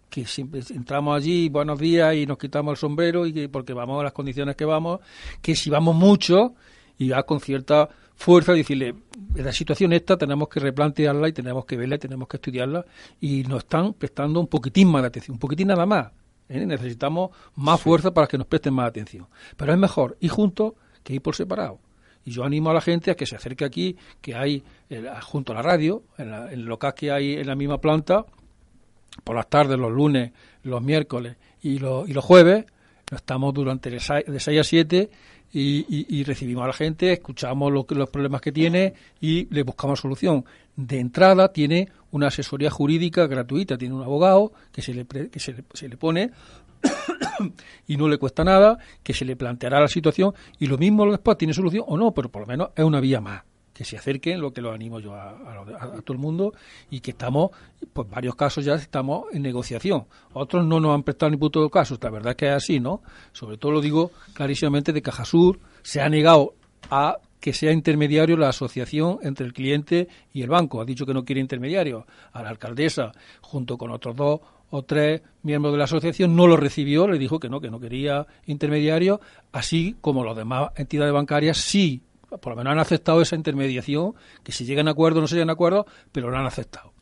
que 0.09 0.27
siempre 0.27 0.61
entramos 0.71 1.17
allí, 1.17 1.49
buenos 1.49 1.79
días, 1.79 2.15
y 2.17 2.27
nos 2.27 2.39
quitamos 2.39 2.73
el 2.73 2.77
sombrero, 2.77 3.27
y 3.27 3.33
que, 3.33 3.49
porque 3.49 3.73
vamos 3.73 4.01
a 4.01 4.05
las 4.05 4.13
condiciones 4.13 4.57
que 4.57 4.65
vamos, 4.65 5.01
que 5.41 5.55
si 5.55 5.71
vamos 5.71 5.95
mucho, 5.95 6.55
y 6.99 7.09
ya 7.09 7.23
con 7.23 7.41
cierta 7.41 7.89
fuerza, 8.17 8.53
decirle, 8.53 8.95
la 9.35 9.53
situación 9.53 9.93
esta 9.93 10.19
tenemos 10.19 10.49
que 10.49 10.61
replantearla 10.61 11.29
y 11.29 11.33
tenemos 11.33 11.65
que 11.65 11.77
verla 11.77 11.95
y 11.95 11.99
tenemos 11.99 12.29
que 12.29 12.37
estudiarla, 12.37 12.85
y 13.21 13.45
nos 13.45 13.61
están 13.61 13.95
prestando 13.95 14.41
un 14.41 14.49
poquitín 14.49 14.89
más 14.89 15.03
de 15.03 15.09
atención, 15.09 15.37
un 15.37 15.39
poquitín 15.39 15.69
nada 15.69 15.87
más. 15.87 16.09
¿Eh? 16.51 16.67
Necesitamos 16.67 17.31
más 17.55 17.81
fuerza 17.81 18.13
para 18.13 18.27
que 18.27 18.37
nos 18.37 18.47
presten 18.47 18.75
más 18.75 18.89
atención. 18.89 19.27
Pero 19.57 19.73
es 19.73 19.79
mejor 19.79 20.17
ir 20.21 20.31
juntos 20.31 20.75
que 21.03 21.15
ir 21.15 21.23
por 21.23 21.35
separado. 21.35 21.79
Y 22.25 22.33
yo 22.33 22.45
animo 22.45 22.71
a 22.71 22.75
la 22.75 22.83
gente 22.83 23.11
a 23.11 23.15
que 23.15 23.25
se 23.25 23.37
acerque 23.37 23.65
aquí, 23.65 23.97
que 24.21 24.35
hay 24.35 24.63
junto 25.23 25.53
a 25.53 25.55
la 25.55 25.63
radio, 25.63 26.03
en, 26.19 26.33
el 26.33 26.65
local 26.65 26.93
que 26.95 27.11
hay 27.11 27.35
en 27.35 27.47
la 27.47 27.55
misma 27.55 27.79
planta, 27.79 28.27
por 29.25 29.37
las 29.37 29.49
tardes, 29.49 29.79
los 29.79 29.91
lunes, 29.91 30.33
los 30.63 30.83
miércoles 30.83 31.37
y, 31.63 31.79
los, 31.79 32.09
y 32.09 32.13
los 32.13 32.25
jueves, 32.25 32.67
estamos 33.11 33.55
durante 33.55 33.91
de 33.91 34.01
6 34.01 34.61
a 34.61 34.65
7 34.65 35.11
y, 35.53 36.23
recibimos 36.25 36.65
a 36.65 36.69
la 36.69 36.73
gente, 36.73 37.13
escuchamos 37.13 37.73
lo 37.73 37.87
los 37.89 38.11
problemas 38.11 38.41
que 38.41 38.53
tiene 38.53 38.95
y 39.21 39.53
le 39.53 39.63
buscamos 39.63 40.01
solución. 40.01 40.45
De 40.77 41.01
entrada 41.01 41.53
tiene 41.53 41.89
una 42.13 42.29
asesoría 42.29 42.71
jurídica 42.71 43.27
gratuita, 43.27 43.77
tiene 43.77 43.95
un 43.95 44.03
abogado 44.03 44.53
que 44.73 44.83
se 44.83 44.95
le, 44.95 45.07
que 45.07 45.41
se 45.41 45.53
le, 45.53 45.65
se 45.75 45.89
le 45.89 45.97
pone 45.97 46.31
y 47.89 47.97
no 47.97 48.09
le 48.09 48.19
cuesta 48.19 48.45
nada, 48.45 48.79
que 49.03 49.13
se 49.13 49.25
le 49.25 49.37
planteará 49.37 49.81
la 49.81 49.89
situación 49.89 50.33
y 50.59 50.67
lo 50.67 50.79
mismo 50.79 51.11
después 51.11 51.37
tiene 51.37 51.53
solución 51.53 51.85
o 51.87 51.97
no, 51.97 52.13
pero 52.13 52.31
por 52.31 52.43
lo 52.43 52.47
menos 52.47 52.71
es 52.77 52.85
una 52.85 53.01
vía 53.01 53.21
más 53.21 53.43
que 53.81 53.87
se 53.87 53.97
acerquen, 53.97 54.43
lo 54.43 54.53
que 54.53 54.61
lo 54.61 54.73
animo 54.73 55.01
yo 55.01 55.15
a, 55.15 55.35
todo 56.05 56.13
el 56.13 56.19
mundo, 56.19 56.53
y 56.91 57.01
que 57.01 57.13
estamos, 57.13 57.51
pues 57.95 58.11
varios 58.11 58.35
casos 58.35 58.63
ya 58.63 58.75
estamos 58.75 59.25
en 59.33 59.41
negociación. 59.41 60.05
Otros 60.35 60.67
no 60.67 60.81
nos 60.81 60.95
han 60.95 61.03
prestado 61.03 61.31
ni 61.31 61.39
puto 61.39 61.67
caso, 61.71 61.97
la 61.99 62.11
verdad 62.11 62.33
es 62.33 62.37
que 62.37 62.49
es 62.49 62.53
así, 62.53 62.79
¿no? 62.79 63.01
Sobre 63.33 63.57
todo 63.57 63.73
lo 63.73 63.81
digo 63.81 64.11
clarísimamente 64.35 64.93
de 64.93 65.01
Cajasur, 65.01 65.61
se 65.81 66.03
ha 66.03 66.11
negado 66.11 66.53
a 66.91 67.17
que 67.41 67.55
sea 67.55 67.73
intermediario 67.73 68.37
la 68.37 68.51
asociación 68.51 69.19
entre 69.23 69.47
el 69.47 69.55
cliente 69.55 70.09
y 70.35 70.43
el 70.43 70.51
banco. 70.51 70.83
Ha 70.83 70.85
dicho 70.85 71.07
que 71.07 71.15
no 71.15 71.25
quiere 71.25 71.41
intermediario. 71.41 72.07
A 72.35 72.43
la 72.43 72.51
alcaldesa, 72.51 73.13
junto 73.41 73.79
con 73.79 73.91
otros 73.93 74.15
dos 74.15 74.41
o 74.69 74.83
tres 74.83 75.23
miembros 75.43 75.73
de 75.73 75.79
la 75.79 75.85
asociación, 75.85 76.37
no 76.37 76.47
lo 76.47 76.59
recibió, 76.59 77.09
le 77.09 77.19
dijo 77.19 77.41
que 77.41 77.49
no, 77.49 77.63
que 77.63 77.71
no 77.71 77.81
quería 77.81 78.27
intermediario, 78.45 79.23
así 79.53 79.97
como 80.03 80.23
las 80.23 80.37
demás 80.37 80.73
entidades 80.77 81.15
bancarias 81.15 81.57
sí 81.57 82.03
por 82.39 82.53
lo 82.53 82.57
menos 82.57 82.73
han 82.73 82.79
aceptado 82.79 83.21
esa 83.23 83.37
intermediación, 83.37 84.15
que 84.43 84.53
si 84.53 84.65
llegan 84.65 84.89
a 84.89 84.93
acuerdo 84.93 85.21
no 85.21 85.27
se 85.27 85.35
llegan 85.35 85.51
a 85.51 85.55
acuerdo, 85.55 85.87
pero 86.13 86.31
lo 86.31 86.37
han 86.37 86.47
aceptado. 86.47 86.93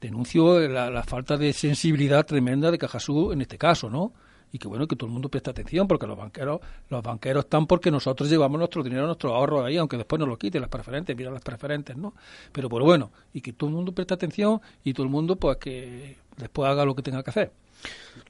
Denuncio 0.00 0.60
la, 0.68 1.02
falta 1.02 1.36
de 1.36 1.52
sensibilidad 1.52 2.24
tremenda 2.24 2.70
de 2.70 2.78
Cajasú 2.78 3.32
en 3.32 3.42
este 3.42 3.58
caso, 3.58 3.90
¿no? 3.90 4.12
Y 4.52 4.58
que 4.58 4.68
bueno 4.68 4.86
que 4.86 4.96
todo 4.96 5.06
el 5.06 5.12
mundo 5.12 5.28
preste 5.28 5.50
atención 5.50 5.86
porque 5.86 6.06
los 6.06 6.16
banqueros 6.16 6.60
los 6.88 7.02
banqueros 7.02 7.44
están 7.44 7.66
porque 7.66 7.90
nosotros 7.90 8.28
llevamos 8.28 8.58
nuestro 8.58 8.82
dinero 8.82 9.06
nuestro 9.06 9.34
ahorro 9.34 9.64
ahí 9.64 9.76
aunque 9.76 9.96
después 9.96 10.18
nos 10.18 10.28
lo 10.28 10.38
quiten 10.38 10.60
las 10.60 10.70
preferentes 10.70 11.16
mira 11.16 11.30
las 11.30 11.42
preferentes 11.42 11.96
no 11.96 12.14
pero 12.52 12.68
por 12.68 12.82
bueno 12.82 13.10
y 13.32 13.40
que 13.40 13.52
todo 13.52 13.70
el 13.70 13.76
mundo 13.76 13.92
preste 13.92 14.14
atención 14.14 14.60
y 14.84 14.92
todo 14.92 15.04
el 15.04 15.10
mundo 15.10 15.36
pues 15.36 15.56
que 15.58 16.16
después 16.36 16.68
haga 16.68 16.84
lo 16.84 16.94
que 16.94 17.02
tenga 17.02 17.22
que 17.22 17.30
hacer 17.30 17.52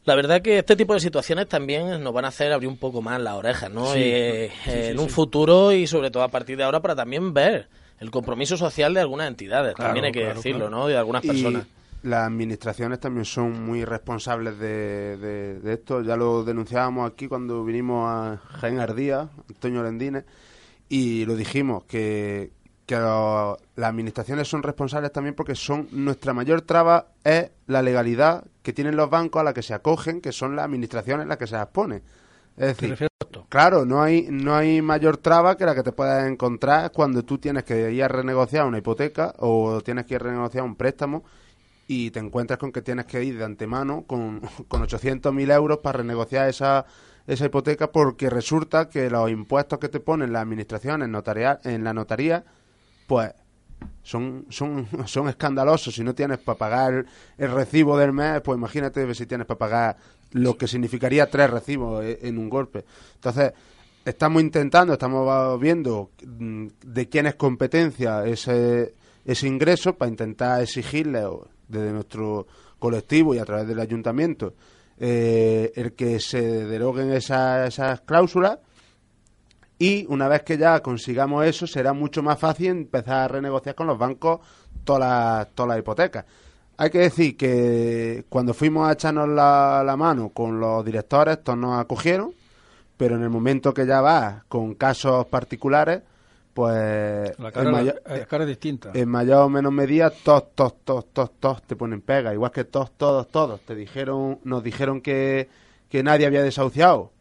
la 0.04 0.14
verdad 0.14 0.40
que 0.42 0.58
este 0.58 0.76
tipo 0.76 0.94
de 0.94 1.00
situaciones 1.00 1.48
también 1.48 2.02
nos 2.02 2.12
van 2.12 2.24
a 2.24 2.28
hacer 2.28 2.52
abrir 2.52 2.68
un 2.68 2.76
poco 2.76 3.02
más 3.02 3.20
las 3.20 3.34
orejas, 3.34 3.70
¿no? 3.70 3.94
Eh, 3.94 4.50
en 4.66 4.98
un 4.98 5.08
futuro 5.08 5.72
y 5.72 5.86
sobre 5.86 6.10
todo 6.10 6.22
a 6.22 6.28
partir 6.28 6.56
de 6.56 6.64
ahora 6.64 6.80
para 6.80 6.94
también 6.94 7.34
ver 7.34 7.68
el 7.98 8.10
compromiso 8.10 8.56
social 8.56 8.94
de 8.94 9.00
algunas 9.00 9.28
entidades, 9.28 9.74
también 9.74 10.06
hay 10.06 10.12
que 10.12 10.24
decirlo, 10.24 10.70
¿no? 10.70 10.88
Y 10.88 10.92
de 10.92 10.98
algunas 10.98 11.22
personas. 11.22 11.66
Las 12.02 12.26
administraciones 12.26 13.00
también 13.00 13.24
son 13.24 13.64
muy 13.64 13.84
responsables 13.84 14.58
de, 14.58 15.60
esto. 15.64 16.02
Ya 16.02 16.16
lo 16.16 16.44
denunciábamos 16.44 17.10
aquí 17.10 17.28
cuando 17.28 17.64
vinimos 17.64 18.08
a 18.08 18.38
Jaén 18.60 18.80
Ardía, 18.80 19.28
Antonio 19.48 19.82
Lendines, 19.82 20.24
y 20.88 21.24
lo 21.26 21.36
dijimos, 21.36 21.84
que, 21.84 22.52
que 22.86 22.96
las 22.96 23.88
administraciones 23.88 24.48
son 24.48 24.62
responsables 24.62 25.12
también 25.12 25.34
porque 25.34 25.54
son 25.54 25.88
nuestra 25.92 26.32
mayor 26.32 26.62
traba 26.62 27.08
es 27.22 27.50
la 27.66 27.82
legalidad 27.82 28.44
que 28.62 28.72
tienen 28.72 28.96
los 28.96 29.10
bancos 29.10 29.40
a 29.40 29.44
la 29.44 29.54
que 29.54 29.62
se 29.62 29.74
acogen, 29.74 30.20
que 30.20 30.32
son 30.32 30.56
las 30.56 30.64
administraciones 30.64 31.26
las 31.26 31.36
que 31.36 31.46
se 31.46 31.54
las 31.54 31.68
pone. 31.68 32.02
Es 32.56 32.76
decir, 32.76 33.08
claro, 33.48 33.84
no 33.84 34.02
hay 34.02 34.26
no 34.30 34.54
hay 34.54 34.82
mayor 34.82 35.16
traba 35.16 35.56
que 35.56 35.64
la 35.64 35.74
que 35.74 35.82
te 35.82 35.92
puedas 35.92 36.28
encontrar 36.28 36.90
cuando 36.92 37.22
tú 37.22 37.38
tienes 37.38 37.64
que 37.64 37.92
ir 37.92 38.02
a 38.02 38.08
renegociar 38.08 38.66
una 38.66 38.78
hipoteca 38.78 39.34
o 39.38 39.80
tienes 39.82 40.04
que 40.06 40.14
ir 40.14 40.20
a 40.20 40.24
renegociar 40.24 40.64
un 40.64 40.74
préstamo 40.74 41.24
y 41.92 42.12
te 42.12 42.20
encuentras 42.20 42.56
con 42.56 42.70
que 42.70 42.82
tienes 42.82 43.06
que 43.06 43.24
ir 43.24 43.36
de 43.36 43.44
antemano 43.44 44.04
con, 44.06 44.40
con 44.68 44.82
800.000 44.82 45.52
euros 45.52 45.78
para 45.78 45.98
renegociar 45.98 46.48
esa, 46.48 46.86
esa 47.26 47.46
hipoteca 47.46 47.90
porque 47.90 48.30
resulta 48.30 48.88
que 48.88 49.10
los 49.10 49.28
impuestos 49.28 49.80
que 49.80 49.88
te 49.88 49.98
ponen 49.98 50.32
las 50.32 50.42
administraciones 50.42 51.08
en 51.64 51.82
la 51.82 51.92
notaría 51.92 52.44
pues 53.08 53.32
son, 54.04 54.46
son, 54.50 54.86
son 55.06 55.28
escandalosos. 55.30 55.92
Si 55.92 56.04
no 56.04 56.14
tienes 56.14 56.38
para 56.38 56.56
pagar 56.56 57.06
el 57.36 57.50
recibo 57.50 57.98
del 57.98 58.12
mes, 58.12 58.40
pues 58.40 58.56
imagínate 58.56 59.12
si 59.12 59.26
tienes 59.26 59.48
para 59.48 59.58
pagar 59.58 59.96
lo 60.30 60.56
que 60.56 60.68
significaría 60.68 61.28
tres 61.28 61.50
recibos 61.50 62.04
e, 62.04 62.20
en 62.22 62.38
un 62.38 62.48
golpe. 62.48 62.84
Entonces, 63.16 63.52
estamos 64.04 64.40
intentando, 64.42 64.92
estamos 64.92 65.58
viendo 65.58 66.10
mm, 66.24 66.66
de 66.84 67.08
quién 67.08 67.26
es 67.26 67.34
competencia 67.34 68.24
ese, 68.26 68.94
ese 69.24 69.48
ingreso 69.48 69.94
para 69.94 70.08
intentar 70.08 70.62
exigirle 70.62 71.24
desde 71.70 71.92
nuestro 71.92 72.46
colectivo 72.78 73.34
y 73.34 73.38
a 73.38 73.44
través 73.44 73.66
del 73.66 73.80
ayuntamiento 73.80 74.54
eh, 74.98 75.72
el 75.76 75.94
que 75.94 76.20
se 76.20 76.66
deroguen 76.66 77.10
esas, 77.12 78.00
cláusulas 78.02 78.58
y 79.78 80.04
una 80.10 80.28
vez 80.28 80.42
que 80.42 80.58
ya 80.58 80.80
consigamos 80.80 81.46
eso, 81.46 81.66
será 81.66 81.94
mucho 81.94 82.22
más 82.22 82.38
fácil 82.38 82.66
empezar 82.66 83.22
a 83.22 83.28
renegociar 83.28 83.74
con 83.74 83.86
los 83.86 83.96
bancos 83.96 84.40
todas 84.84 85.00
las, 85.00 85.54
todas 85.54 85.70
las 85.70 85.78
hipotecas. 85.78 86.26
Hay 86.76 86.88
que 86.90 86.98
decir 86.98 87.36
que 87.36 88.24
cuando 88.28 88.54
fuimos 88.54 88.88
a 88.88 88.92
echarnos 88.92 89.28
la, 89.28 89.94
mano 89.98 90.30
con 90.30 90.60
los 90.60 90.82
directores, 90.82 91.36
estos 91.36 91.56
nos 91.56 91.78
acogieron, 91.78 92.32
pero 92.96 93.16
en 93.16 93.22
el 93.22 93.28
momento 93.28 93.74
que 93.74 93.86
ya 93.86 94.00
vas 94.00 94.44
con 94.48 94.74
casos 94.74 95.26
particulares, 95.26 96.02
pues 96.54 97.38
la 97.38 97.52
cara, 97.52 97.66
en 97.66 97.72
mayor, 97.72 98.02
la, 98.06 98.26
cara 98.26 98.44
es 98.44 98.48
distinta. 98.48 98.90
En 98.94 99.08
mayor 99.08 99.42
o 99.42 99.48
menos 99.48 99.72
medida, 99.72 100.10
todos, 100.10 100.54
todos, 100.54 100.74
todos, 100.84 101.06
todos, 101.12 101.30
todos 101.38 101.62
te 101.62 101.76
ponen 101.76 102.00
pega. 102.00 102.32
Igual 102.32 102.50
que 102.50 102.64
todos, 102.64 102.92
todos, 102.92 103.28
todos. 103.28 103.60
Te 103.60 103.74
dijeron, 103.74 104.40
nos 104.44 104.62
dijeron 104.62 105.00
que, 105.00 105.48
que 105.88 106.02
nadie 106.02 106.26
había 106.26 106.42
desahuciado 106.42 107.12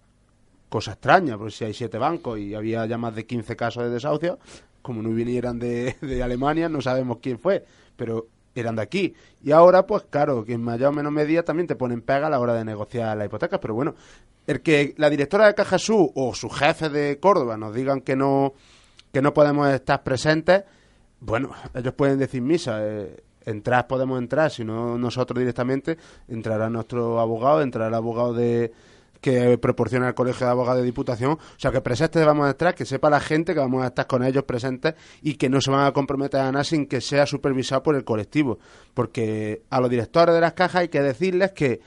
cosa 0.69 0.91
extraña, 0.91 1.37
porque 1.37 1.51
si 1.51 1.65
hay 1.65 1.73
siete 1.73 1.97
bancos 1.97 2.39
y 2.39 2.53
había 2.53 2.85
ya 2.85 2.97
más 2.97 3.15
de 3.15 3.25
15 3.25 3.55
casos 3.55 3.83
de 3.83 3.89
desahucio, 3.89 4.39
como 4.81 5.01
no 5.01 5.09
vinieran 5.09 5.59
de, 5.59 5.95
de 6.01 6.23
Alemania, 6.23 6.69
no 6.69 6.79
sabemos 6.81 7.17
quién 7.21 7.39
fue, 7.39 7.65
pero 7.95 8.27
eran 8.55 8.75
de 8.75 8.83
aquí. 8.83 9.13
Y 9.43 9.51
ahora, 9.51 9.85
pues 9.85 10.03
claro, 10.09 10.45
que 10.45 10.53
en 10.53 10.63
mayor 10.63 10.89
o 10.89 10.93
menos 10.93 11.11
medida 11.11 11.43
también 11.43 11.67
te 11.67 11.75
ponen 11.75 12.01
pega 12.01 12.27
a 12.27 12.29
la 12.29 12.39
hora 12.39 12.53
de 12.53 12.63
negociar 12.63 13.17
la 13.17 13.25
hipoteca, 13.25 13.59
pero 13.59 13.73
bueno, 13.73 13.95
el 14.47 14.61
que 14.61 14.93
la 14.97 15.09
directora 15.09 15.47
de 15.47 15.55
Caja 15.55 15.77
Sur 15.77 16.11
o 16.15 16.33
su 16.33 16.49
jefe 16.49 16.89
de 16.89 17.19
Córdoba 17.19 17.57
nos 17.57 17.73
digan 17.73 18.01
que 18.01 18.15
no, 18.15 18.53
que 19.11 19.21
no 19.21 19.33
podemos 19.33 19.69
estar 19.69 20.03
presentes, 20.03 20.63
bueno, 21.19 21.51
ellos 21.73 21.93
pueden 21.93 22.19
decir 22.19 22.41
misa. 22.41 22.79
Eh, 22.81 23.23
entrar 23.45 23.87
podemos 23.87 24.19
entrar, 24.19 24.51
si 24.51 24.63
no 24.63 24.97
nosotros 24.97 25.39
directamente, 25.39 25.97
entrará 26.27 26.69
nuestro 26.69 27.19
abogado, 27.19 27.61
entrará 27.61 27.87
el 27.87 27.95
abogado 27.95 28.33
de, 28.33 28.71
que 29.21 29.57
proporciona 29.57 30.09
el 30.09 30.13
Colegio 30.13 30.45
de 30.45 30.51
Abogados 30.51 30.81
de 30.81 30.85
Diputación. 30.85 31.31
O 31.31 31.39
sea, 31.57 31.71
que 31.71 31.81
presentes 31.81 32.25
vamos 32.25 32.47
a 32.47 32.51
estar, 32.51 32.75
que 32.75 32.85
sepa 32.85 33.09
la 33.09 33.19
gente 33.19 33.53
que 33.53 33.59
vamos 33.59 33.83
a 33.83 33.87
estar 33.87 34.07
con 34.07 34.23
ellos 34.23 34.43
presentes 34.43 34.95
y 35.21 35.35
que 35.35 35.49
no 35.49 35.61
se 35.61 35.71
van 35.71 35.85
a 35.85 35.91
comprometer 35.91 36.39
a 36.41 36.51
nada 36.51 36.63
sin 36.63 36.85
que 36.85 37.01
sea 37.01 37.25
supervisado 37.25 37.83
por 37.83 37.95
el 37.95 38.03
colectivo. 38.03 38.59
Porque 38.93 39.63
a 39.69 39.81
los 39.81 39.89
directores 39.89 40.35
de 40.35 40.41
las 40.41 40.53
cajas 40.53 40.81
hay 40.81 40.89
que 40.89 41.01
decirles 41.01 41.51
que 41.51 41.81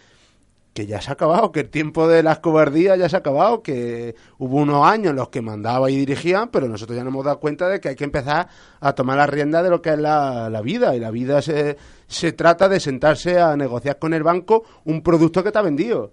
que 0.73 0.87
ya 0.87 1.01
se 1.01 1.11
ha 1.11 1.12
acabado, 1.12 1.53
que 1.53 1.61
el 1.61 1.68
tiempo 1.68 2.09
de 2.09 2.23
las 2.23 2.39
cobardías 2.39 2.99
ya 2.99 3.09
se 3.09 3.16
ha 3.16 3.18
acabado, 3.18 3.62
que 3.62 4.14
hubo 4.39 4.57
unos 4.57 4.87
años 4.87 5.11
en 5.11 5.16
los 5.16 5.29
que 5.29 5.43
mandaban 5.43 5.91
y 5.91 5.97
dirigían, 5.97 6.49
pero 6.49 6.66
nosotros 6.66 6.97
ya 6.97 7.05
nos 7.05 7.12
hemos 7.12 7.25
dado 7.27 7.41
cuenta 7.41 7.68
de 7.68 7.79
que 7.79 7.91
hay 7.91 7.97
que 7.97 8.05
empezar 8.05 8.49
a 8.81 8.93
tomar 8.95 9.18
la 9.18 9.27
rienda 9.27 9.62
de 9.62 9.68
lo 9.68 9.83
que 9.83 9.91
es 9.91 9.99
la, 9.99 10.49
la 10.49 10.62
vida. 10.62 10.97
Y 10.97 11.01
la 11.01 11.11
vida 11.11 11.43
se, 11.43 11.77
se 12.07 12.33
trata 12.33 12.68
de 12.68 12.81
sentarse 12.81 13.39
a 13.39 13.55
negociar 13.55 13.99
con 13.99 14.14
el 14.14 14.23
banco 14.23 14.64
un 14.85 15.03
producto 15.03 15.45
que 15.45 15.53
te 15.53 15.59
ha 15.59 15.62
vendido. 15.62 16.12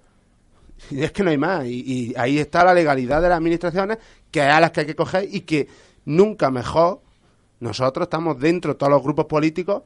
Y 0.91 1.03
es 1.03 1.11
que 1.11 1.23
no 1.23 1.29
hay 1.29 1.37
más. 1.37 1.65
Y, 1.65 2.13
ahí 2.17 2.39
está 2.39 2.63
la 2.65 2.73
legalidad 2.73 3.21
de 3.21 3.29
las 3.29 3.37
administraciones, 3.37 3.97
que 4.29 4.41
es 4.41 4.53
a 4.53 4.59
las 4.59 4.71
que 4.71 4.81
hay 4.81 4.85
que 4.85 4.95
coger 4.95 5.27
y 5.31 5.41
que 5.41 5.67
nunca 6.05 6.51
mejor 6.51 7.01
nosotros 7.61 8.05
estamos 8.05 8.39
dentro 8.39 8.73
de 8.73 8.77
todos 8.77 8.91
los 8.91 9.03
grupos 9.03 9.25
políticos, 9.25 9.83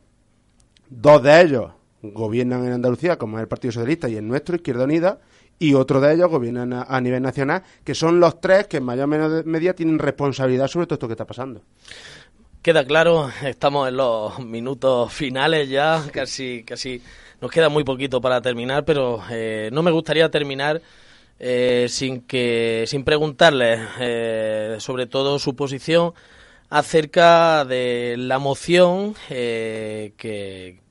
dos 0.90 1.22
de 1.22 1.42
ellos 1.42 1.72
gobiernan 2.04 2.66
en 2.66 2.74
Andalucía, 2.74 3.18
como 3.18 3.38
es 3.38 3.44
el 3.44 3.48
Partido 3.48 3.72
Socialista 3.72 4.10
y 4.10 4.18
el 4.18 4.28
nuestro, 4.28 4.56
Izquierda 4.56 4.84
Unida, 4.84 5.20
y 5.58 5.74
otro 5.74 6.02
de 6.02 6.14
ellos 6.14 6.30
gobiernan 6.30 6.74
a, 6.74 7.02
nivel 7.02 7.24
nacional, 7.24 7.64
que 7.84 7.96
son 7.96 8.20
los 8.20 8.42
tres 8.42 8.68
que 8.68 8.78
en 8.78 8.84
mayor 8.84 9.06
o 9.06 9.08
menos 9.08 9.46
medida 9.46 9.74
tienen 9.74 9.98
responsabilidad 10.00 10.68
sobre 10.68 10.88
todo 10.88 10.96
esto 10.96 11.08
que 11.08 11.14
está 11.14 11.26
pasando. 11.26 11.62
Queda 12.62 12.86
claro, 12.86 13.30
estamos 13.44 13.88
en 13.88 13.98
los 13.98 14.40
minutos 14.40 15.12
finales 15.14 15.70
ya, 15.70 16.04
casi, 16.12 16.64
casi 16.64 17.02
nos 17.42 17.52
queda 17.52 17.70
muy 17.70 17.84
poquito 17.84 18.20
para 18.22 18.42
terminar, 18.42 18.84
pero 18.86 19.22
eh, 19.30 19.70
no 19.72 19.84
me 19.84 19.92
gustaría 19.92 20.30
terminar 20.30 20.82
eh, 21.40 21.88
sin 21.90 22.22
que 22.22 22.86
sin 22.88 23.04
preguntarles 23.04 23.82
eh, 24.00 24.76
sobre 24.80 25.08
todo 25.08 25.40
su 25.40 25.56
posición 25.56 26.14
acerca 26.70 27.66
de 27.66 28.16
la 28.18 28.40
moción 28.40 29.14
que 29.28 30.83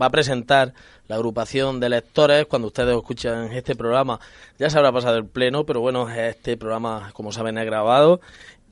va 0.00 0.06
a 0.06 0.10
presentar 0.10 0.74
la 1.08 1.16
agrupación 1.16 1.80
de 1.80 1.88
lectores. 1.88 2.46
Cuando 2.46 2.68
ustedes 2.68 2.96
escuchan 2.96 3.52
este 3.52 3.74
programa 3.74 4.20
ya 4.58 4.70
se 4.70 4.78
habrá 4.78 4.92
pasado 4.92 5.16
el 5.16 5.26
pleno, 5.26 5.64
pero 5.64 5.80
bueno, 5.80 6.08
este 6.08 6.56
programa, 6.56 7.10
como 7.14 7.32
saben, 7.32 7.58
es 7.58 7.66
grabado 7.66 8.20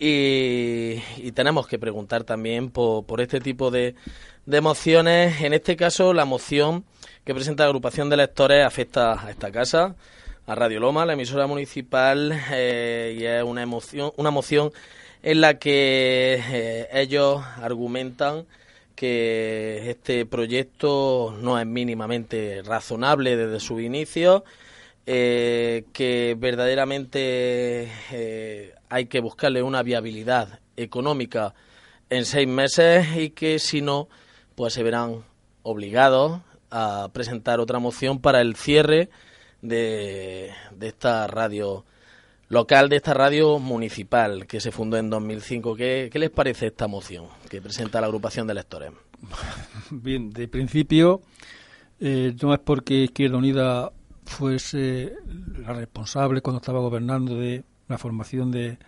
y, 0.02 1.30
tenemos 1.32 1.66
que 1.66 1.78
preguntar 1.78 2.24
también 2.24 2.70
por, 2.70 3.20
este 3.20 3.38
tipo 3.38 3.70
de, 3.70 3.94
de 4.46 4.60
mociones. 4.62 5.42
En 5.42 5.52
este 5.52 5.76
caso, 5.76 6.14
la 6.14 6.24
moción 6.24 6.84
que 7.24 7.34
presenta 7.34 7.64
la 7.64 7.68
agrupación 7.68 8.08
de 8.08 8.16
lectores 8.16 8.64
afecta 8.64 9.24
a 9.24 9.30
esta 9.30 9.52
casa, 9.52 9.94
a 10.46 10.54
Radio 10.54 10.80
Loma, 10.80 11.04
la 11.04 11.12
emisora 11.12 11.46
municipal, 11.46 12.32
eh, 12.50 13.16
y 13.20 13.24
es 13.24 13.42
una, 13.42 13.62
emoción, 13.62 14.12
una 14.16 14.30
moción 14.30 14.72
en 15.22 15.42
la 15.42 15.58
que 15.58 16.42
eh, 16.50 16.88
ellos 16.94 17.42
argumentan 17.60 18.46
que 19.00 19.88
este 19.88 20.26
proyecto 20.26 21.34
no 21.40 21.58
es 21.58 21.64
mínimamente 21.66 22.60
razonable 22.62 23.34
desde 23.34 23.58
su 23.58 23.80
inicio, 23.80 24.44
eh, 25.06 25.84
que 25.94 26.36
verdaderamente 26.38 27.90
hay 28.90 29.06
que 29.06 29.20
buscarle 29.20 29.62
una 29.62 29.82
viabilidad 29.82 30.60
económica 30.76 31.54
en 32.10 32.26
seis 32.26 32.46
meses 32.46 33.16
y 33.16 33.30
que 33.30 33.58
si 33.58 33.80
no, 33.80 34.06
pues 34.54 34.74
se 34.74 34.82
verán 34.82 35.24
obligados 35.62 36.42
a 36.70 37.08
presentar 37.14 37.58
otra 37.58 37.78
moción 37.78 38.20
para 38.20 38.42
el 38.42 38.54
cierre 38.54 39.08
de, 39.62 40.52
esta 40.78 41.26
radio 41.26 41.86
local, 42.50 42.88
de 42.88 42.96
esta 42.96 43.14
radio 43.14 43.58
municipal 43.58 44.46
que 44.46 44.60
se 44.60 44.72
fundó 44.72 44.98
en 44.98 45.08
2005. 45.08 45.76
¿Qué, 45.76 46.10
qué 46.12 46.18
les 46.18 46.30
parece 46.30 46.66
esta 46.66 46.88
moción 46.88 47.26
que 47.48 47.62
presenta 47.62 48.00
la 48.00 48.08
agrupación 48.08 48.46
de 48.46 48.52
electores? 48.52 48.90
Bien, 49.90 50.30
de 50.30 50.48
principio, 50.48 51.22
eh, 52.00 52.34
no 52.42 52.52
es 52.52 52.60
porque 52.60 53.04
Izquierda 53.04 53.38
Unida 53.38 53.92
fuese 54.24 55.14
la 55.58 55.72
responsable 55.72 56.42
cuando 56.42 56.58
estaba 56.58 56.80
gobernando 56.80 57.36
de 57.36 57.64
la 57.88 57.98
formación 57.98 58.50
de 58.50 58.78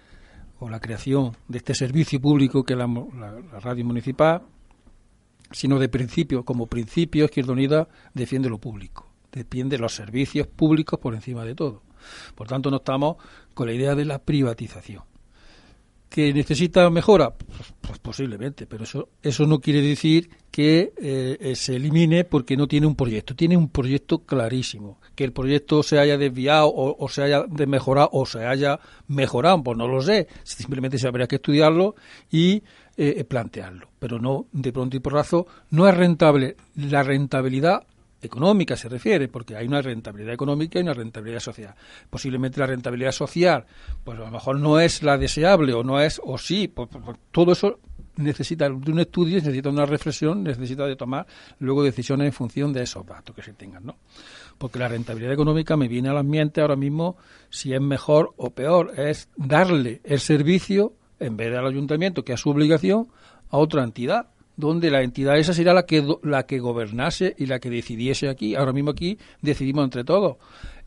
o 0.58 0.68
la 0.68 0.78
creación 0.78 1.36
de 1.48 1.58
este 1.58 1.74
servicio 1.74 2.20
público 2.20 2.62
que 2.62 2.74
es 2.74 2.78
la 2.78 2.86
radio 3.60 3.84
municipal, 3.84 4.42
sino 5.50 5.80
de 5.80 5.88
principio, 5.88 6.44
como 6.44 6.66
principio 6.66 7.24
Izquierda 7.24 7.52
Unida 7.52 7.88
defiende 8.14 8.48
lo 8.48 8.58
público, 8.58 9.08
defiende 9.32 9.78
los 9.78 9.94
servicios 9.94 10.46
públicos 10.46 10.98
por 11.00 11.14
encima 11.14 11.44
de 11.44 11.54
todo. 11.54 11.82
Por 12.34 12.48
tanto, 12.48 12.70
no 12.70 12.78
estamos 12.78 13.16
con 13.54 13.66
la 13.66 13.74
idea 13.74 13.94
de 13.94 14.04
la 14.04 14.18
privatización. 14.18 15.02
¿Que 16.12 16.34
necesita 16.34 16.90
mejora? 16.90 17.30
Pues, 17.30 17.72
pues 17.80 17.98
posiblemente, 17.98 18.66
pero 18.66 18.84
eso, 18.84 19.08
eso 19.22 19.46
no 19.46 19.60
quiere 19.60 19.80
decir 19.80 20.28
que 20.50 20.92
eh, 20.98 21.38
eh, 21.40 21.56
se 21.56 21.76
elimine 21.76 22.24
porque 22.24 22.54
no 22.54 22.68
tiene 22.68 22.86
un 22.86 22.94
proyecto. 22.94 23.34
Tiene 23.34 23.56
un 23.56 23.70
proyecto 23.70 24.18
clarísimo. 24.18 25.00
Que 25.14 25.24
el 25.24 25.32
proyecto 25.32 25.82
se 25.82 25.98
haya 25.98 26.18
desviado 26.18 26.70
o, 26.70 27.08
se 27.08 27.22
haya 27.22 27.46
mejorado 27.66 28.10
o 28.12 28.26
se 28.26 28.44
haya 28.44 28.78
mejorado, 29.08 29.62
pues 29.62 29.78
no 29.78 29.88
lo 29.88 30.02
sé. 30.02 30.28
Simplemente 30.42 30.98
se 30.98 31.08
habría 31.08 31.26
que 31.26 31.36
estudiarlo 31.36 31.94
y 32.30 32.62
eh, 32.98 33.24
plantearlo. 33.24 33.88
Pero 33.98 34.18
no 34.18 34.44
de 34.52 34.70
pronto 34.70 34.98
y 34.98 35.00
porrazo, 35.00 35.46
no 35.70 35.88
es 35.88 35.96
rentable. 35.96 36.56
La 36.76 37.02
rentabilidad 37.02 37.86
económica 38.22 38.76
se 38.76 38.88
refiere, 38.88 39.28
porque 39.28 39.56
hay 39.56 39.66
una 39.66 39.82
rentabilidad 39.82 40.32
económica 40.32 40.78
y 40.78 40.82
una 40.82 40.94
rentabilidad 40.94 41.40
social. 41.40 41.74
Posiblemente 42.08 42.60
la 42.60 42.66
rentabilidad 42.66 43.12
social, 43.12 43.66
pues 44.04 44.18
a 44.18 44.22
lo 44.22 44.30
mejor 44.30 44.58
no 44.58 44.80
es 44.80 45.02
la 45.02 45.18
deseable 45.18 45.74
o 45.74 45.82
no 45.82 46.00
es, 46.00 46.20
o 46.24 46.38
sí, 46.38 46.68
pues, 46.68 46.88
pues, 46.90 47.04
pues, 47.04 47.18
todo 47.30 47.52
eso 47.52 47.78
necesita 48.16 48.68
de 48.68 48.92
un 48.92 49.00
estudio, 49.00 49.36
necesita 49.36 49.70
una 49.70 49.86
reflexión, 49.86 50.42
necesita 50.42 50.86
de 50.86 50.96
tomar 50.96 51.26
luego 51.58 51.82
decisiones 51.82 52.26
en 52.26 52.32
función 52.32 52.72
de 52.72 52.82
esos 52.82 53.06
datos 53.06 53.34
que 53.34 53.42
se 53.42 53.54
tengan, 53.54 53.84
¿no? 53.84 53.96
Porque 54.58 54.78
la 54.78 54.88
rentabilidad 54.88 55.32
económica 55.32 55.76
me 55.76 55.88
viene 55.88 56.10
a 56.10 56.12
la 56.12 56.22
mente 56.22 56.60
ahora 56.60 56.76
mismo 56.76 57.16
si 57.50 57.72
es 57.72 57.80
mejor 57.80 58.34
o 58.36 58.50
peor, 58.50 58.92
es 58.98 59.28
darle 59.36 60.00
el 60.04 60.20
servicio 60.20 60.94
en 61.18 61.36
vez 61.36 61.50
del 61.52 61.66
ayuntamiento, 61.66 62.24
que 62.24 62.34
es 62.34 62.40
su 62.40 62.50
obligación, 62.50 63.08
a 63.50 63.58
otra 63.58 63.84
entidad 63.84 64.28
donde 64.56 64.90
la 64.90 65.02
entidad 65.02 65.38
esa 65.38 65.54
sería 65.54 65.72
la 65.72 65.84
que, 65.84 66.04
la 66.22 66.44
que 66.44 66.58
gobernase 66.58 67.34
y 67.38 67.46
la 67.46 67.58
que 67.58 67.70
decidiese 67.70 68.28
aquí. 68.28 68.54
Ahora 68.54 68.72
mismo 68.72 68.90
aquí 68.90 69.18
decidimos 69.40 69.84
entre 69.84 70.04
todos. 70.04 70.36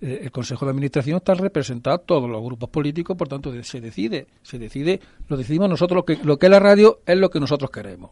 Eh, 0.02 0.22
el 0.24 0.32
Consejo 0.32 0.66
de 0.66 0.72
Administración 0.72 1.18
está 1.18 1.34
representado 1.34 2.00
todos 2.00 2.30
los 2.30 2.44
grupos 2.44 2.70
políticos, 2.70 3.18
por 3.18 3.28
tanto 3.28 3.52
se 3.64 3.82
decide, 3.82 4.28
se 4.42 4.60
decide, 4.60 5.00
lo 5.28 5.38
decidimos 5.38 5.70
nosotros, 5.70 5.98
lo 5.98 6.06
que, 6.06 6.24
lo 6.24 6.38
que 6.38 6.46
es 6.48 6.52
la 6.52 6.60
radio 6.60 7.00
es 7.06 7.18
lo 7.18 7.30
que 7.30 7.40
nosotros 7.40 7.72
queremos. 7.72 8.12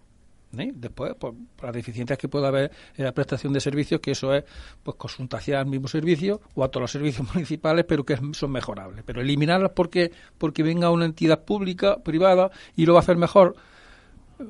¿eh? 0.58 0.72
Después, 0.74 1.14
por, 1.16 1.34
las 1.62 1.74
deficiencias 1.74 2.18
que 2.18 2.28
pueda 2.28 2.48
haber 2.48 2.72
en 2.96 3.06
la 3.06 3.12
prestación 3.12 3.54
de 3.54 3.60
servicios, 3.60 4.02
que 4.02 4.12
eso 4.12 4.34
es 4.34 4.44
pues 4.82 4.98
consultación 4.98 5.58
al 5.58 5.66
mismo 5.66 5.88
servicio 5.88 6.42
o 6.56 6.64
a 6.64 6.70
todos 6.70 6.82
los 6.82 6.92
servicios 6.92 7.28
municipales, 7.34 7.86
pero 7.88 8.04
que 8.04 8.18
son 8.34 8.52
mejorables. 8.52 9.04
Pero 9.06 9.22
eliminarlas 9.22 9.72
porque, 9.76 10.12
porque 10.38 10.64
venga 10.64 10.90
una 10.90 11.06
entidad 11.06 11.44
pública, 11.44 11.98
privada, 11.98 12.52
y 12.76 12.86
lo 12.86 12.94
va 12.94 13.00
a 13.00 13.04
hacer 13.04 13.18
mejor 13.18 13.56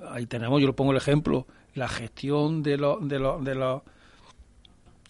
ahí 0.10 0.26
tenemos, 0.26 0.60
yo 0.62 0.68
le 0.68 0.74
pongo 0.74 0.92
el 0.92 0.98
ejemplo, 0.98 1.48
la 1.76 1.88
gestión 1.88 2.64
de 2.64 2.78
los 2.78 3.08
de 3.08 3.20
los 3.20 3.44
de 3.44 3.56
los 3.56 3.82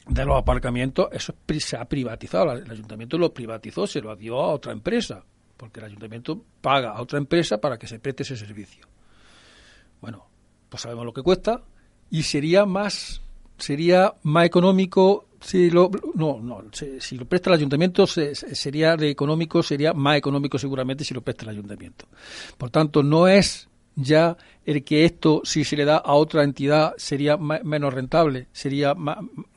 de 0.07 0.25
los 0.25 0.37
aparcamientos, 0.37 1.07
eso 1.11 1.33
se 1.59 1.77
ha 1.77 1.85
privatizado, 1.85 2.51
el 2.51 2.69
ayuntamiento 2.69 3.17
lo 3.17 3.33
privatizó, 3.33 3.87
se 3.87 4.01
lo 4.01 4.13
dio 4.15 4.39
a 4.41 4.53
otra 4.53 4.73
empresa, 4.73 5.23
porque 5.55 5.79
el 5.79 5.85
ayuntamiento 5.85 6.43
paga 6.61 6.91
a 6.91 7.01
otra 7.01 7.17
empresa 7.17 7.59
para 7.59 7.77
que 7.77 7.87
se 7.87 7.99
preste 7.99 8.23
ese 8.23 8.35
servicio. 8.35 8.85
Bueno, 10.01 10.25
pues 10.69 10.81
sabemos 10.81 11.05
lo 11.05 11.13
que 11.13 11.21
cuesta 11.21 11.61
y 12.09 12.23
sería 12.23 12.65
más 12.65 13.21
sería 13.57 14.13
más 14.23 14.45
económico 14.45 15.27
si 15.39 15.69
lo 15.69 15.89
no 16.15 16.39
no 16.41 16.63
si, 16.71 17.17
lo 17.17 17.25
presta 17.25 17.49
el 17.49 17.57
ayuntamiento 17.57 18.07
sería 18.07 18.97
de 18.97 19.09
económico 19.09 19.61
sería 19.61 19.93
más 19.93 20.17
económico 20.17 20.57
seguramente 20.57 21.03
si 21.03 21.13
lo 21.13 21.21
presta 21.21 21.43
el 21.43 21.51
ayuntamiento 21.51 22.07
por 22.57 22.69
tanto 22.69 23.03
no 23.03 23.27
es 23.27 23.69
ya 23.95 24.37
el 24.65 24.83
que 24.83 25.05
esto, 25.05 25.41
si 25.43 25.63
se 25.63 25.75
le 25.75 25.85
da 25.85 25.97
a 25.97 26.13
otra 26.13 26.43
entidad, 26.43 26.93
sería 26.97 27.37
menos 27.37 27.93
rentable, 27.93 28.47
sería, 28.51 28.95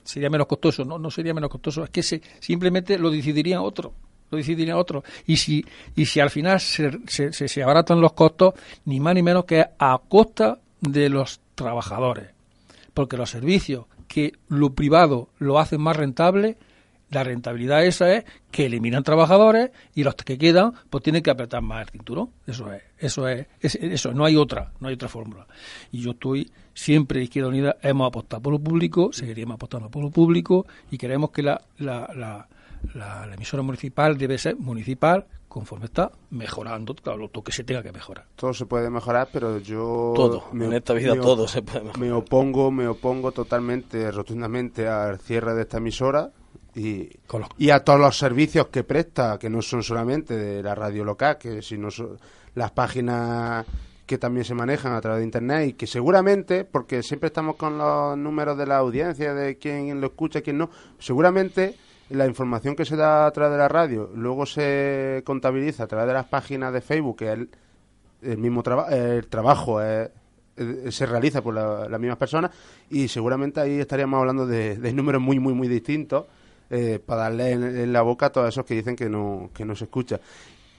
sería 0.05 0.31
menos 0.31 0.47
costoso. 0.47 0.85
No, 0.85 0.99
no 0.99 1.11
sería 1.11 1.35
menos 1.35 1.51
costoso, 1.51 1.85
es 1.85 1.91
que 1.91 2.03
se, 2.03 2.21
simplemente 2.41 2.99
lo 2.99 3.11
decidiría 3.11 3.63
otro. 3.63 3.93
Lo 4.31 4.39
decidiría 4.39 4.77
otro. 4.77 5.05
Y 5.27 5.37
si, 5.37 5.65
y 5.95 6.07
si 6.07 6.19
al 6.19 6.31
final 6.31 6.59
se, 6.61 6.99
se, 7.07 7.33
se 7.33 7.63
abaratan 7.63 8.01
los 8.01 8.13
costos, 8.13 8.55
ni 8.85 8.99
más 8.99 9.15
ni 9.15 9.23
menos 9.23 9.45
que 9.45 9.65
a 9.79 10.01
costa 10.09 10.59
de 10.81 11.09
los 11.09 11.41
trabajadores. 11.55 12.31
Porque 12.93 13.17
los 13.17 13.31
servicios 13.31 13.87
que 14.09 14.33
lo 14.49 14.75
privado 14.75 15.29
lo 15.39 15.59
hacen 15.59 15.81
más 15.81 15.97
rentable, 15.97 16.57
la 17.11 17.23
rentabilidad 17.23 17.85
esa 17.85 18.13
es 18.13 18.25
que 18.51 18.67
eliminan 18.67 19.03
trabajadores 19.03 19.71
y 19.95 20.03
los 20.03 20.15
que 20.15 20.39
quedan 20.39 20.73
pues 20.91 21.05
tienen 21.05 21.23
que 21.23 21.31
apretar 21.31 21.63
más 21.63 21.83
el 21.83 21.91
cinturón. 21.91 22.31
Eso 22.47 22.73
es, 22.73 22.83
eso 22.99 23.29
es, 23.29 23.47
eso, 23.61 24.13
no 24.13 24.25
hay 24.25 24.37
otra, 24.37 24.73
no 24.81 24.89
hay 24.89 24.95
otra 24.95 25.09
fórmula. 25.09 25.47
Y 25.93 26.01
yo 26.01 26.13
estoy 26.13 26.51
siempre 26.75 27.23
Izquierda 27.23 27.49
Unida 27.49 27.77
hemos 27.83 28.09
apostado 28.09 28.43
por 28.43 28.53
lo 28.53 28.59
público, 28.59 29.13
seguiríamos 29.13 29.55
apostando 29.55 29.89
por 29.89 30.03
lo 30.03 30.11
público 30.11 30.67
y 30.91 30.99
queremos 30.99 31.31
que 31.31 31.43
la, 31.43 31.61
la, 31.79 32.11
la, 32.15 32.49
la, 32.95 33.35
emisora 33.35 33.63
municipal 33.63 34.19
debe 34.19 34.37
ser 34.37 34.57
municipal 34.57 35.27
conforme 35.49 35.87
está 35.87 36.11
mejorando 36.31 36.95
claro, 36.95 37.31
lo 37.33 37.43
que 37.43 37.53
se 37.53 37.65
tenga 37.65 37.83
que 37.83 37.93
mejorar. 37.93 38.27
Todo 38.35 38.53
se 38.53 38.67
puede 38.67 38.91
mejorar, 38.91 39.29
pero 39.33 39.59
yo 39.59 40.13
todo 40.15 40.45
en 40.53 40.73
esta 40.73 40.93
vida 40.93 41.15
todo 41.19 41.49
se 41.49 41.63
puede 41.63 41.81
mejorar. 41.81 42.01
Me 42.01 42.13
opongo, 42.13 42.71
me 42.71 42.89
opongo 42.89 43.33
totalmente, 43.33 44.11
rotundamente 44.11 44.89
al 44.89 45.19
cierre 45.19 45.55
de 45.55 45.63
esta 45.63 45.79
emisora 45.79 46.31
y, 46.77 47.09
y 47.57 47.71
a 47.71 47.83
todos 47.83 47.99
los 47.99 48.19
servicios 48.19 48.67
que 48.67 48.85
presta, 48.85 49.39
que 49.39 49.49
no 49.49 49.63
son 49.63 49.83
solamente 49.83 50.37
de 50.37 50.63
la 50.63 50.75
radio 50.75 51.05
local, 51.05 51.39
que 51.39 51.63
sino 51.63 51.91
son 51.91 52.19
las 52.55 52.71
páginas 52.71 53.65
que 54.05 54.19
también 54.19 54.45
se 54.45 54.55
manejan 54.55 54.93
a 54.93 55.01
través 55.01 55.21
de 55.21 55.25
internet 55.25 55.69
y 55.71 55.73
que 55.73 55.87
seguramente, 55.87 56.65
porque 56.65 57.03
siempre 57.03 57.29
estamos 57.29 57.57
con 57.57 57.79
los 57.79 58.17
números 58.19 58.59
de 58.59 58.67
la 58.67 58.77
audiencia, 58.77 59.33
de 59.33 59.57
quién 59.57 60.01
lo 60.03 60.09
escucha, 60.09 60.43
quién 60.43 60.59
no, 60.59 60.71
seguramente 60.99 61.75
la 62.11 62.27
información 62.27 62.77
que 62.77 62.85
se 62.85 62.95
da 62.95 63.27
a 63.27 63.31
través 63.33 63.53
de 63.53 63.59
la 63.59 63.69
radio 63.69 64.11
luego 64.15 64.45
se 64.47 65.23
contabiliza 65.25 65.85
a 65.85 65.87
través 65.87 66.07
de 66.07 66.13
las 66.13 66.27
páginas 66.27 66.75
de 66.75 66.83
Facebook, 66.83 67.17
que 67.17 67.33
el, 67.33 67.49
el 68.21 68.37
mismo 68.37 68.63
trabajo 68.63 68.91
el 68.91 69.27
trabajo 69.29 69.81
se 69.81 71.07
realiza 71.07 71.43
por 71.43 71.55
las 71.55 72.01
mismas 72.01 72.19
personas 72.19 72.51
y 72.91 73.09
seguramente 73.09 73.61
ahí 73.61 73.81
estaríamos 73.81 74.19
hablando 74.19 74.47
de, 74.47 74.77
de 74.77 74.93
números 74.93 75.23
muy, 75.23 75.39
muy, 75.39 75.55
muy 75.55 75.69
distintos 75.69 76.27
eh, 76.71 76.99
para 77.05 77.23
darle 77.23 77.53
en, 77.53 77.93
la 77.93 78.03
boca 78.03 78.27
a 78.27 78.31
todos 78.31 78.49
esos 78.49 78.65
que 78.65 78.75
dicen 78.75 78.97
que 78.97 79.09
no, 79.09 79.51
que 79.55 79.65
no 79.65 79.75
se 79.75 79.85
escucha. 79.85 80.21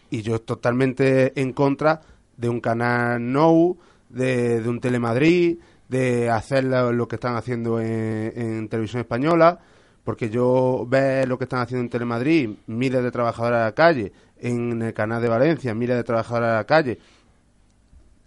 Y 0.10 0.22
yo 0.22 0.40
totalmente 0.42 1.40
en 1.40 1.54
contra 1.54 2.02
de 2.38 2.50
un 2.50 2.62
canal 2.62 3.32
No, 3.32 3.78
de, 4.10 4.64
un 4.66 4.80
Telemadrid, 4.80 5.58
de 5.90 6.30
hacer 6.30 6.64
lo, 6.64 7.08
que 7.08 7.16
están 7.16 7.36
haciendo 7.36 7.80
en, 7.80 8.68
televisión 8.70 9.02
española, 9.02 9.60
porque 10.04 10.30
yo 10.30 10.86
veo 10.88 11.26
lo 11.26 11.38
que 11.38 11.46
están 11.46 11.62
haciendo 11.62 11.84
en 11.84 11.90
Telemadrid, 11.90 12.50
miles 12.68 13.04
de 13.04 13.12
trabajadores 13.12 13.60
a 13.60 13.66
la 13.66 13.72
calle, 13.74 14.12
en 14.40 14.82
el 14.82 14.94
canal 14.94 15.22
de 15.22 15.30
Valencia, 15.30 15.74
miles 15.74 15.98
de 15.98 16.04
trabajadores 16.04 16.50
a 16.50 16.56
la 16.56 16.64
calle, 16.66 17.00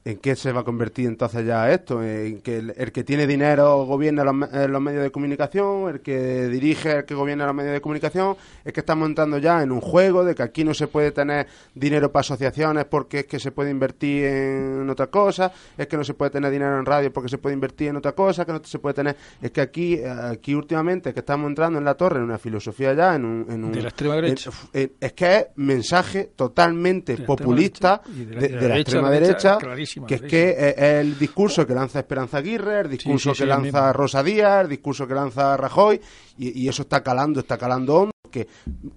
¿En 0.02 0.16
qué 0.16 0.34
se 0.34 0.50
va 0.50 0.60
a 0.60 0.64
convertir 0.64 1.06
entonces 1.06 1.44
ya 1.44 1.70
esto? 1.70 2.02
¿En 2.02 2.40
que 2.40 2.56
el, 2.56 2.90
que 2.90 3.04
tiene 3.04 3.26
dinero 3.26 3.84
gobierna 3.84 4.22
eh, 4.50 4.66
los, 4.66 4.80
medios 4.80 5.02
de 5.02 5.10
comunicación? 5.10 5.90
¿El 5.90 6.00
que 6.00 6.48
dirige, 6.48 6.98
el 6.98 7.04
que 7.04 7.14
gobierna 7.14 7.44
los 7.44 7.54
medios 7.54 7.74
de 7.74 7.82
comunicación? 7.82 8.34
Es 8.64 8.72
que 8.72 8.80
estamos 8.80 9.06
entrando 9.06 9.36
ya 9.36 9.62
en 9.62 9.70
un 9.70 9.82
juego 9.82 10.24
de 10.24 10.34
que 10.34 10.42
aquí 10.42 10.64
no 10.64 10.72
se 10.72 10.86
puede 10.86 11.12
tener 11.12 11.46
dinero 11.74 12.10
para 12.10 12.20
asociaciones 12.20 12.86
porque 12.86 13.20
es 13.20 13.26
que 13.26 13.38
se 13.38 13.52
puede 13.52 13.70
invertir 13.70 14.24
en 14.24 14.88
otra 14.88 15.08
cosa, 15.08 15.52
es 15.76 15.86
que 15.86 15.98
no 15.98 16.04
se 16.04 16.14
puede 16.14 16.30
tener 16.30 16.50
dinero 16.50 16.78
en 16.78 16.86
radio 16.86 17.12
porque 17.12 17.28
se 17.28 17.36
puede 17.36 17.52
invertir 17.52 17.88
en 17.88 17.96
otra 17.96 18.12
cosa, 18.12 18.46
que 18.46 18.52
no 18.52 18.62
se 18.64 18.78
puede 18.78 18.94
tener... 18.94 19.16
Es 19.42 19.50
que 19.50 19.60
aquí, 19.60 20.02
aquí 20.02 20.54
últimamente, 20.54 21.12
que 21.12 21.20
estamos 21.20 21.46
entrando 21.46 21.78
en 21.78 21.84
la 21.84 21.94
torre, 21.94 22.20
en 22.20 22.24
una 22.24 22.38
filosofía 22.38 22.94
ya, 22.94 23.16
en 23.16 23.26
un... 23.26 23.46
En 23.50 23.70
de 23.70 23.82
la 23.82 23.88
extrema 23.90 24.14
derecha. 24.14 24.50
es 24.72 25.12
que 25.12 25.36
es 25.36 25.46
mensaje 25.56 26.30
totalmente 26.34 27.18
populista 27.18 28.00
de, 28.06 28.48
la, 28.48 28.78
extrema 28.78 29.10
derecha 29.10 29.58
que 30.06 30.14
es 30.14 30.22
que 30.22 30.50
es 30.50 30.78
el 30.78 31.18
discurso 31.18 31.66
que 31.66 31.74
lanza 31.74 32.00
Esperanza 32.00 32.38
Aguirre, 32.38 32.80
el 32.80 32.90
discurso 32.90 33.32
que 33.32 33.46
lanza 33.46 33.92
Rosa 33.92 34.22
Díaz, 34.22 34.64
el 34.64 34.70
discurso 34.70 35.06
que 35.06 35.14
lanza 35.14 35.56
Rajoy, 35.56 36.00
y, 36.38 36.68
eso 36.68 36.82
está 36.82 37.02
calando, 37.02 37.40
está 37.40 37.58
calando 37.58 37.96
hondo, 37.96 38.12
que 38.30 38.46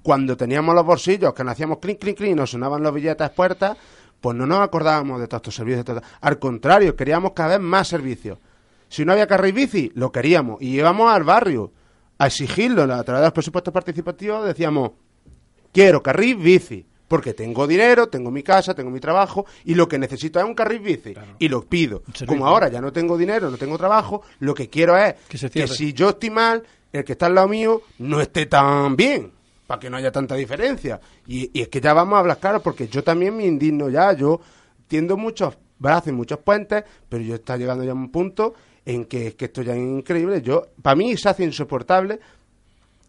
cuando 0.01 0.37
teníamos 0.37 0.75
los 0.75 0.85
bolsillos, 0.85 1.33
que 1.33 1.43
nos 1.43 1.53
hacíamos 1.53 1.79
clink, 1.79 1.99
clink, 1.99 2.17
clink, 2.17 2.31
y 2.31 2.35
nos 2.35 2.51
sonaban 2.51 2.83
los 2.83 2.93
billetes 2.93 3.29
puertas, 3.31 3.77
pues 4.21 4.37
no 4.37 4.45
nos 4.45 4.61
acordábamos 4.61 5.19
de 5.19 5.27
todos 5.27 5.39
estos 5.39 5.55
servicios. 5.55 5.85
Al 6.21 6.39
contrario, 6.39 6.95
queríamos 6.95 7.33
cada 7.33 7.57
vez 7.57 7.59
más 7.59 7.87
servicios. 7.87 8.37
Si 8.87 9.03
no 9.03 9.11
había 9.11 9.27
carril 9.27 9.53
bici, 9.53 9.91
lo 9.95 10.11
queríamos. 10.11 10.61
Y 10.61 10.75
íbamos 10.75 11.11
al 11.11 11.23
barrio 11.23 11.71
a 12.17 12.27
exigirlo 12.27 12.83
a 12.83 13.03
través 13.03 13.21
de 13.21 13.27
los 13.27 13.33
presupuestos 13.33 13.73
participativos, 13.73 14.45
decíamos, 14.45 14.91
quiero 15.71 16.01
carril 16.01 16.35
bici 16.37 16.85
porque 17.13 17.35
tengo 17.35 17.67
dinero, 17.67 18.07
tengo 18.07 18.31
mi 18.31 18.41
casa, 18.41 18.73
tengo 18.73 18.89
mi 18.89 18.99
trabajo 18.99 19.45
y 19.65 19.75
lo 19.75 19.87
que 19.87 19.99
necesito 19.99 20.39
es 20.39 20.45
un 20.45 20.55
carril 20.55 20.79
bici 20.79 21.13
y 21.37 21.47
lo 21.47 21.63
pido. 21.63 22.01
Como 22.25 22.47
ahora 22.47 22.69
ya 22.69 22.81
no 22.81 22.91
tengo 22.91 23.19
dinero, 23.19 23.51
no 23.51 23.57
tengo 23.57 23.77
trabajo, 23.77 24.23
lo 24.39 24.55
que 24.55 24.67
quiero 24.67 24.97
es 24.97 25.13
que, 25.29 25.67
si 25.67 25.93
yo 25.93 26.09
estoy 26.09 26.31
mal, 26.31 26.63
el 26.91 27.03
que 27.03 27.11
está 27.11 27.27
al 27.27 27.35
lado 27.35 27.47
mío 27.49 27.83
no 27.99 28.19
esté 28.19 28.47
tan 28.47 28.95
bien 28.95 29.31
para 29.67 29.79
que 29.79 29.91
no 29.91 29.97
haya 29.97 30.11
tanta 30.11 30.33
diferencia. 30.33 30.99
Y, 31.27 31.51
es 31.53 31.67
que 31.67 31.79
ya 31.79 31.93
vamos 31.93 32.15
a 32.15 32.21
hablar 32.21 32.39
claro, 32.39 32.63
porque 32.63 32.87
yo 32.87 33.03
también 33.03 33.37
me 33.37 33.45
indigno 33.45 33.89
ya, 33.89 34.13
yo 34.13 34.41
tiendo 34.87 35.15
muchos 35.15 35.55
brazos 35.77 36.07
y 36.07 36.13
muchos 36.13 36.39
puentes, 36.39 36.83
pero 37.09 37.23
yo 37.23 37.35
está 37.35 37.57
llegando 37.57 37.83
ya 37.83 37.91
a 37.91 37.93
un 37.93 38.09
punto 38.11 38.55
en 38.87 39.05
que, 39.05 39.35
que 39.35 39.45
esto 39.45 39.61
ya 39.61 39.73
es 39.73 39.79
increíble. 39.79 40.41
Yo, 40.41 40.65
para 40.81 40.95
mí 40.95 41.15
se 41.15 41.29
hace 41.29 41.43
insoportable 41.43 42.19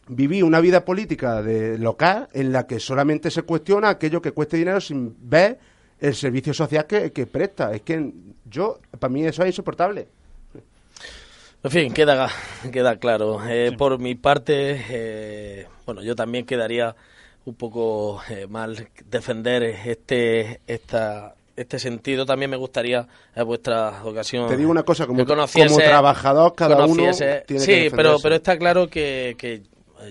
viví 0.08 0.42
una 0.42 0.60
vida 0.60 0.84
política 0.84 1.42
de 1.42 1.78
local 1.78 2.28
en 2.32 2.52
la 2.52 2.66
que 2.66 2.80
solamente 2.80 3.30
se 3.30 3.42
cuestiona 3.42 3.88
aquello 3.88 4.20
que 4.20 4.32
cueste 4.32 4.56
dinero 4.56 4.80
sin 4.80 5.16
ver 5.20 5.58
el 6.00 6.14
servicio 6.14 6.52
social 6.52 6.86
que, 6.86 7.26
presta. 7.26 7.72
Es 7.72 7.82
que 7.82 8.12
yo, 8.44 8.78
para 8.98 9.12
mí 9.12 9.24
eso 9.24 9.42
es 9.42 9.48
insoportable. 9.48 10.08
En 11.62 11.70
fin, 11.70 11.92
queda, 11.94 12.28
queda 12.70 12.96
claro. 12.96 13.40
Eh, 13.48 13.72
por 13.76 13.98
mi 13.98 14.14
parte, 14.14 14.84
eh, 14.90 15.66
bueno, 15.86 16.02
yo 16.02 16.14
también 16.14 16.44
quedaría 16.44 16.94
un 17.46 17.54
poco 17.54 18.20
eh, 18.28 18.46
mal 18.46 18.88
defender 19.06 19.62
este, 19.62 20.60
esta, 20.66 21.34
este 21.56 21.78
sentido. 21.78 22.26
También 22.26 22.50
me 22.50 22.58
gustaría, 22.58 23.06
en 23.34 23.46
vuestra 23.46 24.04
ocasión. 24.04 24.46
Te 24.48 24.58
digo 24.58 24.70
una 24.70 24.82
cosa, 24.82 25.06
como, 25.06 25.24
como 25.24 25.78
trabajador, 25.78 26.54
cada 26.54 26.84
uno 26.84 27.10
tiene 27.46 27.64
Sí, 27.64 27.88
pero, 27.96 28.18
pero 28.22 28.34
está 28.34 28.58
claro 28.58 28.88
que, 28.88 29.34
que 29.38 29.62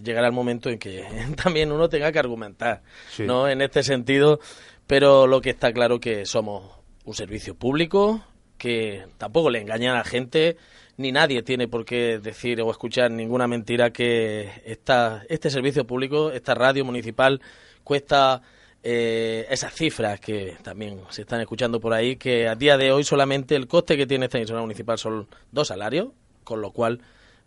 llegará 0.02 0.28
el 0.28 0.34
momento 0.34 0.70
en 0.70 0.80
que 0.80 1.06
también 1.44 1.72
uno 1.72 1.90
tenga 1.90 2.12
que 2.12 2.20
argumentar, 2.20 2.82
¿no? 3.20 3.48
En 3.48 3.62
este 3.62 3.84
sentido, 3.84 4.40
pero 4.88 5.28
lo 5.28 5.42
que 5.42 5.52
está 5.52 5.72
claro 5.74 6.00
que 6.00 6.26
somos 6.26 6.72
un 7.06 7.14
servicio 7.14 7.56
público, 7.56 8.24
que 8.58 9.06
tampoco 9.18 9.50
le 9.50 9.60
engaña 9.60 9.92
a 9.92 9.98
la 9.98 10.04
gente, 10.04 10.58
ni 10.98 11.12
nadie 11.12 11.44
tiene 11.44 11.68
por 11.68 11.86
qué 11.86 12.20
decir 12.20 12.62
o 12.62 12.72
escuchar 12.72 13.12
ninguna 13.12 13.48
mentira 13.48 13.92
que 13.92 14.50
esta, 14.66 15.24
este 15.30 15.50
servicio 15.50 15.86
público, 15.86 16.32
esta 16.32 16.54
radio 16.54 16.86
municipal, 16.86 17.42
cuesta 17.84 18.42
eh, 18.84 19.48
esas 19.50 19.74
cifras 19.74 20.20
que 20.20 20.58
también 20.62 21.02
se 21.10 21.22
están 21.22 21.42
escuchando 21.42 21.80
por 21.80 21.94
ahí, 21.94 22.16
que 22.18 22.48
a 22.48 22.56
día 22.56 22.78
de 22.78 22.92
hoy 22.92 23.04
solamente 23.04 23.56
el 23.56 23.68
coste 23.68 23.98
que 23.98 24.06
tiene 24.06 24.26
esta 24.26 24.38
emisora 24.38 24.62
municipal 24.62 24.98
son 24.98 25.28
dos 25.52 25.70
salarios, 25.70 26.10
con 26.44 26.62
lo 26.62 26.72
cual 26.72 27.02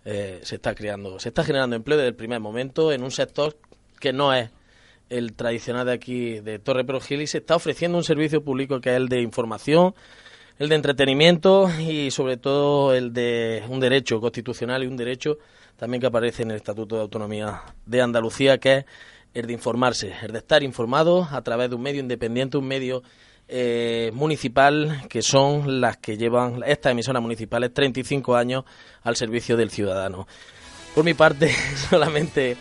eh, 0.08 0.38
se 0.44 0.54
está 0.54 0.72
creando, 0.72 1.18
se 1.18 1.30
está 1.30 1.42
generando 1.42 1.74
empleo 1.74 1.98
desde 1.98 2.10
el 2.10 2.14
primer 2.14 2.38
momento 2.38 2.92
en 2.92 3.02
un 3.02 3.10
sector 3.10 3.56
que 3.98 4.12
no 4.12 4.32
es 4.32 4.50
el 5.10 5.32
tradicional 5.32 5.84
de 5.84 5.92
aquí 5.92 6.38
de 6.38 6.60
Torre 6.60 6.84
Perogil 6.84 7.22
y 7.22 7.26
se 7.26 7.38
está 7.38 7.56
ofreciendo 7.56 7.98
un 7.98 8.04
servicio 8.04 8.44
público 8.44 8.80
que 8.80 8.90
es 8.90 8.96
el 8.96 9.08
de 9.08 9.20
información, 9.20 9.96
el 10.60 10.68
de 10.68 10.76
entretenimiento 10.76 11.68
y 11.80 12.12
sobre 12.12 12.36
todo 12.36 12.94
el 12.94 13.12
de 13.12 13.64
un 13.68 13.80
derecho 13.80 14.20
constitucional 14.20 14.84
y 14.84 14.86
un 14.86 14.96
derecho 14.96 15.38
también 15.76 16.00
que 16.00 16.06
aparece 16.06 16.44
en 16.44 16.52
el 16.52 16.58
Estatuto 16.58 16.94
de 16.94 17.02
Autonomía 17.02 17.62
de 17.84 18.00
Andalucía, 18.00 18.58
que 18.58 18.76
es 18.76 18.84
el 19.34 19.48
de 19.48 19.54
informarse, 19.54 20.14
el 20.22 20.30
de 20.30 20.38
estar 20.38 20.62
informado 20.62 21.26
a 21.32 21.42
través 21.42 21.68
de 21.68 21.74
un 21.74 21.82
medio 21.82 22.00
independiente, 22.00 22.58
un 22.58 22.68
medio 22.68 23.02
eh, 23.48 24.10
municipal, 24.14 25.02
que 25.08 25.22
son 25.22 25.80
las 25.80 25.96
que 25.98 26.16
llevan 26.16 26.62
estas 26.66 26.92
emisoras 26.92 27.22
municipales 27.22 27.72
35 27.72 28.34
años 28.36 28.64
al 29.02 29.16
servicio 29.16 29.56
del 29.56 29.70
ciudadano. 29.70 30.26
Por 30.94 31.04
mi 31.04 31.14
parte, 31.14 31.54
solamente 31.90 32.56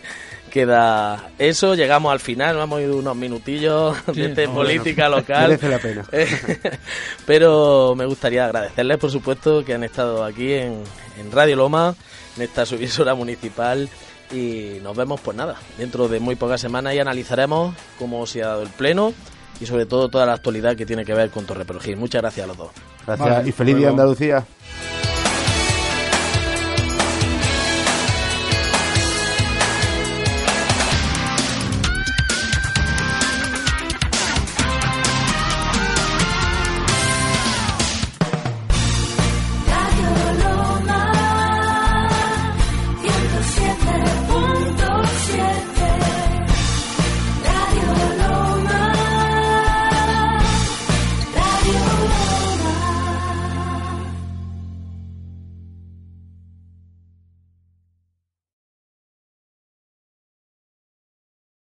queda 0.52 1.32
eso. 1.40 1.76
Llegamos 1.76 2.12
al 2.12 2.20
final, 2.20 2.60
hemos 2.60 2.82
ido 2.82 2.98
unos 2.98 3.16
minutillos 3.16 3.98
de 4.14 4.48
política 4.48 5.10
local. 5.10 5.50
Merece 5.50 5.70
la 5.70 5.80
pena. 5.80 6.06
Pero 7.26 7.96
me 7.96 8.06
gustaría 8.06 8.46
agradecerles, 8.46 8.98
por 8.98 9.12
supuesto, 9.12 9.66
que 9.66 9.74
han 9.74 9.84
estado 9.84 10.24
aquí 10.24 10.54
en, 10.54 10.84
en 11.20 11.32
Radio 11.32 11.56
Loma, 11.56 11.96
en 12.38 12.44
esta 12.44 12.66
subvisora 12.66 13.16
municipal. 13.16 13.90
Y 14.32 14.80
nos 14.82 14.96
vemos, 14.96 15.22
pues 15.22 15.38
nada, 15.38 15.56
dentro 15.78 16.08
de 16.08 16.20
muy 16.20 16.36
pocas 16.36 16.60
semanas 16.60 16.96
y 16.96 17.00
analizaremos 17.00 17.76
cómo 18.00 18.26
se 18.26 18.44
ha 18.44 18.48
dado 18.48 18.64
el 18.64 18.70
pleno 18.70 19.14
y 19.60 19.66
sobre 19.66 19.86
todo 19.86 20.10
toda 20.10 20.26
la 20.26 20.34
actualidad 20.34 20.76
que 20.76 20.86
tiene 20.86 21.06
que 21.06 21.14
ver 21.14 21.30
con 21.30 21.46
Torre 21.46 21.66
Muchas 21.96 22.22
gracias 22.22 22.44
a 22.44 22.48
los 22.48 22.58
dos. 22.58 22.70
Gracias 23.06 23.48
y 23.48 23.52
feliz 23.52 23.78
día 23.78 23.90
Andalucía. 23.90 24.46